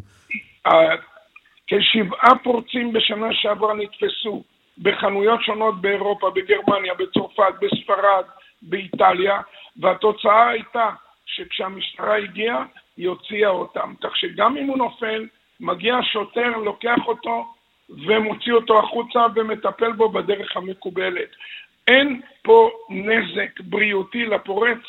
כשבעה 1.67 2.35
פורצים 2.43 2.93
בשנה 2.93 3.27
שעברה 3.31 3.73
נתפסו 3.73 4.43
בחנויות 4.77 5.39
שונות 5.43 5.81
באירופה, 5.81 6.29
בגרמניה, 6.35 6.93
בצרפת, 6.93 7.53
בספרד, 7.61 8.23
באיטליה, 8.61 9.41
והתוצאה 9.81 10.49
הייתה 10.49 10.89
שכשהמשטרה 11.27 12.17
הגיעה, 12.17 12.65
היא 12.97 13.07
הוציאה 13.07 13.49
אותם. 13.49 13.93
כך 14.01 14.17
שגם 14.17 14.57
אם 14.57 14.67
הוא 14.67 14.77
נופל, 14.77 15.25
מגיע 15.59 15.97
שוטר, 16.01 16.57
לוקח 16.57 16.97
אותו 17.07 17.53
ומוציא 17.89 18.53
אותו 18.53 18.79
החוצה 18.79 19.19
ומטפל 19.35 19.91
בו 19.91 20.09
בדרך 20.09 20.57
המקובלת. 20.57 21.29
אין 21.87 22.21
פה 22.41 22.69
נזק 22.89 23.59
בריאותי 23.59 24.25
לפורץ, 24.25 24.81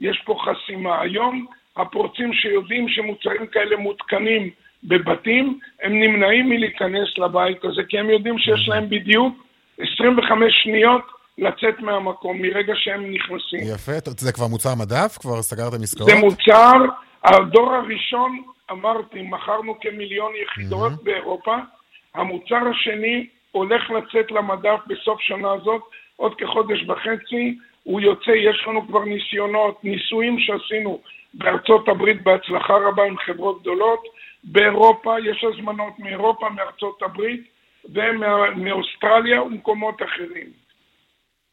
יש 0.00 0.22
פה 0.24 0.36
חסימה. 0.44 1.00
היום 1.00 1.46
הפורצים 1.76 2.32
שיודעים 2.32 2.88
שמוצרים 2.88 3.46
כאלה 3.46 3.76
מותקנים 3.76 4.50
בבתים, 4.84 5.58
הם 5.82 6.00
נמנעים 6.00 6.48
מלהיכנס 6.48 7.18
לבית 7.18 7.64
הזה, 7.64 7.82
כי 7.88 7.98
הם 7.98 8.10
יודעים 8.10 8.38
שיש 8.38 8.68
להם 8.68 8.88
בדיוק 8.88 9.46
25 9.78 10.54
שניות 10.62 11.19
לצאת 11.38 11.80
מהמקום 11.80 12.42
מרגע 12.42 12.72
שהם 12.76 13.10
נכנסים. 13.12 13.74
יפה, 13.74 13.92
זה 14.18 14.32
כבר 14.32 14.46
מוצר 14.46 14.74
מדף? 14.74 15.18
כבר 15.20 15.42
סגרתם 15.42 15.82
עסקאות? 15.82 16.10
זה 16.10 16.16
מוצר, 16.16 16.78
הדור 17.24 17.74
הראשון, 17.74 18.42
אמרתי, 18.70 19.22
מכרנו 19.22 19.80
כמיליון 19.80 20.32
יחידות 20.42 20.92
mm-hmm. 20.92 21.04
באירופה. 21.04 21.56
המוצר 22.14 22.60
השני 22.70 23.26
הולך 23.52 23.90
לצאת 23.90 24.30
למדף 24.30 24.78
בסוף 24.86 25.20
שנה 25.20 25.52
הזאת, 25.52 25.82
עוד 26.16 26.34
כחודש 26.34 26.84
וחצי. 26.88 27.58
הוא 27.82 28.00
יוצא, 28.00 28.30
יש 28.30 28.64
לנו 28.66 28.86
כבר 28.86 29.04
ניסיונות, 29.04 29.84
ניסויים 29.84 30.36
שעשינו 30.38 31.00
בארצות 31.34 31.88
הברית 31.88 32.22
בהצלחה 32.22 32.74
רבה 32.88 33.04
עם 33.04 33.18
חברות 33.18 33.60
גדולות. 33.60 34.00
באירופה 34.44 35.14
יש 35.24 35.44
הזמנות 35.44 35.98
מאירופה, 35.98 36.48
מארצות 36.48 37.02
הברית 37.02 37.40
ומאוסטרליה 37.84 39.42
ומקומות 39.42 40.02
אחרים. 40.02 40.46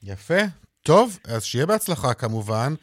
יפה. 0.08 0.41
טוב, 0.82 1.20
אז 1.28 1.43
שיהיה 1.43 1.66
בהצלחה 1.66 2.14
כמובן. 2.14 2.74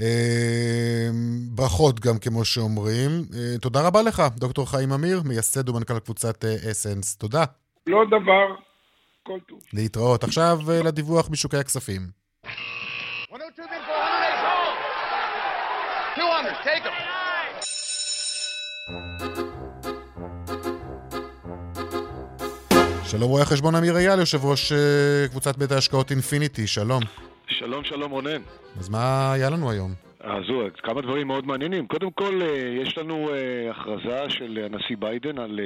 אה, 0.00 1.08
ברכות 1.50 2.00
גם, 2.00 2.18
כמו 2.18 2.44
שאומרים. 2.44 3.10
אה, 3.34 3.58
תודה 3.60 3.86
רבה 3.86 4.02
לך, 4.02 4.22
דוקטור 4.36 4.70
חיים 4.70 4.92
אמיר, 4.92 5.22
מייסד 5.24 5.68
ומנכ"ל 5.68 5.98
קבוצת 5.98 6.44
אסנס. 6.44 7.14
אה, 7.14 7.18
תודה. 7.18 7.44
לא 7.86 8.04
דבר, 8.06 8.54
כל 9.22 9.38
טוב. 9.48 9.58
להתראות. 9.72 10.24
עכשיו 10.24 10.58
לדיווח 10.84 11.30
משוקי 11.30 11.56
הכספים. 11.56 12.10
200, 16.16 16.54
take 16.64 16.86
שלום 23.10 23.30
רואה 23.30 23.42
החשבון 23.42 23.74
אמיר 23.74 23.96
אייל, 23.96 24.18
יושב 24.20 24.44
ראש 24.44 24.72
אה, 24.72 25.28
קבוצת 25.30 25.56
בית 25.56 25.72
ההשקעות 25.72 26.10
אינפיניטי, 26.10 26.66
שלום. 26.66 27.02
שלום, 27.46 27.84
שלום 27.84 28.10
רונן. 28.10 28.42
אז 28.78 28.88
מה 28.88 29.32
היה 29.32 29.50
לנו 29.50 29.70
היום? 29.70 29.90
אז 30.20 30.44
זהו, 30.46 30.62
כמה 30.82 31.00
דברים 31.00 31.26
מאוד 31.26 31.46
מעניינים. 31.46 31.86
קודם 31.86 32.10
כל, 32.10 32.42
אה, 32.42 32.78
יש 32.82 32.98
לנו 32.98 33.30
אה, 33.32 33.70
הכרזה 33.70 34.30
של 34.30 34.58
הנשיא 34.64 34.96
ביידן 34.98 35.38
על 35.38 35.60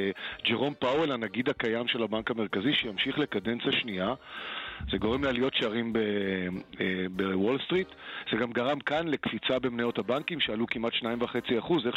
ג'רום 0.49 0.75
פאוול, 0.79 1.13
הנגיד 1.13 1.49
הקיים 1.49 1.89
של 1.89 2.03
הבנק 2.03 2.31
המרכזי, 2.31 2.73
שימשיך 2.75 3.19
לקדנציה 3.19 3.73
שנייה. 3.73 4.15
זה 4.91 4.99
גורם 4.99 5.25
לעליות 5.25 5.55
שערים 5.55 5.93
אה, 6.81 6.87
בוול 7.11 7.59
סטריט. 7.65 7.89
זה 8.31 8.37
גם 8.37 8.53
גרם 8.53 8.81
כאן 8.81 9.09
לקפיצה 9.09 9.59
במניות 9.59 9.99
הבנקים, 9.99 10.41
שעלו 10.41 10.67
כמעט 10.67 10.93
2.5%. 10.93 11.73
איך 11.87 11.97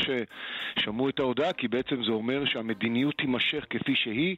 ששמעו 0.79 1.09
את 1.09 1.19
ההודעה, 1.19 1.53
כי 1.53 1.67
בעצם 1.67 2.03
זה 2.03 2.11
אומר 2.11 2.45
שהמדיניות 2.45 3.17
תימשך 3.17 3.65
כפי 3.69 3.95
שהיא, 3.95 4.35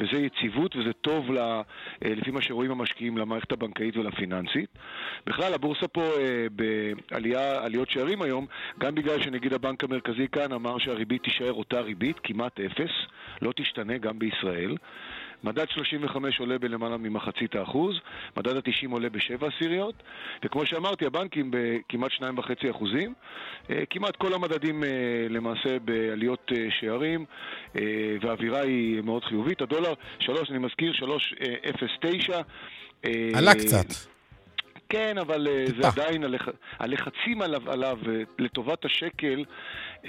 וזה 0.00 0.18
יציבות 0.18 0.76
וזה 0.76 0.92
טוב, 0.92 1.30
לה, 1.32 1.62
אה, 2.04 2.14
לפי 2.16 2.30
מה 2.30 2.42
שרואים 2.42 2.70
המשקיעים, 2.70 3.18
למערכת 3.18 3.52
הבנקאית 3.52 3.96
ולפיננסית. 3.96 4.70
בכלל, 5.26 5.54
הבורסה 5.54 5.88
פה 5.88 6.02
אה, 6.02 6.46
בעליות 7.10 7.90
שערים 7.90 8.22
היום, 8.22 8.46
גם 8.78 8.94
בגלל 8.94 9.22
שנגיד 9.22 9.52
הבנק 9.52 9.84
המרכזי 9.84 10.28
כאן 10.28 10.52
אמר 10.52 10.78
שהריבית 10.78 11.22
תישאר 11.22 11.52
אותה 11.52 11.80
ריבית, 11.80 12.16
כמעט 12.22 12.60
אפס, 12.60 12.90
לא 13.42 13.52
תשתנה 13.56 13.98
גם 13.98 14.18
בישראל. 14.18 14.76
מדד 15.44 15.68
35 15.68 16.38
עולה 16.40 16.58
בלמעלה 16.58 16.96
ממחצית 16.96 17.54
האחוז, 17.54 17.96
מדד 18.36 18.56
ה-90 18.56 18.90
עולה 18.90 19.08
בשבע 19.10 19.48
עשיריות, 19.48 19.94
וכמו 20.44 20.66
שאמרתי, 20.66 21.06
הבנקים 21.06 21.50
בכמעט 21.50 22.10
2.5 22.12 22.70
אחוזים. 22.70 23.14
אה, 23.70 23.82
כמעט 23.90 24.16
כל 24.16 24.34
המדדים 24.34 24.84
אה, 24.84 24.88
למעשה 25.30 25.78
בעליות 25.78 26.52
אה, 26.52 26.66
שערים, 26.80 27.24
והאווירה 28.20 28.60
היא 28.60 29.00
מאוד 29.00 29.24
חיובית. 29.24 29.60
הדולר, 29.62 29.94
3, 30.18 30.50
אני 30.50 30.58
מזכיר, 30.58 30.92
3.09. 30.92 32.32
עלה 33.34 33.54
קצת. 33.54 34.19
כן, 34.90 35.18
אבל 35.18 35.48
טיפה. 35.66 35.82
זה 35.82 35.88
עדיין, 35.88 36.24
הלח... 36.24 36.48
הלחצים 36.78 37.42
עליו, 37.42 37.70
עליו 37.70 37.98
לטובת 38.38 38.84
השקל 38.84 39.44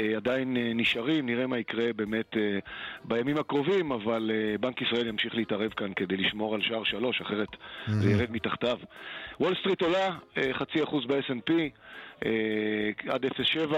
אה, 0.02 0.16
עדיין 0.16 0.58
אה, 0.58 0.72
נשארים, 0.76 1.26
נראה 1.26 1.48
מה 1.48 1.58
יקרה 1.58 1.94
באמת 1.96 2.38
אה, 2.38 2.60
בימים 3.04 3.38
הקרובים, 3.38 3.92
אבל 3.92 4.32
בנק 4.60 4.82
ישראל 4.82 5.08
ימשיך 5.08 5.36
להתערב 5.36 5.72
כאן 5.72 5.94
כדי 5.94 6.18
לשמור 6.18 6.56
על 6.56 6.62
שער 6.62 6.84
שלוש, 6.84 7.22
אחרת 7.22 7.48
זה 7.88 8.12
ירד 8.12 8.32
מתחתיו. 8.32 8.78
וול 9.40 9.56
סטריט 9.56 9.82
עולה 9.82 10.10
חצי 10.54 10.84
אחוז 10.84 11.06
ב-S&P. 11.06 11.52
עד 13.10 13.26
0.7, 13.26 13.76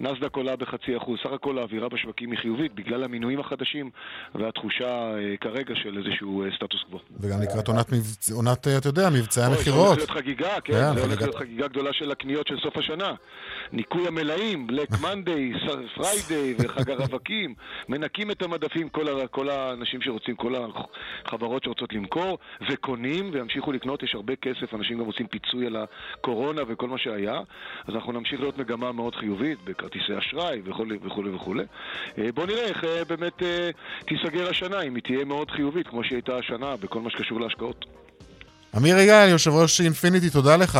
נאסד"ק 0.00 0.36
עולה 0.36 0.56
בחצי 0.56 0.96
אחוז. 0.96 1.18
סך 1.24 1.32
הכל 1.32 1.58
האווירה 1.58 1.88
בשווקים 1.88 2.30
היא 2.30 2.38
חיובית 2.38 2.74
בגלל 2.74 3.04
המינויים 3.04 3.40
החדשים 3.40 3.90
והתחושה 4.34 5.14
כרגע 5.40 5.74
של 5.74 5.98
איזשהו 5.98 6.44
סטטוס 6.56 6.80
קוו. 6.90 6.98
וגם 7.20 7.42
לקראת 7.42 7.68
עונת, 7.68 7.86
עונת, 8.32 8.68
אתה 8.78 8.88
יודע, 8.88 9.10
מבצעי 9.10 9.44
המכירות. 9.44 9.64
זה 9.64 9.88
הולך 9.88 9.98
להיות 9.98 10.10
חגיגה, 10.10 10.60
כן, 10.64 10.72
כן 10.72 10.94
זה 10.94 11.02
הולך 11.02 11.22
להיות 11.22 11.34
חגיגה 11.34 11.68
גדולה 11.68 11.92
של 11.92 12.10
הקניות 12.10 12.46
של 12.46 12.56
סוף 12.62 12.76
השנה. 12.76 13.14
ניקוי 13.72 14.06
המלאים, 14.08 14.66
Black 14.66 14.88
Monday, 15.02 15.52
Friday 15.94 16.54
וחג 16.58 16.90
הרווקים, 16.90 17.54
מנקים 17.88 18.30
את 18.30 18.42
המדפים, 18.42 18.88
כל, 18.88 19.08
ה, 19.08 19.26
כל 19.26 19.50
האנשים 19.50 20.02
שרוצים, 20.02 20.36
כל 20.36 20.54
החברות 21.24 21.64
שרוצות 21.64 21.92
למכור, 21.92 22.38
וקונים 22.70 23.30
וימשיכו 23.32 23.72
לקנות, 23.72 24.02
יש 24.02 24.14
הרבה 24.14 24.36
כסף, 24.36 24.74
אנשים 24.74 24.98
גם 24.98 25.04
עושים 25.04 25.26
פיצוי 25.26 25.66
על 25.66 25.76
הקורונה 25.76 26.62
וכל 26.68 26.88
מה 26.88 26.98
שהיה, 26.98 27.40
אז 27.88 27.94
אנחנו 27.94 28.12
נמשיך 28.12 28.40
להיות 28.40 28.58
מגמה 28.58 28.92
מאוד 28.92 29.14
חיובית 29.14 29.58
בכרטיסי 29.64 30.18
אשראי 30.18 30.62
וכולי 30.64 30.98
וכולי 31.04 31.30
וכולי. 31.30 31.64
אה, 32.18 32.32
בואו 32.34 32.46
נראה 32.46 32.64
איך 32.64 32.84
אה, 32.84 33.04
באמת 33.04 33.42
אה, 33.42 33.70
תיסגר 34.06 34.50
השנה, 34.50 34.80
אם 34.80 34.94
היא 34.94 35.02
תהיה 35.02 35.24
מאוד 35.24 35.50
חיובית, 35.50 35.88
כמו 35.88 36.04
שהיא 36.04 36.16
הייתה 36.16 36.36
השנה, 36.36 36.76
בכל 36.76 37.00
מה 37.00 37.10
שקשור 37.10 37.40
להשקעות. 37.40 37.84
אמיר 38.76 38.98
יגאל, 38.98 39.28
יושב 39.28 39.50
ראש 39.50 39.80
אינפיניטי, 39.80 40.30
תודה 40.30 40.56
לך. 40.56 40.78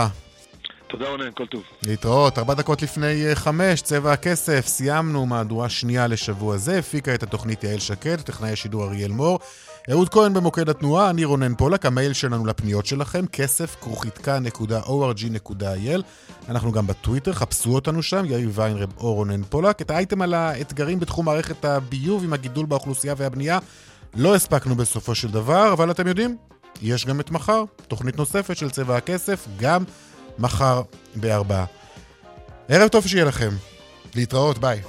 תודה 0.86 1.09
רונן, 1.09 1.30
כל 1.34 1.46
טוב. 1.46 1.62
להתראות. 1.86 2.38
ארבע 2.38 2.55
דקות 2.55 2.82
לפני 2.82 3.34
חמש, 3.34 3.82
צבע 3.82 4.12
הכסף. 4.12 4.66
סיימנו 4.66 5.26
מהדורה 5.26 5.68
שנייה 5.68 6.07
לשבוע 6.07 6.57
זה. 6.57 6.78
הפיקה 6.78 7.14
את 7.14 7.22
התוכנית 7.22 7.64
יעל 7.64 7.78
שקד, 7.78 8.20
טכנאי 8.20 8.50
השידור 8.50 8.84
אריאל 8.84 9.11
מור. 9.11 9.38
אהוד 9.90 10.08
כהן 10.08 10.34
במוקד 10.34 10.68
התנועה, 10.68 11.10
אני 11.10 11.24
רונן 11.24 11.54
פולק, 11.54 11.86
המייל 11.86 12.12
שלנו 12.12 12.46
לפניות 12.46 12.86
שלכם, 12.86 13.26
כסף 13.26 13.76
כרוכיתקה.org.il. 13.80 16.02
אנחנו 16.48 16.72
גם 16.72 16.86
בטוויטר, 16.86 17.32
חפשו 17.32 17.74
אותנו 17.74 18.02
שם, 18.02 18.24
יאיר 18.24 18.50
ויינרב 18.52 18.92
או 18.98 19.14
רונן 19.14 19.42
פולק. 19.42 19.82
את 19.82 19.90
האייטם 19.90 20.22
על 20.22 20.34
האתגרים 20.34 21.00
בתחום 21.00 21.24
מערכת 21.24 21.64
הביוב 21.64 22.24
עם 22.24 22.32
הגידול 22.32 22.66
באוכלוסייה 22.66 23.14
והבנייה 23.16 23.58
לא 24.14 24.34
הספקנו 24.34 24.74
בסופו 24.74 25.14
של 25.14 25.28
דבר, 25.28 25.72
אבל 25.72 25.90
אתם 25.90 26.06
יודעים, 26.06 26.36
יש 26.82 27.06
גם 27.06 27.20
את 27.20 27.30
מחר, 27.30 27.64
תוכנית 27.88 28.16
נוספת 28.16 28.56
של 28.56 28.70
צבע 28.70 28.96
הכסף, 28.96 29.46
גם 29.60 29.84
מחר 30.38 30.82
בארבעה. 31.14 31.64
ערב 32.68 32.88
טוב 32.88 33.06
שיהיה 33.06 33.24
לכם. 33.24 33.50
להתראות, 34.14 34.58
ביי. 34.58 34.82